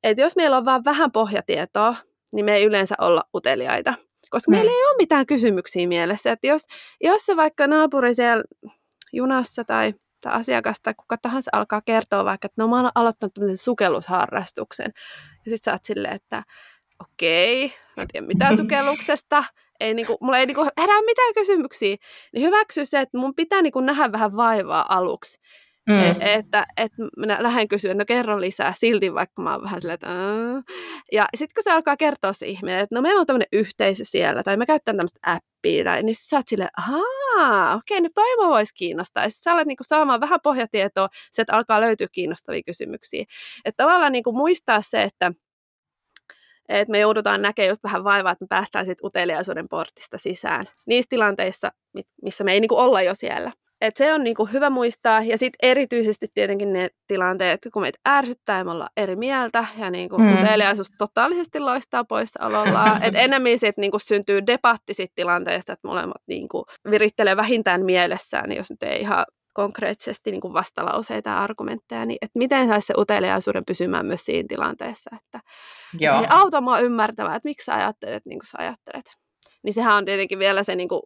että 0.04 0.22
jos 0.22 0.36
meillä 0.36 0.58
on 0.58 0.66
vain 0.66 0.86
vähän 0.86 1.12
pohjatietoa, 1.12 1.96
niin 2.34 2.46
me 2.46 2.56
ei 2.56 2.66
yleensä 2.66 2.96
olla 3.02 3.24
uteliaita. 3.36 3.94
Koska 4.30 4.52
mm. 4.52 4.56
meillä 4.56 4.72
ei 4.72 4.86
ole 4.86 4.96
mitään 4.98 5.26
kysymyksiä 5.26 5.88
mielessä. 5.88 6.32
Että 6.32 6.48
jos, 6.48 6.66
jos 7.02 7.26
se 7.26 7.36
vaikka 7.36 7.68
naapuri 7.68 8.16
siellä 8.16 8.44
junassa 9.14 9.64
tai, 9.64 9.94
tai 10.22 10.34
asiakas 10.34 10.78
tai 10.84 10.94
kuka 10.94 11.18
tahansa 11.18 11.50
alkaa 11.54 11.82
kertoa 11.86 12.26
vaikka, 12.26 12.46
että 12.46 12.62
no 12.62 12.68
mä 12.68 12.76
oon 12.76 12.92
aloittanut 12.96 13.34
tämmöisen 13.34 13.58
sukellusharrastuksen. 13.58 14.92
Ja 15.46 15.52
sit 15.52 15.64
sä 15.64 15.72
oot 15.72 15.86
silleen, 15.86 16.16
että 16.16 16.44
okei, 17.00 17.66
okay, 17.66 17.78
mä 17.98 18.02
en 18.02 18.08
tiedä 18.08 18.28
mitään 18.28 18.58
sukelluksesta, 18.62 19.44
ei 19.80 19.94
niinku, 19.94 20.18
mulla 20.22 20.38
ei 20.38 20.46
niinku 20.46 20.64
herää 20.78 21.02
mitään 21.02 21.34
kysymyksiä, 21.34 21.96
niin 22.34 22.46
hyväksy 22.46 22.86
se, 22.86 23.00
että 23.00 23.18
mun 23.18 23.36
pitää 23.36 23.62
niinku 23.62 23.82
nähdä 23.82 24.12
vähän 24.12 24.36
vaivaa 24.36 24.86
aluksi. 24.90 25.40
Mm. 25.90 26.22
E, 26.22 26.34
että, 26.34 26.66
että 26.78 26.98
minä 27.18 27.38
lähden 27.44 27.68
kysyä, 27.68 27.92
että 27.92 28.02
no 28.02 28.06
kerro 28.06 28.42
lisää, 28.42 28.74
silti 28.78 29.14
vaikka 29.14 29.42
mä 29.42 29.52
oon 29.52 29.64
vähän 29.64 29.82
silleen, 29.82 29.94
että 29.94 30.08
Aa. 30.10 30.64
Ja 31.12 31.26
sitten 31.36 31.54
kun 31.56 31.64
se 31.64 31.72
alkaa 31.72 31.98
kertoa 31.98 32.34
se 32.34 32.46
ihminen, 32.48 32.80
että 32.80 32.96
no 32.96 33.02
meillä 33.02 33.20
on 33.20 33.26
tämmöinen 33.26 33.48
yhteisö 33.54 34.06
siellä, 34.06 34.44
tai 34.44 34.58
me 34.58 34.66
käytetään 34.66 34.98
tämmöistä 34.98 35.20
appia, 35.26 35.84
tai, 35.84 36.04
niin 36.04 36.16
sä 36.16 36.38
oot 36.38 36.48
silleen, 36.48 36.70
ahaa, 36.78 37.76
okei, 37.76 38.02
nyt 38.02 38.14
toivo 38.14 38.48
voisi 38.48 38.74
kiinnostaa. 38.76 39.24
Ja 39.24 39.30
sä 39.30 39.54
alat 39.54 39.68
niinku 39.68 39.84
saamaan 39.84 40.22
vähän 40.22 40.40
pohjatietoa, 40.44 41.10
se, 41.32 41.42
että 41.42 41.56
alkaa 41.56 41.82
löytyä 41.82 42.08
kiinnostavia 42.12 42.62
kysymyksiä. 42.66 43.26
Että 43.66 43.84
tavallaan 43.84 44.12
niinku 44.12 44.32
muistaa 44.32 44.82
se, 44.82 45.04
että 45.04 45.32
että 46.70 46.92
me 46.92 47.00
joudutaan 47.00 47.42
näkemään 47.42 47.70
just 47.70 47.84
vähän 47.84 48.04
vaivaa, 48.04 48.32
että 48.32 48.44
me 48.44 48.48
päästään 48.48 48.86
sitten 48.86 49.06
uteliaisuuden 49.06 49.70
portista 49.70 50.18
sisään. 50.18 50.66
Niissä 50.86 51.10
tilanteissa, 51.10 51.72
missä 52.22 52.44
me 52.44 52.54
ei 52.54 52.60
niinku 52.60 52.78
olla 52.78 53.02
jo 53.02 53.16
siellä. 53.16 53.52
Et 53.84 53.98
se 53.98 54.14
on 54.14 54.24
niinku 54.24 54.46
hyvä 54.46 54.70
muistaa. 54.70 55.22
Ja 55.22 55.38
sitten 55.38 55.70
erityisesti 55.70 56.28
tietenkin 56.34 56.74
ne 56.74 56.90
tilanteet, 57.08 57.68
kun 57.74 57.82
meitä 57.82 58.00
ärsyttää 58.08 58.58
ja 58.58 58.66
me 58.66 58.72
ollaan 58.72 58.90
eri 58.98 59.16
mieltä 59.16 59.66
ja 59.78 59.90
niinku 59.90 60.18
mm. 60.18 60.34
uteliaisuus 60.34 60.88
totaalisesti 60.98 61.60
loistaa 61.60 62.04
poissaolollaan. 62.04 63.04
Et 63.04 63.16
enemmän 63.26 63.60
sit 63.60 63.78
niinku 63.78 64.00
syntyy 64.00 64.48
debatti 64.48 64.94
sit 64.94 65.12
tilanteesta, 65.16 65.74
että 65.74 65.88
molemmat 65.88 66.22
niinku 66.28 66.66
virittelee 66.92 67.38
vähintään 67.38 67.86
mielessään, 67.86 68.52
jos 68.52 68.70
nyt 68.70 68.84
ei 68.84 69.02
ihan 69.02 69.26
konkreettisesti 69.54 70.32
niin 70.32 70.42
kuin 70.42 70.54
vastalauseita 70.54 71.30
ja 71.30 71.44
argumentteja, 71.44 72.06
niin 72.06 72.18
että 72.22 72.40
miten 72.40 72.68
saisi 72.68 72.88
se 72.88 72.94
uteliaisuuden 72.98 73.66
pysymään 73.66 74.06
myös 74.06 74.26
siinä 74.26 74.48
tilanteessa, 74.48 75.10
että, 75.16 75.40
Joo. 76.00 76.22
että 76.22 76.36
auta 76.36 76.62
mua 76.62 76.80
ymmärtämään, 76.80 77.36
että 77.36 77.50
miksi 77.50 77.66
sä 77.66 77.76
ajattelet 77.76 78.26
niin 78.26 78.40
kuin 78.40 78.48
sä 78.48 78.58
ajattelet. 78.58 79.06
Niin 79.64 79.74
sehän 79.74 79.96
on 79.96 80.06
tietenkin 80.06 80.40
vielä 80.40 80.64
se 80.64 80.76
niin 80.76 80.90
kuin 80.90 81.02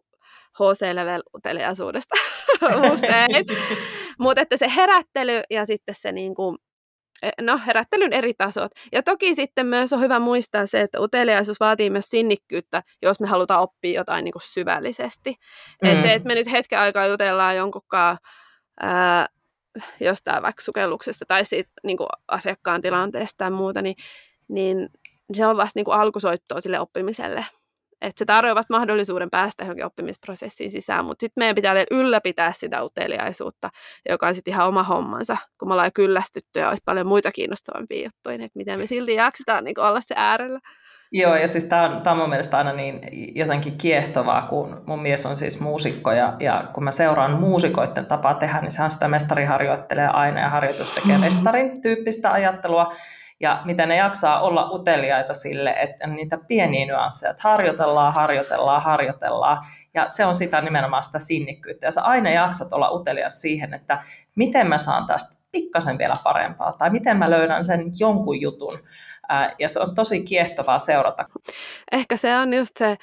HC-level 0.58 1.22
uteliaisuudesta 1.34 2.16
usein. 2.94 3.46
Mutta 4.20 4.42
että 4.42 4.56
se 4.56 4.72
herättely 4.76 5.42
ja 5.50 5.66
sitten 5.66 5.94
se 5.94 6.12
niin 6.12 6.34
kuin, 6.34 6.58
e, 7.22 7.30
no, 7.40 7.60
herättelyn 7.66 8.12
eri 8.12 8.34
tasot. 8.34 8.72
Ja 8.92 9.02
toki 9.02 9.34
sitten 9.34 9.66
myös 9.66 9.92
on 9.92 10.00
hyvä 10.00 10.18
muistaa 10.18 10.66
se, 10.66 10.80
että 10.80 11.00
uteliaisuus 11.00 11.60
vaatii 11.60 11.90
myös 11.90 12.10
sinnikkyyttä, 12.10 12.82
jos 13.02 13.20
me 13.20 13.26
halutaan 13.26 13.62
oppia 13.62 14.00
jotain 14.00 14.24
niin 14.24 14.32
kuin 14.32 14.42
syvällisesti. 14.42 15.34
Mm. 15.82 15.90
Että 15.90 16.02
se, 16.02 16.14
että 16.14 16.28
me 16.28 16.34
nyt 16.34 16.52
hetken 16.52 16.78
aikaa 16.78 17.06
jutellaan 17.06 17.56
jonkunkaan 17.56 18.18
ää, 18.80 19.26
jostain 20.00 20.42
vaikka 20.42 20.62
sukelluksesta 20.62 21.24
tai 21.28 21.44
siitä 21.44 21.70
niin 21.82 21.96
kuin 21.96 22.08
asiakkaan 22.28 22.80
tilanteesta 22.80 23.36
tai 23.36 23.50
muuta, 23.50 23.82
niin, 23.82 23.96
niin 24.48 24.88
se 25.32 25.46
on 25.46 25.56
vasta 25.56 25.72
niin 25.74 25.84
kuin 25.84 25.98
alkusoittoa 25.98 26.60
sille 26.60 26.80
oppimiselle. 26.80 27.46
Että 28.00 28.18
se 28.18 28.24
tarjoaa 28.24 28.54
vasta 28.54 28.74
mahdollisuuden 28.74 29.30
päästä 29.30 29.64
johonkin 29.64 29.84
oppimisprosessiin 29.84 30.70
sisään, 30.70 31.04
mutta 31.04 31.20
sitten 31.20 31.40
meidän 31.40 31.54
pitää 31.54 31.74
vielä 31.74 31.86
ylläpitää 31.90 32.52
sitä 32.52 32.82
uteliaisuutta, 32.82 33.68
joka 34.08 34.26
on 34.26 34.34
sitten 34.34 34.54
ihan 34.54 34.68
oma 34.68 34.82
hommansa, 34.82 35.36
kun 35.58 35.68
me 35.68 35.72
ollaan 35.72 35.92
kyllästytty 35.94 36.60
ja 36.60 36.68
olisi 36.68 36.82
paljon 36.84 37.06
muita 37.06 37.32
kiinnostavampia 37.32 38.04
juttuja, 38.04 38.38
niin 38.38 38.44
että 38.44 38.58
miten 38.58 38.80
me 38.80 38.86
silti 38.86 39.14
jaksetaan 39.14 39.64
niin 39.64 39.80
olla 39.80 40.00
se 40.00 40.14
äärellä. 40.18 40.60
Joo, 41.12 41.36
ja 41.36 41.48
siis 41.48 41.64
tämä 41.64 41.82
on, 41.82 42.08
on 42.08 42.16
mun 42.16 42.28
mielestä 42.28 42.58
aina 42.58 42.72
niin 42.72 43.00
jotenkin 43.34 43.78
kiehtovaa, 43.78 44.42
kun 44.42 44.82
mun 44.86 45.02
mies 45.02 45.26
on 45.26 45.36
siis 45.36 45.60
muusikko, 45.60 46.12
ja, 46.12 46.36
ja 46.40 46.64
kun 46.74 46.84
mä 46.84 46.92
seuraan 46.92 47.40
muusikoiden 47.40 48.06
tapaa 48.06 48.34
tehdä, 48.34 48.60
niin 48.60 48.70
sehän 48.70 48.90
sitä 48.90 49.08
mestari 49.08 49.44
harjoittelee 49.44 50.08
aina, 50.08 50.40
ja 50.40 50.48
harjoitus 50.48 50.94
tekee 50.94 51.18
mestarin 51.18 51.82
tyyppistä 51.82 52.32
ajattelua, 52.32 52.92
ja 53.40 53.62
miten 53.64 53.88
ne 53.88 53.96
jaksaa 53.96 54.40
olla 54.40 54.70
uteliaita 54.70 55.34
sille, 55.34 55.70
että 55.70 56.06
niitä 56.06 56.38
pieniä 56.48 56.86
nyansseja, 56.86 57.30
että 57.30 57.48
harjoitellaan, 57.48 58.14
harjoitellaan, 58.14 58.82
harjoitellaan, 58.82 59.66
ja 59.94 60.08
se 60.08 60.24
on 60.24 60.34
sitä 60.34 60.60
nimenomaan 60.60 61.02
sitä 61.02 61.18
sinnikkyyttä, 61.18 61.86
ja 61.86 61.92
sä 61.92 62.02
aina 62.02 62.30
jaksat 62.30 62.72
olla 62.72 62.90
utelias 62.90 63.40
siihen, 63.40 63.74
että 63.74 64.02
miten 64.34 64.66
mä 64.66 64.78
saan 64.78 65.06
tästä 65.06 65.42
pikkasen 65.52 65.98
vielä 65.98 66.14
parempaa, 66.24 66.72
tai 66.72 66.90
miten 66.90 67.16
mä 67.16 67.30
löydän 67.30 67.64
sen 67.64 67.90
jonkun 68.00 68.40
jutun, 68.40 68.78
ja 69.58 69.68
se 69.68 69.80
on 69.80 69.94
tosi 69.94 70.24
kiehtovaa 70.24 70.78
seurata. 70.78 71.24
Ehkä 71.92 72.16
se 72.16 72.36
on 72.36 72.54
just 72.54 72.76
se, 72.76 72.96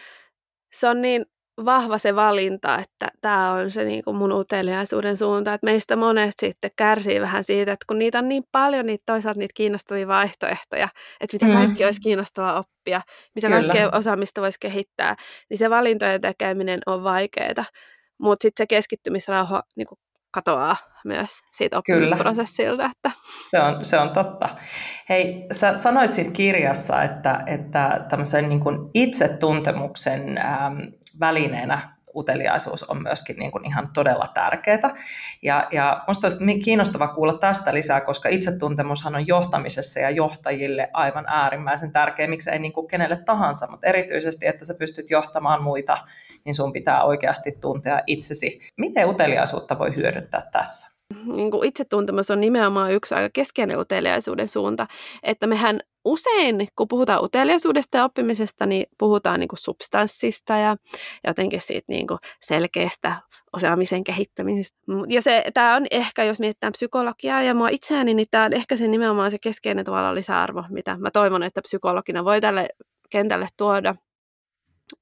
se 0.74 0.90
on 0.90 1.02
niin 1.02 1.26
vahva 1.66 1.98
se 1.98 2.16
valinta, 2.16 2.80
että 2.80 3.08
tämä 3.22 3.52
on 3.52 3.72
se 3.72 3.84
niin 3.84 4.04
kuin 4.04 4.18
mun 4.18 4.32
uteliaisuuden 4.32 5.18
suunta, 5.18 5.54
että 5.54 5.66
meistä 5.66 5.96
monet 5.96 6.34
sitten 6.40 6.72
kärsii 6.76 7.22
vähän 7.22 7.44
siitä, 7.44 7.72
että 7.72 7.86
kun 7.88 8.00
niitä 8.00 8.20
on 8.20 8.30
niin 8.30 8.44
paljon, 8.52 8.86
niitä 8.86 9.04
toisaalta 9.06 9.40
niitä 9.40 9.54
kiinnostavia 9.56 10.08
vaihtoehtoja, 10.08 10.88
että 11.22 11.36
mitä 11.36 11.46
mm. 11.46 11.54
kaikki 11.54 11.86
olisi 11.86 12.02
kiinnostavaa 12.02 12.60
oppia, 12.60 13.02
mitä 13.36 13.48
Kyllä. 13.48 13.60
kaikkea 13.60 13.90
osaamista 13.94 14.42
voisi 14.42 14.60
kehittää, 14.60 15.16
niin 15.50 15.58
se 15.58 15.70
valintojen 15.70 16.22
tekeminen 16.22 16.80
on 16.86 17.04
vaikeaa. 17.04 17.66
Mutta 18.18 18.44
sitten 18.44 18.64
se 18.64 18.68
keskittymisrauha 18.68 19.64
niin 19.76 19.88
kuin 19.88 20.00
katoaa 20.36 20.76
myös 21.06 21.30
siitä 21.52 21.78
oppimisprosessilta. 21.78 22.86
Että. 22.86 23.12
Se, 23.50 23.60
on, 23.60 23.86
se 23.86 24.00
on 24.00 24.10
totta. 24.10 24.50
Hei, 25.10 25.48
sä 25.52 25.78
sanoit 25.78 26.14
siinä 26.14 26.32
kirjassa, 26.32 27.04
että, 27.04 27.44
että 27.46 28.06
tämmöisen 28.10 28.50
niin 28.50 28.60
kuin 28.60 28.90
itsetuntemuksen 28.94 30.38
ähm, 30.38 30.80
välineenä 31.20 31.96
uteliaisuus 32.16 32.84
on 32.84 33.04
myöskin 33.04 33.38
niin 33.38 33.52
kuin 33.52 33.66
ihan 33.66 33.90
todella 33.94 34.32
tärkeää. 34.34 34.96
Ja, 35.42 35.68
ja 35.72 36.04
minusta 36.08 36.28
olisi 36.28 36.60
kiinnostava 36.60 37.08
kuulla 37.08 37.38
tästä 37.38 37.74
lisää, 37.74 38.02
koska 38.02 38.30
itsetuntemushan 38.30 39.16
on 39.16 39.28
johtamisessa 39.28 40.00
ja 40.00 40.10
johtajille 40.10 40.90
aivan 40.94 41.26
äärimmäisen 41.28 41.92
tärkeä, 41.92 42.28
miksi 42.28 42.50
ei 42.50 42.60
niin 42.60 42.74
kuin 42.74 42.88
kenelle 42.88 43.18
tahansa, 43.26 43.68
mutta 43.72 43.88
erityisesti, 43.88 44.48
että 44.48 44.66
sä 44.66 44.74
pystyt 44.80 45.10
johtamaan 45.10 45.64
muita, 45.64 45.98
niin 46.46 46.56
sun 46.56 46.74
pitää 46.74 47.04
oikeasti 47.04 47.52
tuntea 47.52 48.02
itsesi. 48.08 48.60
Miten 48.78 49.10
uteliaisuutta 49.10 49.80
voi 49.80 49.96
hyödyntää 49.96 50.50
tässä? 50.52 50.96
niin 51.36 51.52
kuin 51.52 51.68
itsetuntemus 51.68 52.32
on 52.32 52.42
nimenomaan 52.42 52.92
yksi 52.92 53.16
aika 53.16 53.30
keskeinen 53.34 53.80
uteliaisuuden 53.80 54.48
suunta, 54.48 54.88
että 55.24 55.48
mehän 55.48 55.80
usein, 56.06 56.68
kun 56.76 56.88
puhutaan 56.88 57.24
uteliaisuudesta 57.24 57.98
ja 57.98 58.04
oppimisesta, 58.04 58.66
niin 58.66 58.86
puhutaan 58.98 59.40
niin 59.40 59.48
kuin 59.48 59.60
substanssista 59.60 60.58
ja 60.58 60.76
jotenkin 61.28 61.62
siitä 61.62 61.86
niin 61.88 62.08
kuin 62.08 62.20
selkeästä 62.42 63.16
osaamisen 63.54 64.04
kehittämisestä. 64.04 64.78
Ja 65.08 65.22
se, 65.22 65.44
tämä 65.54 65.76
on 65.76 65.86
ehkä, 65.92 66.24
jos 66.24 66.40
mietitään 66.40 66.72
psykologiaa 66.72 67.42
ja 67.42 67.54
mua 67.54 67.70
itseäni, 67.70 68.14
niin 68.14 68.28
tämä 68.32 68.46
on 68.46 68.54
ehkä 68.54 68.78
se 68.78 68.88
nimenomaan 68.88 69.32
se 69.32 69.38
keskeinen 69.40 69.86
tavalla 69.86 70.16
lisäarvo, 70.16 70.64
mitä 70.70 70.98
mä 70.98 71.12
toivon, 71.12 71.44
että 71.44 71.62
psykologina 71.62 72.26
voi 72.26 72.42
tälle 72.42 72.68
kentälle 73.10 73.48
tuoda. 73.58 73.96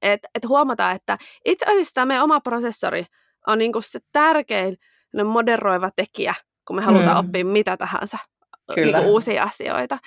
Että 0.02 0.28
et 0.34 0.48
huomataan, 0.48 0.96
että 0.96 1.18
itse 1.44 1.66
asiassa 1.66 1.94
tämä 1.94 2.06
meidän 2.06 2.24
oma 2.24 2.40
prosessori 2.40 3.04
on 3.46 3.58
niin 3.58 3.72
kuin 3.72 3.82
se 3.82 4.00
tärkein 4.12 4.76
moderoiva 5.24 5.90
tekijä, 5.96 6.34
kun 6.66 6.76
me 6.76 6.82
halutaan 6.82 7.24
mm. 7.24 7.28
oppia 7.28 7.44
mitä 7.44 7.76
tahansa 7.76 8.18
Kyllä. 8.74 8.98
Niin 8.98 9.08
uusia 9.08 9.42
asioita. 9.42 9.98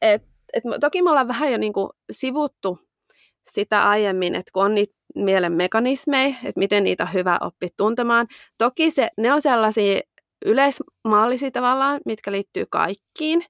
Et, 0.00 0.22
et, 0.52 0.62
toki 0.80 1.02
me 1.02 1.10
ollaan 1.10 1.28
vähän 1.28 1.52
jo 1.52 1.58
niin 1.58 1.72
kuin 1.72 1.90
sivuttu 2.10 2.78
sitä 3.50 3.88
aiemmin, 3.88 4.34
että 4.34 4.50
kun 4.52 4.64
on 4.64 4.74
niitä 4.74 4.94
mielen 5.14 5.52
mekanismeja, 5.52 6.34
että 6.44 6.58
miten 6.58 6.84
niitä 6.84 7.04
on 7.04 7.12
hyvä 7.12 7.38
oppia 7.40 7.68
tuntemaan. 7.76 8.26
Toki 8.58 8.90
se, 8.90 9.08
ne 9.18 9.32
on 9.32 9.42
sellaisia 9.42 10.00
yleismaallisia 10.46 11.50
tavallaan, 11.50 12.00
mitkä 12.06 12.32
liittyy 12.32 12.66
kaikkiin. 12.70 13.44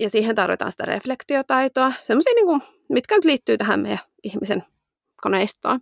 Ja 0.00 0.10
siihen 0.10 0.34
tarvitaan 0.34 0.72
sitä 0.72 0.84
reflektiotaitoa, 0.84 1.92
semmoisia, 2.02 2.32
niin 2.34 2.46
kuin, 2.46 2.60
mitkä 2.88 3.14
nyt 3.14 3.24
liittyy 3.24 3.58
tähän 3.58 3.80
meidän 3.80 3.98
ihmisen 4.22 4.64
koneistoon. 5.22 5.80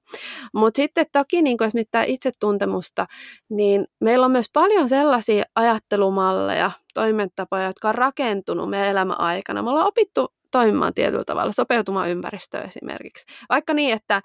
Mutta 0.55 0.77
sitten 0.77 1.07
toki, 1.13 1.43
niin 1.43 1.57
jos 1.61 1.75
mitään 1.75 2.07
itsetuntemusta, 2.07 3.07
niin 3.49 3.85
meillä 4.01 4.27
on 4.27 4.33
myös 4.33 4.51
paljon 4.53 4.89
sellaisia 4.89 5.45
ajattelumalleja, 5.55 6.71
toimintatapoja, 6.95 7.67
jotka 7.67 7.89
on 7.89 7.95
rakentunut 7.95 8.71
meidän 8.71 8.89
elämän 8.89 9.21
aikana. 9.21 9.63
Me 9.63 9.71
ollaan 9.71 9.87
opittu 9.87 10.35
toimimaan 10.51 10.95
tietyllä 10.95 11.25
tavalla, 11.25 11.53
sopeutumaan 11.53 12.11
ympäristöön 12.11 12.69
esimerkiksi. 12.69 13.27
Vaikka 13.49 13.75
niin, 13.75 13.95
että, 13.95 14.23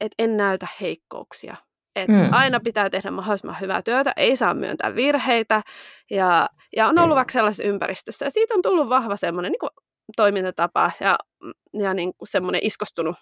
että 0.00 0.14
en 0.18 0.36
näytä 0.36 0.66
heikkouksia. 0.80 1.56
Että 1.96 2.12
mm. 2.12 2.28
aina 2.32 2.60
pitää 2.60 2.90
tehdä 2.90 3.10
mahdollisimman 3.10 3.60
hyvää 3.60 3.82
työtä, 3.82 4.12
ei 4.16 4.36
saa 4.36 4.54
myöntää 4.54 4.94
virheitä 4.94 5.62
ja, 6.10 6.48
ja 6.76 6.88
on 6.88 6.98
ollut 6.98 7.16
vaikka 7.16 7.32
sellaisessa 7.32 7.68
ympäristössä. 7.68 8.24
Ja 8.24 8.30
siitä 8.30 8.54
on 8.54 8.62
tullut 8.62 8.88
vahva 8.88 9.16
semmoinen 9.16 9.52
niin 9.52 9.70
toimintatapa 10.16 10.90
ja, 11.00 11.18
ja 11.72 11.94
niin 11.94 12.12
kuin 12.18 12.28
semmoinen 12.28 12.60
iskostunut 12.64 13.16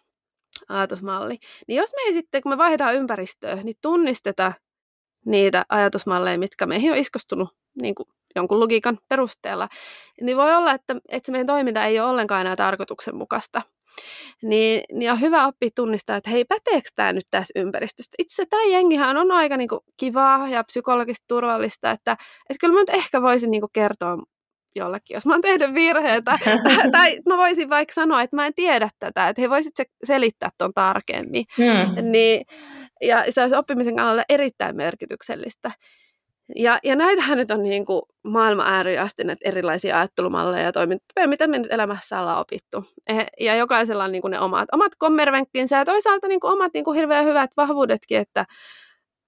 ajatusmalli. 0.68 1.38
Niin 1.68 1.76
jos 1.76 1.90
me 1.92 2.02
ei 2.06 2.12
sitten, 2.12 2.42
kun 2.42 2.52
me 2.52 2.58
vaihdetaan 2.58 2.94
ympäristöä, 2.94 3.54
niin 3.54 3.76
tunnistetaan 3.82 4.54
niitä 5.26 5.64
ajatusmalleja, 5.68 6.38
mitkä 6.38 6.66
meihin 6.66 6.92
on 6.92 6.98
iskostunut 6.98 7.48
niin 7.82 7.94
kuin 7.94 8.06
jonkun 8.36 8.60
logiikan 8.60 8.98
perusteella, 9.08 9.68
niin 10.20 10.36
voi 10.36 10.54
olla, 10.54 10.72
että, 10.72 10.96
että 11.08 11.26
se 11.26 11.32
meidän 11.32 11.46
toiminta 11.46 11.84
ei 11.84 12.00
ole 12.00 12.10
ollenkaan 12.10 12.40
enää 12.40 12.56
tarkoituksenmukaista. 12.56 13.62
Niin, 14.42 14.82
niin 14.92 15.12
on 15.12 15.20
hyvä 15.20 15.46
oppia 15.46 15.70
tunnistaa, 15.74 16.16
että 16.16 16.30
hei, 16.30 16.44
päteekö 16.44 16.88
tämä 16.94 17.12
nyt 17.12 17.26
tässä 17.30 17.60
ympäristössä? 17.60 18.12
Itse 18.18 18.46
tämä 18.50 18.62
jengihän 18.64 19.16
on 19.16 19.30
aika 19.30 19.56
niin 19.56 19.68
kuin, 19.68 19.80
kivaa 19.96 20.48
ja 20.48 20.64
psykologisesti 20.64 21.24
turvallista, 21.28 21.90
että, 21.90 22.12
että 22.50 22.60
kyllä 22.60 22.74
mä 22.74 22.80
nyt 22.80 22.90
ehkä 22.90 23.22
voisin 23.22 23.50
niin 23.50 23.60
kuin, 23.60 23.70
kertoa 23.72 24.18
jollekin, 24.76 25.14
jos 25.14 25.26
mä 25.26 25.32
oon 25.32 25.40
tehnyt 25.40 25.74
virheitä. 25.74 26.38
tai, 26.64 26.90
tai 26.92 27.18
mä 27.28 27.36
voisin 27.36 27.70
vaikka 27.70 27.94
sanoa, 27.94 28.22
että 28.22 28.36
mä 28.36 28.46
en 28.46 28.54
tiedä 28.54 28.88
tätä, 28.98 29.28
että 29.28 29.42
he 29.42 29.50
voisit 29.50 29.76
se 29.76 29.84
selittää 30.04 30.50
tuon 30.58 30.74
tarkemmin. 30.74 31.44
Hmm. 31.56 32.10
Niin, 32.10 32.44
ja 33.02 33.24
se 33.30 33.40
olisi 33.40 33.56
oppimisen 33.56 33.96
kannalta 33.96 34.22
erittäin 34.28 34.76
merkityksellistä. 34.76 35.70
Ja, 36.56 36.78
ja 36.84 36.96
näitähän 36.96 37.38
nyt 37.38 37.50
on 37.50 37.62
niin 37.62 37.84
kuin 37.84 38.02
maailman 38.24 38.66
ääriin 38.66 39.00
asti 39.00 39.24
näitä 39.24 39.48
erilaisia 39.48 39.98
ajattelumalleja 39.98 40.64
ja 40.64 40.72
toimintoja, 40.72 41.28
mitä 41.28 41.46
me 41.46 41.58
nyt 41.58 41.72
elämässä 41.72 42.20
ollaan 42.20 42.40
opittu. 42.40 42.84
Eh, 43.08 43.26
ja 43.40 43.56
jokaisella 43.56 44.04
on 44.04 44.12
niin 44.12 44.22
kuin 44.22 44.30
ne 44.30 44.40
omat, 44.40 44.68
omat 44.72 44.92
kommervenkkinsä 44.98 45.76
ja 45.76 45.84
toisaalta 45.84 46.28
niin 46.28 46.40
kuin 46.40 46.52
omat 46.52 46.72
niin 46.74 46.84
kuin 46.84 46.96
hirveän 46.96 47.24
hyvät 47.24 47.50
vahvuudetkin, 47.56 48.18
että 48.18 48.46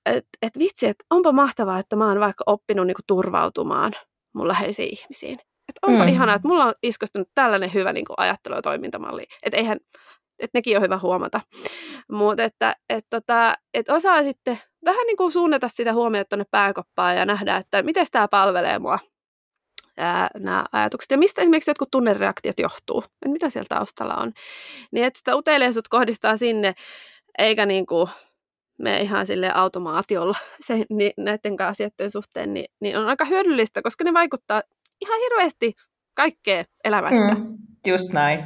et, 0.06 0.26
et 0.42 0.58
vitsi, 0.58 0.86
että 0.86 1.04
onpa 1.10 1.32
mahtavaa, 1.32 1.78
että 1.78 1.96
mä 1.96 2.08
oon 2.08 2.20
vaikka 2.20 2.44
oppinut 2.46 2.86
niin 2.86 2.94
kuin 2.94 3.06
turvautumaan 3.06 3.92
mun 4.34 4.48
läheisiin 4.48 4.88
ihmisiin. 4.92 5.38
Että 5.68 5.86
onpa 5.86 6.02
mm. 6.02 6.08
ihanaa, 6.08 6.34
että 6.36 6.48
mulla 6.48 6.64
on 6.64 6.74
iskostunut 6.82 7.28
tällainen 7.34 7.74
hyvä 7.74 7.92
niin 7.92 8.04
kuin 8.04 8.14
ajattelu- 8.18 8.54
ja 8.54 8.62
toimintamalli. 8.62 9.24
Että 9.42 9.56
eihän, 9.56 9.78
että 10.38 10.58
nekin 10.58 10.76
on 10.76 10.82
hyvä 10.82 10.98
huomata. 10.98 11.40
Mutta 12.12 12.44
että 12.44 12.76
et, 12.88 13.06
tota, 13.10 13.54
et 13.74 13.88
osaa 13.88 14.22
sitten 14.22 14.58
vähän 14.84 15.06
niin 15.06 15.16
kuin 15.16 15.32
suunnata 15.32 15.68
sitä 15.68 15.92
huomiota 15.92 16.28
tuonne 16.28 16.44
pääkoppaan 16.50 17.16
ja 17.16 17.26
nähdä, 17.26 17.56
että 17.56 17.82
miten 17.82 18.06
tämä 18.12 18.28
palvelee 18.28 18.78
mua 18.78 18.98
nämä 20.38 20.64
ajatukset. 20.72 21.10
Ja 21.10 21.18
mistä 21.18 21.42
esimerkiksi 21.42 21.70
jotkut 21.70 21.90
tunnereaktiot 21.90 22.58
johtuu, 22.58 23.04
että 23.06 23.28
mitä 23.28 23.50
siellä 23.50 23.66
taustalla 23.68 24.14
on. 24.14 24.32
Niin 24.92 25.06
että 25.06 25.18
sitä 25.18 25.36
uteliaisuutta 25.36 25.88
kohdistaa 25.90 26.36
sinne, 26.36 26.74
eikä 27.38 27.66
niin 27.66 27.86
kuin 27.86 28.08
me 28.78 29.00
ihan 29.00 29.26
sille 29.26 29.50
automaatiolla 29.54 30.38
se, 30.66 30.84
niin 30.90 31.12
näiden 31.16 31.56
asioiden 31.68 32.10
suhteen, 32.10 32.54
niin, 32.54 32.66
niin 32.80 32.98
on 32.98 33.06
aika 33.06 33.24
hyödyllistä, 33.24 33.82
koska 33.82 34.04
ne 34.04 34.14
vaikuttaa 34.14 34.62
ihan 35.00 35.20
hirveästi 35.20 35.72
kaikkeen 36.14 36.64
elämässä. 36.84 37.34
Mm, 37.34 37.58
just 37.86 38.12
näin. 38.12 38.44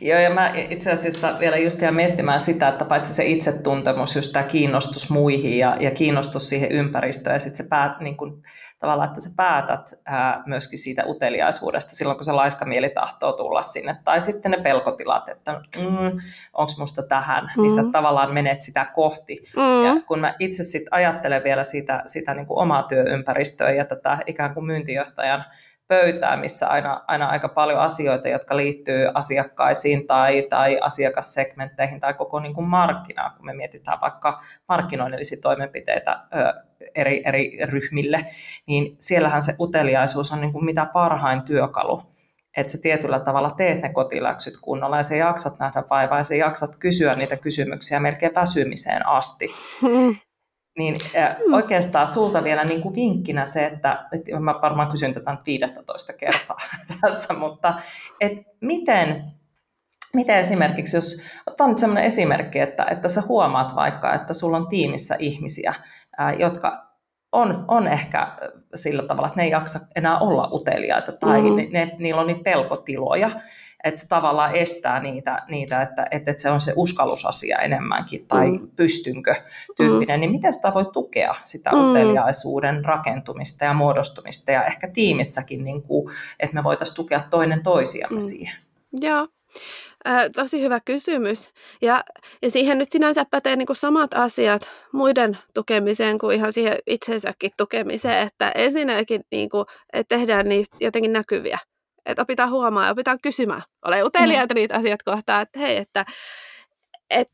Joo, 0.00 0.18
ja 0.18 0.30
mä 0.30 0.52
itse 0.54 0.92
asiassa 0.92 1.38
vielä 1.40 1.56
just 1.56 1.82
ihan 1.82 1.94
miettimään 1.94 2.40
sitä, 2.40 2.68
että 2.68 2.84
paitsi 2.84 3.14
se 3.14 3.24
itsetuntemus, 3.24 4.16
just 4.16 4.32
tämä 4.32 4.42
kiinnostus 4.42 5.10
muihin 5.10 5.58
ja, 5.58 5.76
ja 5.80 5.90
kiinnostus 5.90 6.48
siihen 6.48 6.72
ympäristöön, 6.72 7.34
ja 7.34 7.40
sitten 7.40 7.64
se 7.64 7.68
päät, 7.68 8.00
niin 8.00 8.16
kun, 8.16 8.42
tavallaan, 8.78 9.08
että 9.08 9.20
sä 9.20 9.30
päätät 9.36 9.94
ää, 10.04 10.42
myöskin 10.46 10.78
siitä 10.78 11.04
uteliaisuudesta 11.06 11.96
silloin, 11.96 12.16
kun 12.16 12.24
se 12.24 12.32
laiska 12.32 12.64
mieli 12.64 12.88
tahtoo 12.88 13.32
tulla 13.32 13.62
sinne, 13.62 13.96
tai 14.04 14.20
sitten 14.20 14.50
ne 14.50 14.56
pelkotilat, 14.56 15.28
että 15.28 15.52
mm, 15.52 16.20
onko 16.52 16.72
musta 16.78 17.02
tähän, 17.02 17.50
mm. 17.56 17.62
niin 17.62 17.74
sä 17.74 17.82
mm. 17.82 17.92
tavallaan 17.92 18.34
menet 18.34 18.62
sitä 18.62 18.84
kohti. 18.94 19.44
Mm. 19.56 19.84
Ja 19.86 20.02
kun 20.06 20.18
mä 20.18 20.34
itse 20.38 20.64
sitten 20.64 20.94
ajattelen 20.94 21.44
vielä 21.44 21.64
sitä, 21.64 22.02
sitä 22.06 22.34
niin 22.34 22.46
kuin 22.46 22.58
omaa 22.58 22.82
työympäristöä 22.82 23.70
ja 23.70 23.84
tätä 23.84 24.18
ikään 24.26 24.54
kuin 24.54 24.66
myyntijohtajan 24.66 25.44
pöytää, 25.92 26.36
missä 26.36 26.68
aina, 26.68 27.04
aina 27.06 27.26
aika 27.26 27.48
paljon 27.48 27.80
asioita, 27.80 28.28
jotka 28.28 28.56
liittyy 28.56 29.08
asiakkaisiin 29.14 30.06
tai, 30.06 30.46
tai 30.50 30.78
asiakassegmentteihin 30.80 32.00
tai 32.00 32.14
koko 32.14 32.40
niin 32.40 32.54
kuin 32.54 32.66
markkinaan, 32.66 33.32
kun 33.36 33.46
me 33.46 33.52
mietitään 33.52 34.00
vaikka 34.00 34.42
markkinoinnillisia 34.68 35.38
toimenpiteitä 35.42 36.20
ö, 36.36 36.54
eri, 36.94 37.22
eri 37.24 37.58
ryhmille, 37.64 38.26
niin 38.66 38.96
siellähän 38.98 39.42
se 39.42 39.54
uteliaisuus 39.60 40.32
on 40.32 40.40
niin 40.40 40.52
kuin 40.52 40.64
mitä 40.64 40.86
parhain 40.86 41.42
työkalu, 41.42 42.02
että 42.56 42.72
sä 42.72 42.78
tietyllä 42.82 43.20
tavalla 43.20 43.50
teet 43.50 43.82
ne 43.82 43.88
kotiläksyt 43.88 44.54
kunnolla 44.60 44.96
ja 44.96 45.02
sä 45.02 45.16
jaksat 45.16 45.58
nähdä 45.58 45.82
vaivaa 45.90 46.18
ja 46.18 46.24
sä 46.24 46.34
jaksat 46.34 46.76
kysyä 46.78 47.14
niitä 47.14 47.36
kysymyksiä 47.36 48.00
melkein 48.00 48.34
väsymiseen 48.34 49.06
asti. 49.06 49.46
Niin 50.78 50.94
mm. 50.94 51.54
oikeastaan 51.54 52.06
sulta 52.06 52.44
vielä 52.44 52.64
niin 52.64 52.82
kuin 52.82 52.94
vinkkinä 52.94 53.46
se, 53.46 53.66
että, 53.66 54.08
että 54.12 54.40
mä 54.40 54.54
varmaan 54.62 54.90
kysyn 54.90 55.14
tätä 55.14 55.30
nyt 55.30 55.46
15 55.46 56.12
kertaa 56.12 56.56
tässä, 57.00 57.34
mutta 57.34 57.74
että 58.20 58.50
miten, 58.60 59.24
miten 60.14 60.38
esimerkiksi, 60.38 60.96
jos 60.96 61.22
ottaa 61.46 61.68
nyt 61.68 61.78
sellainen 61.78 62.04
esimerkki, 62.04 62.58
että, 62.58 62.86
että 62.90 63.08
sä 63.08 63.22
huomaat 63.28 63.74
vaikka, 63.74 64.14
että 64.14 64.34
sulla 64.34 64.56
on 64.56 64.68
tiimissä 64.68 65.16
ihmisiä, 65.18 65.74
ää, 66.18 66.32
jotka 66.32 66.91
on, 67.32 67.64
on 67.68 67.88
ehkä 67.88 68.28
sillä 68.74 69.02
tavalla, 69.02 69.28
että 69.28 69.40
ne 69.40 69.44
ei 69.44 69.50
jaksa 69.50 69.80
enää 69.96 70.18
olla 70.18 70.48
uteliaita 70.52 71.12
tai 71.12 71.42
mm. 71.42 71.56
ne, 71.56 71.68
ne, 71.72 71.96
niillä 71.98 72.20
on 72.20 72.26
niitä 72.26 72.42
pelkotiloja 72.42 73.30
että 73.84 74.00
se 74.00 74.08
tavallaan 74.08 74.54
estää 74.54 75.00
niitä, 75.00 75.42
niitä 75.48 75.82
että, 75.82 76.06
että 76.10 76.34
se 76.36 76.50
on 76.50 76.60
se 76.60 76.72
uskallusasia 76.76 77.58
enemmänkin, 77.58 78.26
tai 78.26 78.50
mm. 78.50 78.70
pystynkö 78.76 79.34
tyyppinen, 79.76 80.16
mm. 80.16 80.20
niin 80.20 80.30
miten 80.30 80.52
sitä 80.52 80.74
voi 80.74 80.84
tukea 80.92 81.34
sitä 81.42 81.70
mm. 81.70 81.90
uteliaisuuden 81.90 82.84
rakentumista 82.84 83.64
ja 83.64 83.74
muodostumista, 83.74 84.52
ja 84.52 84.64
ehkä 84.64 84.88
tiimissäkin, 84.88 85.64
niin 85.64 85.82
kuin, 85.82 86.14
että 86.40 86.54
me 86.54 86.64
voitaisiin 86.64 86.96
tukea 86.96 87.20
toinen 87.30 87.62
toisiamme 87.62 88.18
mm. 88.18 88.20
siihen. 88.20 88.56
Joo. 89.00 89.28
Tosi 90.34 90.62
hyvä 90.62 90.80
kysymys. 90.84 91.50
Ja, 91.82 92.04
ja 92.42 92.50
siihen 92.50 92.78
nyt 92.78 92.92
sinänsä 92.92 93.24
pätee 93.30 93.56
niin 93.56 93.66
kuin 93.66 93.76
samat 93.76 94.14
asiat 94.14 94.70
muiden 94.92 95.38
tukemiseen 95.54 96.18
kuin 96.18 96.36
ihan 96.36 96.52
siihen 96.52 96.78
itsensäkin 96.86 97.50
tukemiseen, 97.58 98.26
että 98.26 98.52
ensinnäkin 98.54 99.20
niin 99.30 99.48
kuin, 99.48 99.64
että 99.92 100.16
tehdään 100.16 100.48
niistä 100.48 100.76
jotenkin 100.80 101.12
näkyviä 101.12 101.58
että 102.06 102.22
opitaan 102.22 102.50
huomaa 102.50 102.84
ja 102.84 102.92
opitaan 102.92 103.18
kysymään. 103.22 103.62
Ole 103.86 104.04
uteliaita 104.04 104.54
mm. 104.54 104.56
niitä 104.56 104.74
asiat 104.74 105.02
kohtaa, 105.02 105.40
että 105.40 105.58
hei, 105.58 105.76
että 105.76 106.04
et, 107.10 107.28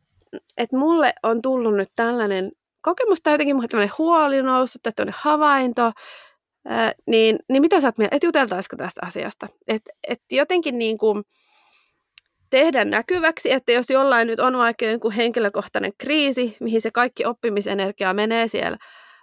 et 0.57 0.73
mulle 0.73 1.13
on 1.23 1.43
tullut 1.43 1.77
nyt 1.77 1.89
tällainen 1.97 2.53
kokemus 2.81 3.21
tai 3.23 3.35
jotenkin 3.35 3.57
mulle 3.57 3.69
tämmöinen 3.69 3.95
huoli 3.99 4.43
noussut 4.43 4.83
tai 4.83 4.93
tämmöinen 4.93 5.21
havainto, 5.21 5.93
ää, 6.67 6.93
niin, 7.07 7.39
niin 7.49 7.63
mitä 7.63 7.81
sä 7.81 7.87
oot 7.87 7.99
mieltä, 7.99 8.17
että 8.17 8.27
juteltaisiko 8.27 8.77
tästä 8.77 9.01
asiasta? 9.07 9.47
Että 9.69 9.91
et 10.09 10.21
jotenkin 10.33 10.79
niin 10.79 10.99
kuin 10.99 11.25
tehdä 12.51 12.85
näkyväksi, 12.85 13.53
että 13.53 13.73
jos 13.73 13.91
jollain 13.91 14.27
nyt 14.27 14.41
on 14.41 14.59
vaikka 14.59 14.85
joku 14.85 15.11
henkilökohtainen 15.11 15.93
kriisi, 15.99 16.57
mihin 16.61 16.81
se 16.81 16.91
kaikki 16.91 17.25
oppimisenergia 17.25 18.15
menee 18.15 18.49
siellä 18.49 18.79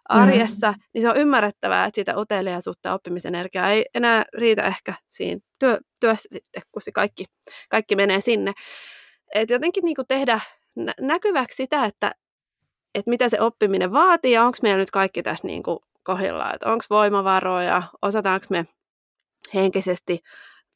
arjessa, 0.10 0.72
mm. 0.72 0.78
niin 0.94 1.02
se 1.02 1.10
on 1.10 1.18
ymmärrettävää, 1.18 1.86
että 1.86 1.96
sitä 1.96 2.18
uteliaisuutta 2.20 2.90
ja 2.90 2.94
oppimisenergiaa 2.94 3.70
ei 3.70 3.86
enää 3.94 4.24
riitä 4.34 4.64
ehkä 4.64 4.94
siinä 5.10 5.42
työ, 5.60 5.80
työssä 6.00 6.30
sitten, 6.32 6.62
kun 6.72 6.82
se 6.82 6.92
kaikki, 6.92 7.26
kaikki 7.70 7.96
menee 7.96 8.22
sinne. 8.22 8.54
Et 9.36 9.50
jotenkin 9.50 9.86
niin 9.86 9.96
kuin 9.96 10.08
tehdä 10.08 10.40
nä- 10.76 10.94
näkyväksi 11.02 11.56
sitä, 11.56 11.86
että, 11.86 12.12
että 12.96 13.10
mitä 13.10 13.30
se 13.30 13.42
oppiminen 13.42 13.92
vaatii 13.92 14.32
ja 14.32 14.44
onko 14.44 14.58
meillä 14.62 14.80
nyt 14.80 14.92
kaikki 14.92 15.24
tässä 15.24 15.48
niin 15.48 15.64
kuin 15.64 15.80
kohdillaan, 16.04 16.56
että 16.56 16.72
onko 16.72 16.86
voimavaroja, 16.90 17.84
osataanko 18.02 18.46
me 18.50 18.66
henkisesti 19.54 20.20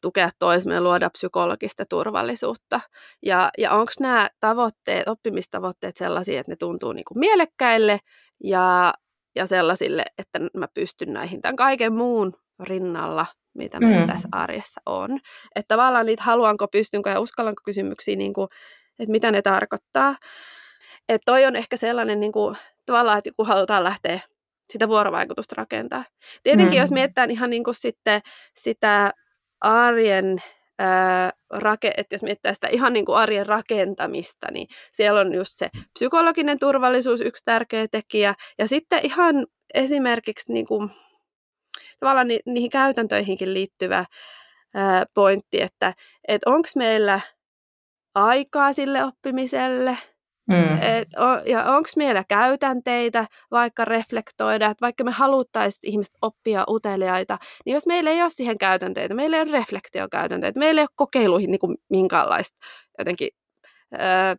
tukea 0.02 0.30
toisemme 0.40 0.82
luoda 0.82 1.10
psykologista 1.10 1.86
turvallisuutta. 1.86 2.82
Ja, 3.26 3.50
ja 3.58 3.72
onko 3.72 3.92
nämä 4.00 4.30
tavoitteet, 4.40 5.08
oppimistavoitteet 5.08 5.98
sellaisia, 5.98 6.40
että 6.40 6.52
ne 6.52 6.56
tuntuu 6.56 6.94
niin 6.94 7.06
kuin 7.06 7.20
mielekkäille 7.20 8.00
ja, 8.44 8.94
ja 9.36 9.48
sellaisille, 9.48 10.04
että 10.18 10.40
mä 10.54 10.68
pystyn 10.74 11.14
näihin 11.14 11.42
tämän 11.42 11.56
kaiken 11.56 11.94
muun 11.94 12.34
rinnalla, 12.64 13.26
mitä 13.54 13.80
meillä 13.80 14.06
mm. 14.06 14.12
tässä 14.12 14.28
arjessa 14.32 14.82
on. 14.86 15.20
Että 15.56 15.76
tavallaan 15.76 16.06
niitä 16.06 16.24
haluanko, 16.24 16.68
pystynkö 16.68 17.10
ja 17.10 17.20
uskallanko 17.20 17.62
kysymyksiä, 17.66 18.16
niin 18.16 18.34
kuin, 18.34 18.48
että 19.00 19.12
mitä 19.12 19.32
ne 19.32 19.42
tarkoittaa. 19.42 20.16
Että 21.10 21.32
toi 21.32 21.46
on 21.46 21.56
ehkä 21.56 21.78
sellainen 21.78 22.20
niin 22.20 22.32
kuin, 22.32 22.58
tavallaan, 22.86 23.18
että 23.18 23.30
kun 23.38 23.48
halutaan 23.48 23.84
lähteä 23.84 24.20
sitä 24.74 24.88
vuorovaikutusta 24.88 25.56
rakentaa. 25.58 26.04
Tietenkin 26.44 26.78
mm. 26.78 26.82
jos 26.82 26.92
mietitään 26.92 27.32
ihan 27.32 27.50
niin 27.50 27.64
kuin 27.64 27.76
sitten 27.76 28.22
sitä 28.56 29.12
arjen 29.62 30.42
rake, 31.50 31.92
että 31.98 32.16
jos 32.16 32.24
mietitään 32.24 32.56
sitä 32.56 32.68
ihan 32.68 32.94
niin 32.94 33.06
kuin 33.06 33.18
arjen 33.18 33.46
rakentamista, 33.46 34.52
niin 34.52 34.68
siellä 34.92 35.20
on 35.20 35.34
just 35.34 35.52
se 35.56 35.70
psykologinen 35.94 36.60
turvallisuus 36.60 37.22
yksi 37.22 37.46
tärkeä 37.46 37.88
tekijä. 37.88 38.36
Ja 38.58 38.68
sitten 38.68 39.00
ihan 39.04 39.48
esimerkiksi 39.74 40.54
niin 40.54 40.66
kuin, 40.66 40.90
tavallaan 42.00 42.28
ni, 42.28 42.40
niihin 42.46 42.70
käytäntöihinkin 42.70 43.54
liittyvä 43.54 44.06
ää, 44.74 45.06
pointti, 45.14 45.62
että 45.62 45.94
et 46.28 46.42
onko 46.46 46.70
meillä 46.76 47.20
aikaa 48.16 48.74
sille 48.74 49.04
oppimiselle, 49.04 49.98
Mm. 50.50 50.78
Et, 50.82 51.08
ja 51.46 51.64
onko 51.64 51.90
meillä 51.96 52.24
käytänteitä 52.28 53.26
vaikka 53.52 53.86
reflektoida, 53.86 54.66
että 54.66 54.82
vaikka 54.82 55.04
me 55.04 55.12
haluttaisiin 55.12 55.92
ihmiset 55.92 56.16
oppia 56.22 56.64
uteliaita, 56.70 57.38
niin 57.66 57.74
jos 57.74 57.88
meillä 57.88 58.10
ei 58.10 58.22
ole 58.22 58.30
siihen 58.30 58.58
käytänteitä, 58.58 59.16
meillä 59.16 59.38
ei 59.38 59.44
ole 59.44 59.52
reflektiokäytänteitä, 59.52 60.60
meillä 60.60 60.82
ei 60.82 60.84
ole 60.84 60.96
kokeiluihin 60.96 61.52
niin 61.52 61.60
kuin 61.60 61.78
minkäänlaista 61.90 62.58
jotenkin 63.00 63.30
öö, 63.94 64.36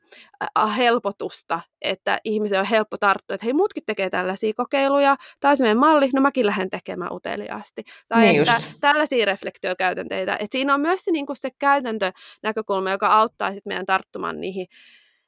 helpotusta, 0.76 1.60
että 1.82 2.18
ihmisen 2.24 2.60
on 2.60 2.66
helppo 2.66 2.98
tarttua, 2.98 3.34
että 3.34 3.44
hei 3.44 3.52
muutkin 3.52 3.82
tekee 3.86 4.10
tällaisia 4.10 4.52
kokeiluja, 4.56 5.16
tai 5.40 5.56
se 5.56 5.64
meidän 5.64 5.78
malli, 5.78 6.10
no 6.14 6.20
mäkin 6.20 6.46
lähden 6.46 6.70
tekemään 6.70 7.12
uteliaasti. 7.12 7.82
Tai 8.08 8.22
niin 8.22 8.40
että 8.40 8.52
just. 8.52 8.80
tällaisia 8.80 9.26
reflektiokäytänteitä. 9.26 10.32
Että 10.32 10.52
siinä 10.52 10.74
on 10.74 10.80
myös 10.80 11.04
se, 11.04 11.10
niin 11.10 11.26
kuin 11.26 11.36
se 11.36 11.50
käytäntönäkökulma, 11.58 12.90
joka 12.90 13.06
auttaa 13.06 13.54
sit 13.54 13.66
meidän 13.66 13.86
tarttumaan 13.86 14.40
niihin 14.40 14.66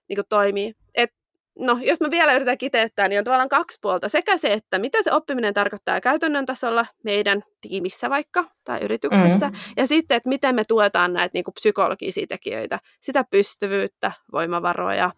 niin 0.08 0.16
kuin 0.16 0.26
toimii. 0.28 0.74
Et, 0.94 1.10
no, 1.58 1.78
jos 1.82 2.00
mä 2.00 2.10
vielä 2.10 2.34
yritän 2.34 2.58
kiteyttää, 2.58 3.08
niin 3.08 3.18
on 3.18 3.24
tavallaan 3.24 3.48
kaksi 3.48 3.78
puolta. 3.82 4.08
Sekä 4.08 4.36
se, 4.36 4.52
että 4.52 4.78
mitä 4.78 5.02
se 5.02 5.12
oppiminen 5.12 5.54
tarkoittaa 5.54 6.00
käytännön 6.00 6.46
tasolla 6.46 6.86
meidän 7.04 7.42
tiimissä 7.60 8.10
vaikka 8.10 8.44
tai 8.64 8.78
yrityksessä, 8.82 9.48
mm. 9.48 9.56
ja 9.76 9.86
sitten, 9.86 10.16
että 10.16 10.28
miten 10.28 10.54
me 10.54 10.64
tuetaan 10.64 11.12
näitä 11.12 11.30
niin 11.34 11.44
kuin 11.44 11.54
psykologisia 11.54 12.26
tekijöitä, 12.26 12.78
sitä 13.00 13.24
pystyvyyttä, 13.30 14.12
voimavaroja, 14.32 15.10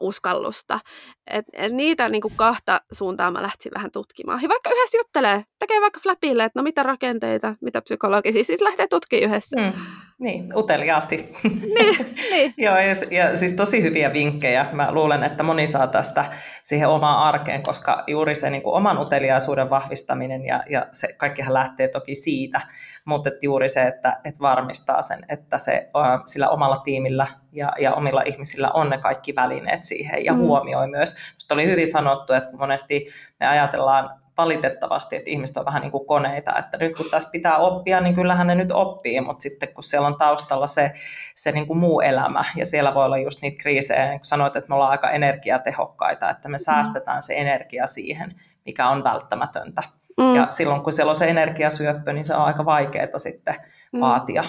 uskallusta. 0.00 0.80
Et, 1.26 1.44
et 1.52 1.72
niitä 1.72 2.08
niin 2.08 2.22
kuin 2.22 2.36
kahta 2.36 2.80
suuntaa 2.92 3.30
mä 3.30 3.42
lähtisin 3.42 3.72
vähän 3.74 3.90
tutkimaan. 3.90 4.42
Ja 4.42 4.48
vaikka 4.48 4.70
yhdessä 4.70 4.98
juttelee, 4.98 5.44
tekee 5.58 5.80
vaikka 5.80 6.00
flapille, 6.00 6.44
että 6.44 6.58
no 6.58 6.62
mitä 6.62 6.82
rakenteita, 6.82 7.54
mitä 7.60 7.82
psykologisia, 7.82 8.44
siis 8.44 8.60
lähtee 8.60 8.86
tutkimaan 8.86 9.30
yhdessä. 9.30 9.56
Mm. 9.56 9.72
Niin, 10.20 10.56
uteliaasti. 10.56 11.32
niin, 11.74 12.06
niin. 12.30 12.54
Joo, 12.56 12.76
ja, 12.78 12.94
ja 13.10 13.36
siis 13.36 13.52
tosi 13.52 13.82
hyviä 13.82 14.12
vinkkejä. 14.12 14.66
Mä 14.72 14.92
luulen, 14.92 15.26
että 15.26 15.42
moni 15.42 15.66
saa 15.66 15.86
tästä 15.86 16.24
siihen 16.62 16.88
omaan 16.88 17.18
arkeen, 17.18 17.62
koska 17.62 18.04
juuri 18.06 18.34
se 18.34 18.50
niin 18.50 18.62
kuin 18.62 18.74
oman 18.74 18.98
uteliaisuuden 18.98 19.70
vahvistaminen 19.70 20.44
ja, 20.44 20.62
ja 20.70 20.86
se 20.92 21.12
kaikkihan 21.12 21.54
lähtee 21.54 21.88
toki 21.88 22.14
siitä, 22.14 22.60
mutta 23.04 23.28
että 23.28 23.38
juuri 23.42 23.68
se, 23.68 23.82
että, 23.82 24.20
että 24.24 24.40
varmistaa 24.40 25.02
sen, 25.02 25.18
että 25.28 25.58
se 25.58 25.90
sillä 26.26 26.48
omalla 26.48 26.76
tiimillä 26.76 27.26
ja, 27.52 27.72
ja 27.80 27.94
omilla 27.94 28.22
ihmisillä 28.22 28.70
on 28.70 28.90
ne 28.90 28.98
kaikki 28.98 29.34
välineet 29.34 29.84
siihen 29.84 30.24
ja 30.24 30.32
mm. 30.32 30.38
huomioi 30.38 30.86
myös. 30.86 31.14
Minusta 31.14 31.54
oli 31.54 31.66
hyvin 31.66 31.86
sanottu, 31.86 32.32
että 32.32 32.56
monesti 32.56 33.06
me 33.40 33.46
ajatellaan 33.46 34.20
valitettavasti, 34.40 35.16
että 35.16 35.30
ihmiset 35.30 35.56
on 35.56 35.64
vähän 35.64 35.82
niin 35.82 35.90
kuin 35.90 36.06
koneita, 36.06 36.58
että 36.58 36.78
nyt 36.78 36.96
kun 36.96 37.06
tässä 37.10 37.28
pitää 37.32 37.56
oppia, 37.56 38.00
niin 38.00 38.14
kyllähän 38.14 38.46
ne 38.46 38.54
nyt 38.54 38.72
oppii, 38.72 39.20
mutta 39.20 39.42
sitten 39.42 39.74
kun 39.74 39.82
siellä 39.82 40.06
on 40.06 40.18
taustalla 40.18 40.66
se, 40.66 40.92
se 41.34 41.52
niin 41.52 41.66
kuin 41.66 41.78
muu 41.78 42.00
elämä, 42.00 42.44
ja 42.56 42.66
siellä 42.66 42.94
voi 42.94 43.04
olla 43.04 43.18
just 43.18 43.42
niitä 43.42 43.62
kriisejä, 43.62 44.08
niin 44.08 44.18
kun 44.18 44.24
sanoit, 44.24 44.56
että 44.56 44.68
me 44.68 44.74
ollaan 44.74 44.90
aika 44.90 45.10
energiatehokkaita, 45.10 46.30
että 46.30 46.48
me 46.48 46.56
mm. 46.56 46.64
säästetään 46.64 47.22
se 47.22 47.34
energia 47.36 47.86
siihen, 47.86 48.34
mikä 48.66 48.88
on 48.88 49.04
välttämätöntä. 49.04 49.82
Mm. 50.18 50.36
Ja 50.36 50.46
silloin 50.50 50.82
kun 50.82 50.92
siellä 50.92 51.10
on 51.10 51.14
se 51.14 51.28
energiasyöppö, 51.28 52.12
niin 52.12 52.24
se 52.24 52.34
on 52.34 52.44
aika 52.44 52.64
vaikeaa 52.64 53.18
sitten 53.18 53.54
mm. 53.92 54.00
vaatia, 54.00 54.44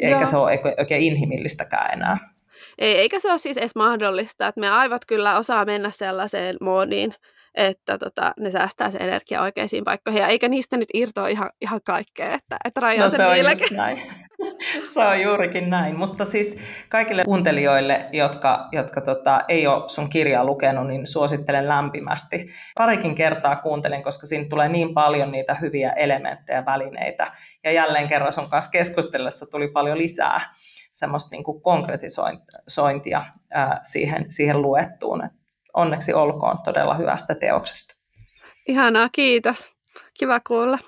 eikä 0.00 0.16
Joo. 0.16 0.26
se 0.26 0.36
ole 0.36 0.60
oikein 0.78 1.02
inhimillistäkään 1.02 1.92
enää. 1.92 2.18
Ei, 2.78 2.98
eikä 2.98 3.20
se 3.20 3.30
ole 3.30 3.38
siis 3.38 3.56
edes 3.56 3.74
mahdollista, 3.74 4.48
että 4.48 4.60
me 4.60 4.70
aivot 4.70 5.04
kyllä 5.04 5.36
osaa 5.38 5.64
mennä 5.64 5.90
sellaiseen 5.90 6.56
moodiin, 6.60 7.14
että 7.54 7.98
tota, 7.98 8.32
ne 8.40 8.50
säästää 8.50 8.90
se 8.90 8.98
energia 8.98 9.42
oikeisiin 9.42 9.84
paikkoihin, 9.84 10.20
ja 10.20 10.28
eikä 10.28 10.48
niistä 10.48 10.76
nyt 10.76 10.88
irtoa 10.94 11.28
ihan, 11.28 11.50
ihan 11.60 11.80
kaikkea, 11.86 12.34
että, 12.34 12.56
että 12.64 12.80
rajaa 12.80 13.04
no, 13.04 13.10
se 13.10 13.26
on 13.26 13.38
just 13.38 13.70
näin. 13.70 14.02
se 14.94 15.04
on 15.04 15.20
juurikin 15.20 15.70
näin, 15.70 15.98
mutta 15.98 16.24
siis 16.24 16.58
kaikille 16.88 17.22
kuuntelijoille, 17.24 18.08
jotka, 18.12 18.68
jotka 18.72 19.00
tota, 19.00 19.42
ei 19.48 19.66
ole 19.66 19.88
sun 19.88 20.08
kirjaa 20.10 20.44
lukenut, 20.44 20.86
niin 20.86 21.06
suosittelen 21.06 21.68
lämpimästi. 21.68 22.50
Parikin 22.78 23.14
kertaa 23.14 23.56
kuuntelin, 23.56 24.02
koska 24.02 24.26
siinä 24.26 24.46
tulee 24.48 24.68
niin 24.68 24.94
paljon 24.94 25.32
niitä 25.32 25.54
hyviä 25.54 25.90
elementtejä, 25.90 26.66
välineitä, 26.66 27.26
ja 27.64 27.72
jälleen 27.72 28.08
kerran 28.08 28.32
sun 28.32 28.50
kanssa 28.50 28.70
keskustellessa 28.70 29.46
tuli 29.50 29.68
paljon 29.68 29.98
lisää 29.98 30.40
semmoista 30.92 31.36
niin 31.36 31.44
kuin 31.44 31.62
konkretisointia 31.62 33.24
ää, 33.50 33.80
siihen, 33.82 34.32
siihen 34.32 34.62
luettuun 34.62 35.22
onneksi 35.74 36.14
olkoon 36.14 36.58
todella 36.64 36.94
hyvästä 36.94 37.34
teoksesta. 37.34 37.94
Ihanaa, 38.68 39.08
kiitos. 39.12 39.70
Kiva 40.18 40.40
kuulla. 40.40 40.78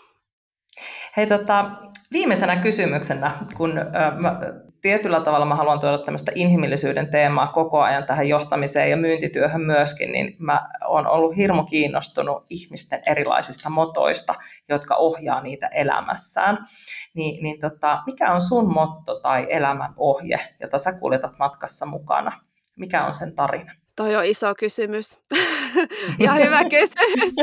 Hei, 1.17 1.27
tota, 1.27 1.71
viimeisenä 2.13 2.57
kysymyksenä, 2.57 3.31
kun 3.57 3.79
ö, 3.79 3.83
mä, 4.19 4.41
tietyllä 4.81 5.21
tavalla 5.21 5.47
mä 5.47 5.55
haluan 5.55 5.81
tuoda 5.81 5.99
tämmöistä 5.99 6.33
inhimillisyyden 6.35 7.11
teemaa 7.11 7.47
koko 7.47 7.81
ajan 7.81 8.05
tähän 8.05 8.29
johtamiseen 8.29 8.91
ja 8.91 8.97
myyntityöhön 8.97 9.61
myöskin, 9.61 10.13
niin 10.13 10.37
mä 10.39 10.69
oon 10.85 11.07
ollut 11.07 11.37
hirmu 11.37 11.65
kiinnostunut 11.65 12.47
ihmisten 12.51 13.03
erilaisista 13.07 13.71
motoista, 13.71 14.35
jotka 14.69 14.97
ohjaa 14.97 15.41
niitä 15.43 15.67
elämässään. 15.67 16.67
Ni, 17.15 17.39
niin 17.43 17.61
tota, 17.61 18.03
mikä 18.07 18.33
on 18.33 18.41
sun 18.41 18.73
motto 18.73 19.21
tai 19.21 19.47
elämän 19.51 19.95
ohje, 19.97 20.41
jota 20.61 20.79
sä 20.79 20.93
kuljetat 20.93 21.39
matkassa 21.39 21.87
mukana? 21.87 22.33
Mikä 22.77 23.07
on 23.07 23.15
sen 23.15 23.35
tarina? 23.35 23.73
Toi 23.97 24.17
on 24.17 24.25
iso 24.25 24.55
kysymys. 24.55 25.19
ja 26.25 26.33
hyvä 26.35 26.61
kysymys. 26.65 27.35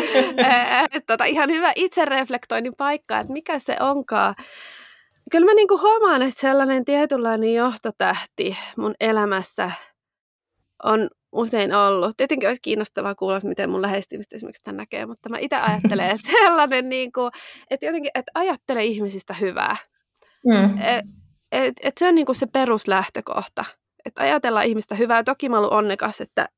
tota, 1.08 1.26
ihan 1.26 1.50
hyvä 1.50 1.72
itsereflektoinnin 1.76 2.74
paikka, 2.78 3.20
että 3.20 3.34
mikä 3.34 3.60
se 3.60 3.76
onkaan. 3.80 4.36
Kyllä 5.32 5.46
mä 5.46 5.54
niinku 5.54 5.78
huomaan, 5.78 6.22
että 6.22 6.42
sellainen 6.42 6.86
tietynlainen 6.86 7.54
johtotähti 7.54 8.58
mun 8.78 8.96
elämässä 9.00 9.72
on 10.84 11.10
usein 11.32 11.74
ollut. 11.74 12.18
Tietenkin 12.18 12.50
olisi 12.50 12.62
kiinnostavaa 12.62 13.16
kuulla, 13.16 13.40
miten 13.44 13.70
mun 13.70 13.82
lähestymistä 13.82 14.36
esimerkiksi 14.36 14.64
tämän 14.64 14.78
näkee, 14.78 15.06
mutta 15.06 15.30
mä 15.30 15.38
itse 15.40 15.56
ajattelen, 15.56 16.10
että 16.10 16.28
sellainen, 16.32 16.90
niin 16.90 17.12
kuin, 17.12 17.32
että 17.70 17.86
jotenkin, 17.86 18.12
että 18.16 18.32
ajattele 18.36 18.86
ihmisistä 18.86 19.34
hyvää. 19.34 19.78
Mm. 20.46 20.82
Et, 20.82 21.06
et, 21.52 21.74
et 21.84 21.98
se 21.98 22.08
on 22.08 22.16
niin 22.16 22.26
kuin 22.26 22.36
se 22.36 22.46
peruslähtökohta, 22.46 23.66
että 24.06 24.22
ajatellaan 24.22 24.66
ihmistä 24.66 24.96
hyvää. 24.96 25.24
Toki 25.24 25.50
mä 25.50 25.60
olen 25.60 25.74
onnekas, 25.74 26.22
että, 26.22 26.50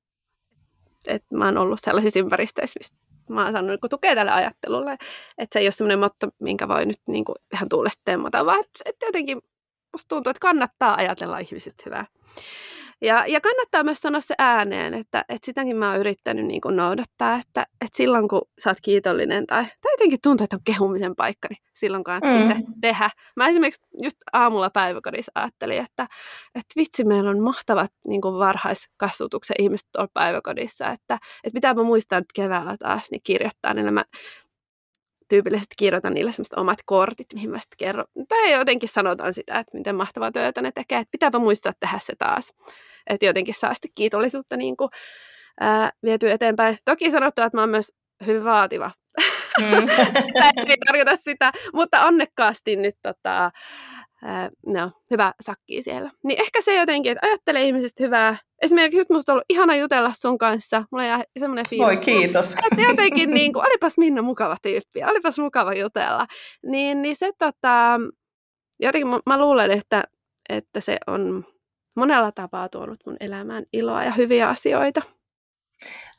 että 1.08 1.36
mä 1.36 1.46
oon 1.46 1.58
ollut 1.58 1.80
sellaisissa 1.84 2.20
ympäristöissä, 2.20 2.80
mistä 2.80 2.98
mä 3.30 3.44
oon 3.44 3.52
saanut 3.52 3.70
niin 3.70 3.90
tukea 3.90 4.16
tälle 4.16 4.32
ajattelulle. 4.32 4.98
Että 5.38 5.54
se 5.54 5.60
ei 5.60 5.66
ole 5.66 5.72
semmoinen 5.72 6.00
motto, 6.00 6.28
minkä 6.40 6.68
voi 6.68 6.86
nyt 6.86 7.02
niin 7.08 7.26
kuin 7.26 7.36
ihan 7.54 7.70
tuulesta 7.70 8.02
temmata, 8.06 8.46
vaan 8.46 8.60
että, 8.60 8.80
että 8.86 9.06
jotenkin 9.06 9.42
musta 9.94 10.08
tuntuu, 10.08 10.30
että 10.30 10.40
kannattaa 10.40 10.96
ajatella 10.96 11.40
ihmiset 11.40 11.86
hyvää. 11.86 12.06
Ja, 13.04 13.26
ja 13.28 13.42
kannattaa 13.42 13.84
myös 13.84 14.00
sanoa 14.00 14.22
se 14.22 14.36
ääneen, 14.38 14.94
että, 14.94 15.26
että 15.30 15.46
sitäkin 15.46 15.78
mä 15.78 15.90
oon 15.90 16.00
yrittänyt 16.00 16.46
niin 16.46 16.62
kuin 16.62 16.76
noudattaa, 16.76 17.36
että, 17.36 17.68
että 17.82 17.98
silloin 17.98 18.28
kun 18.28 18.42
sä 18.64 18.70
oot 18.70 18.78
kiitollinen 18.82 19.48
tai, 19.48 19.64
tai 19.64 19.94
jotenkin 19.94 20.20
tuntuu, 20.24 20.44
että 20.44 20.56
on 20.56 20.62
kehumisen 20.66 21.16
paikka, 21.16 21.48
niin 21.52 21.64
silloin 21.74 22.04
kannattaa 22.04 22.42
mm. 22.42 22.48
se 22.48 22.56
tehdä. 22.82 23.10
Mä 23.36 23.48
esimerkiksi 23.48 23.82
just 24.04 24.18
aamulla 24.34 24.70
päiväkodissa 24.70 25.32
ajattelin, 25.36 25.78
että, 25.78 26.04
että 26.56 26.74
vitsi, 26.76 27.04
meillä 27.04 27.30
on 27.30 27.40
mahtavat 27.40 27.92
niin 28.08 28.22
kuin 28.22 28.38
varhaiskasvatuksen 28.38 29.56
ihmiset 29.60 29.88
tuolla 29.92 30.10
päiväkodissa, 30.14 30.90
että, 30.90 31.14
että 31.44 31.54
pitääpä 31.54 31.84
muistaa 31.84 32.20
nyt 32.20 32.34
keväällä 32.34 32.78
taas 32.78 33.12
niin 33.12 33.22
kirjoittaa, 33.24 33.74
niin 33.74 33.94
mä 33.94 34.04
tyypillisesti 35.30 35.76
kirjoitan 35.78 36.14
niille 36.14 36.32
semmoista 36.32 36.62
omat 36.62 36.80
kortit, 36.86 37.28
mihin 37.34 37.52
mä 37.52 37.60
sitten 37.60 37.78
kerron. 37.78 38.06
Tai 38.30 38.52
jotenkin 38.54 38.90
sanotaan 38.90 39.34
sitä, 39.34 39.60
että 39.60 39.78
miten 39.78 39.96
mahtavaa 39.96 40.32
työtä 40.32 40.62
ne 40.62 40.72
tekee, 40.72 41.00
että 41.00 41.12
pitääpä 41.12 41.40
muistaa 41.40 41.74
tehdä 41.80 42.00
se 42.00 42.14
taas 42.20 42.54
että 43.08 43.26
jotenkin 43.26 43.54
saa 43.54 43.74
sitten 43.74 43.92
kiitollisuutta 43.96 44.58
niin 44.58 44.78
kuin, 44.78 44.90
ää, 45.60 45.92
viety 46.04 46.32
eteenpäin. 46.32 46.78
Toki 46.86 47.12
sanottava, 47.12 47.46
että 47.46 47.58
mä 47.58 47.62
oon 47.62 47.70
myös 47.70 47.94
hyvin 48.26 48.44
vaativa. 48.44 48.92
Mm. 49.60 49.90
ei 50.70 50.78
tarkoita 50.86 51.16
sitä, 51.16 51.52
mutta 51.74 52.06
onnekkaasti 52.06 52.76
nyt 52.76 52.96
tota, 53.02 53.52
ää, 54.24 54.50
no, 54.66 54.92
hyvä 55.12 55.34
sakki 55.42 55.82
siellä. 55.82 56.12
Niin 56.24 56.42
ehkä 56.42 56.62
se 56.62 56.76
jotenkin, 56.76 57.12
että 57.12 57.28
ajattelee 57.28 57.64
ihmisistä 57.64 58.04
hyvää. 58.04 58.38
Esimerkiksi 58.62 59.00
just 59.00 59.10
musta 59.10 59.32
on 59.32 59.34
ollut 59.34 59.46
ihana 59.50 59.76
jutella 59.76 60.12
sun 60.14 60.38
kanssa. 60.38 60.84
Mulla 60.92 61.16
on 61.16 61.24
semmoinen 61.40 61.66
fiilis. 61.70 61.86
Voi 61.86 61.98
kiitos. 61.98 62.56
Että 62.72 62.82
jotenkin, 62.90 63.32
niin 63.32 63.54
kuin, 63.54 63.66
olipas 63.66 63.98
Minna 63.98 64.22
mukava 64.22 64.56
tyyppi, 64.62 65.04
olipas 65.04 65.40
mukava 65.40 65.74
jutella. 65.74 66.26
Niin, 66.66 67.02
niin 67.02 67.16
se 67.16 67.32
tota, 67.40 68.00
jotenkin 68.80 69.08
mä, 69.08 69.20
mä 69.26 69.40
luulen, 69.40 69.72
että, 69.72 70.04
että 70.50 70.82
se 70.82 70.98
on 71.08 71.46
monella 71.96 72.32
tapaa 72.32 72.70
tuonut 72.70 72.98
mun 73.06 73.18
elämään 73.20 73.64
iloa 73.74 74.04
ja 74.04 74.12
hyviä 74.12 74.50
asioita. 74.50 75.02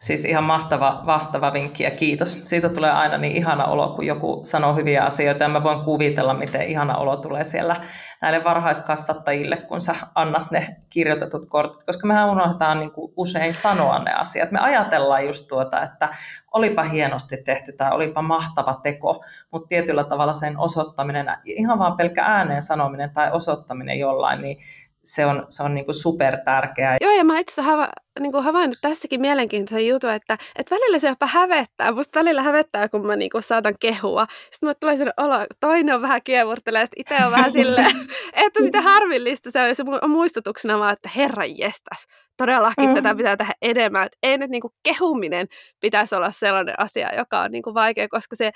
Siis 0.01 0.25
ihan 0.25 0.45
mahtava, 0.45 1.01
mahtava 1.05 1.53
vinkki 1.53 1.83
ja 1.83 1.91
kiitos. 1.91 2.43
Siitä 2.45 2.69
tulee 2.69 2.91
aina 2.91 3.19
niin 3.19 3.37
ihana 3.37 3.65
olo, 3.65 3.89
kun 3.89 4.07
joku 4.07 4.41
sanoo 4.45 4.75
hyviä 4.75 5.05
asioita 5.05 5.43
ja 5.43 5.49
mä 5.49 5.63
voin 5.63 5.85
kuvitella, 5.85 6.35
miten 6.35 6.63
ihana 6.63 6.97
olo 6.97 7.17
tulee 7.17 7.45
siellä 7.45 7.85
näille 8.23 8.45
varhaiskasvattajille, 8.45 9.57
kun 9.57 9.81
sä 9.81 9.95
annat 10.15 10.51
ne 10.51 10.77
kirjoitetut 10.91 11.47
kortit, 11.49 11.85
koska 11.85 12.07
mehän 12.07 12.31
unohdetaan 12.31 12.79
niin 12.79 12.91
kuin 12.91 13.13
usein 13.17 13.55
sanoa 13.55 13.99
ne 13.99 14.13
asiat. 14.13 14.51
Me 14.51 14.59
ajatellaan 14.59 15.27
just 15.27 15.49
tuota, 15.49 15.83
että 15.83 16.09
olipa 16.53 16.83
hienosti 16.83 17.37
tehty 17.37 17.73
tai 17.73 17.93
olipa 17.93 18.23
mahtava 18.23 18.81
teko, 18.83 19.25
mutta 19.51 19.69
tietyllä 19.69 20.05
tavalla 20.05 20.33
sen 20.33 20.59
osoittaminen, 20.59 21.27
ihan 21.45 21.79
vaan 21.79 21.97
pelkkä 21.97 22.25
ääneen 22.25 22.63
sanominen 22.63 23.11
tai 23.11 23.33
osoittaminen 23.33 23.99
jollain, 23.99 24.43
niin 24.43 24.59
se 25.05 25.27
on, 25.27 25.47
se 25.49 25.63
on 25.63 25.75
niin 25.75 25.85
kuin 25.85 25.95
super 25.95 26.37
tärkeää. 26.45 26.97
Joo, 27.01 27.13
ja 27.13 27.25
mä 27.25 27.39
itse 27.39 27.63
hava, 27.63 27.89
niin 28.21 28.33
kuin 28.33 28.45
havainnut 28.45 28.79
tässäkin 28.81 29.21
mielenkiintoisen 29.21 29.89
jutun, 29.89 30.11
että, 30.11 30.39
että 30.57 30.75
välillä 30.75 30.99
se 30.99 31.09
jopa 31.09 31.27
hävettää. 31.27 31.93
Musta 31.93 32.19
välillä 32.19 32.43
hävettää, 32.43 32.89
kun 32.89 33.07
mä 33.07 33.17
niin 33.17 33.31
kuin 33.31 33.43
saatan 33.43 33.75
kehua. 33.81 34.27
Sitten 34.31 34.59
mulle 34.63 34.75
tulee 34.75 34.97
sellainen 34.97 35.25
olo, 35.25 35.47
toinen 35.61 35.95
on 35.95 36.03
vähän 36.03 36.23
kievurtelee, 36.25 36.83
ja 36.83 36.89
itse 36.97 37.25
on 37.25 37.33
vähän 37.33 37.53
silleen, 37.53 37.97
että 38.47 38.63
mitä 38.63 38.81
harvillista 38.81 39.51
se 39.51 39.61
on. 39.61 39.69
Ja 39.69 39.75
se 39.75 39.85
on 40.03 40.11
muistutuksena 40.11 40.79
vaan, 40.79 40.93
että 40.93 41.11
herran 41.17 41.59
jestas, 41.59 42.07
todellakin 42.37 42.89
mm. 42.89 42.95
tätä 42.95 43.15
pitää 43.15 43.37
tehdä 43.37 43.53
enemmän. 43.63 44.07
Että 44.07 44.19
ei 44.23 44.39
nyt 44.39 44.51
niin 44.51 44.63
kuin 44.63 44.73
kehuminen 44.83 45.47
pitäisi 45.81 46.15
olla 46.15 46.31
sellainen 46.31 46.75
asia, 46.81 47.15
joka 47.17 47.41
on 47.41 47.51
niin 47.51 47.63
kuin 47.63 47.75
vaikea, 47.75 48.09
koska 48.09 48.37
se 48.37 48.53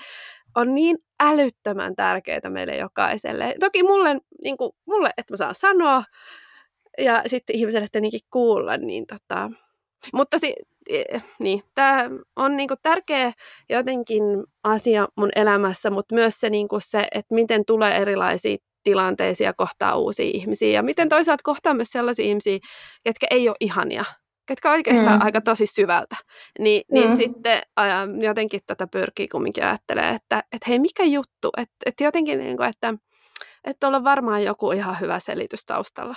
on 0.55 0.75
niin 0.75 0.97
älyttömän 1.19 1.95
tärkeää 1.95 2.49
meille 2.49 2.75
jokaiselle. 2.75 3.55
Toki 3.59 3.83
mulle, 3.83 4.17
niin 4.43 4.57
kuin, 4.57 4.71
mulle 4.87 5.09
että 5.17 5.33
mä 5.33 5.37
saan 5.37 5.55
sanoa, 5.55 6.03
ja 6.99 7.23
sitten 7.27 7.55
ihmiselle 7.55 7.87
tietenkin 7.91 8.19
kuulla, 8.31 8.77
niin 8.77 9.05
tota, 9.07 9.51
mutta 10.13 10.39
si, 10.39 10.55
e, 10.89 11.03
niin, 11.39 11.63
tämä 11.75 12.09
on 12.35 12.57
niinku 12.57 12.75
tärkeä 12.81 13.31
jotenkin 13.69 14.23
asia 14.63 15.07
mun 15.17 15.29
elämässä, 15.35 15.89
mutta 15.89 16.15
myös 16.15 16.39
se, 16.39 16.49
niinku 16.49 16.77
se, 16.79 17.07
että 17.11 17.35
miten 17.35 17.65
tulee 17.65 17.95
erilaisia 17.95 18.57
tilanteisia 18.83 19.53
kohtaa 19.53 19.95
uusia 19.95 20.31
ihmisiä 20.33 20.69
ja 20.69 20.83
miten 20.83 21.09
toisaalta 21.09 21.41
kohtaa 21.43 21.73
myös 21.73 21.89
sellaisia 21.91 22.25
ihmisiä, 22.25 22.59
jotka 23.05 23.27
ei 23.31 23.49
ole 23.49 23.55
ihania 23.59 24.05
ketkä 24.45 24.71
oikeastaan 24.71 25.19
mm. 25.19 25.25
aika 25.25 25.41
tosi 25.41 25.67
syvältä, 25.67 26.15
niin, 26.59 26.81
niin 26.91 27.11
mm. 27.11 27.17
sitten 27.17 27.61
aja, 27.75 28.07
jotenkin 28.19 28.61
tätä 28.67 28.87
pyrkii 28.87 29.27
kumminkin 29.27 29.65
ajattelee, 29.65 30.09
että 30.09 30.43
et 30.51 30.67
hei 30.67 30.79
mikä 30.79 31.03
juttu, 31.03 31.49
että 31.57 31.75
et 31.85 31.93
jotenkin 32.01 32.39
niin 32.39 32.57
kuin, 32.57 32.69
että 32.69 32.93
että 33.63 33.87
on 33.87 34.03
varmaan 34.03 34.43
joku 34.43 34.71
ihan 34.71 34.99
hyvä 34.99 35.19
selitys 35.19 35.65
taustalla. 35.65 36.15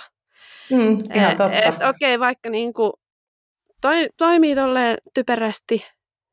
Mm, 0.69 0.97
ihan 1.13 1.31
e, 1.31 1.35
totta. 1.35 1.57
Et, 1.57 1.75
okei, 1.75 1.89
okay, 1.89 2.19
vaikka 2.19 2.49
niin 2.49 2.73
kuin, 2.73 2.93
toi, 3.81 4.09
toimii 4.17 4.55
tolleen 4.55 4.97
typerästi, 5.13 5.85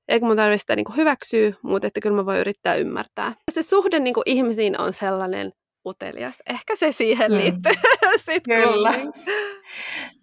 eikä 0.09 0.27
mun 0.27 0.37
tarvitse 0.37 0.61
sitä 0.61 0.77
niin 0.77 0.85
kuin 0.85 0.97
hyväksyä, 0.97 1.53
mutta 1.63 1.87
että 1.87 2.01
kyllä 2.01 2.17
mä 2.17 2.27
voin 2.27 2.41
yrittää 2.41 2.75
ymmärtää. 2.75 3.33
Se 3.51 3.63
suhde 3.63 3.99
niin 3.99 4.15
kuin 4.15 4.25
ihmisiin 4.27 4.81
on 4.81 4.93
sellainen 4.93 5.53
utelias. 5.87 6.43
Ehkä 6.51 6.77
se 6.77 6.93
siihen 6.93 7.33
mm. 7.33 7.39
liittyy 7.39 7.73
mm. 8.03 8.11
sitten 8.17 8.63
Kyllä. 8.63 8.95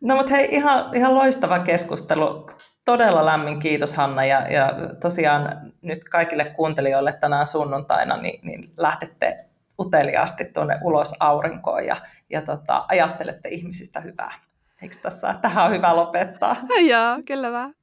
No 0.01 0.15
mutta 0.15 0.31
hei, 0.31 0.47
ihan, 0.51 0.95
ihan 0.95 1.15
loistava 1.15 1.59
keskustelu. 1.59 2.49
Todella 2.85 3.25
lämmin 3.25 3.59
kiitos 3.59 3.95
Hanna 3.95 4.25
ja, 4.25 4.51
ja 4.51 4.73
tosiaan 5.01 5.71
nyt 5.81 6.03
kaikille 6.03 6.45
kuuntelijoille 6.45 7.13
tänään 7.13 7.47
sunnuntaina 7.47 8.17
niin, 8.17 8.39
niin 8.43 8.73
lähdette 8.77 9.45
uteliaasti 9.79 10.45
tuonne 10.45 10.79
ulos 10.83 11.15
aurinkoon 11.19 11.85
ja, 11.85 11.95
ja 12.29 12.41
tota, 12.41 12.85
ajattelette 12.87 13.49
ihmisistä 13.49 14.01
hyvää. 14.01 14.39
Eikö 14.81 14.95
tässä, 15.01 15.35
tähän 15.41 15.65
on 15.65 15.71
hyvä 15.71 15.95
lopettaa? 15.95 16.55
Joo, 16.91 17.19
kyllä 17.25 17.51
vaan. 17.51 17.73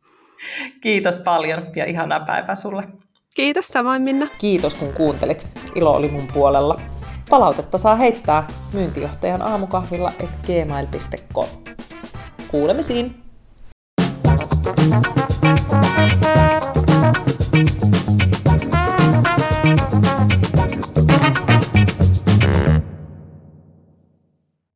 Kiitos 0.81 1.19
paljon 1.19 1.67
ja 1.77 1.85
ihanaa 1.85 2.21
päivää 2.21 2.55
sulle. 2.55 2.89
Kiitos 3.35 3.69
samoin 3.69 4.03
Minna. 4.03 4.27
Kiitos 4.39 4.75
kun 4.75 4.93
kuuntelit. 4.93 5.49
Ilo 5.75 5.93
oli 5.93 6.09
mun 6.09 6.27
puolella. 6.35 6.81
Palautetta 7.31 7.79
saa 7.79 7.97
heittää 7.97 8.47
myyntijohtajan 8.73 9.43
aamukahvilla 9.43 10.13
et 10.21 10.31
gmail.com. 10.47 11.49
Kuulemisiin! 12.51 13.25
Thank 17.55 17.95
you. 17.95 18.04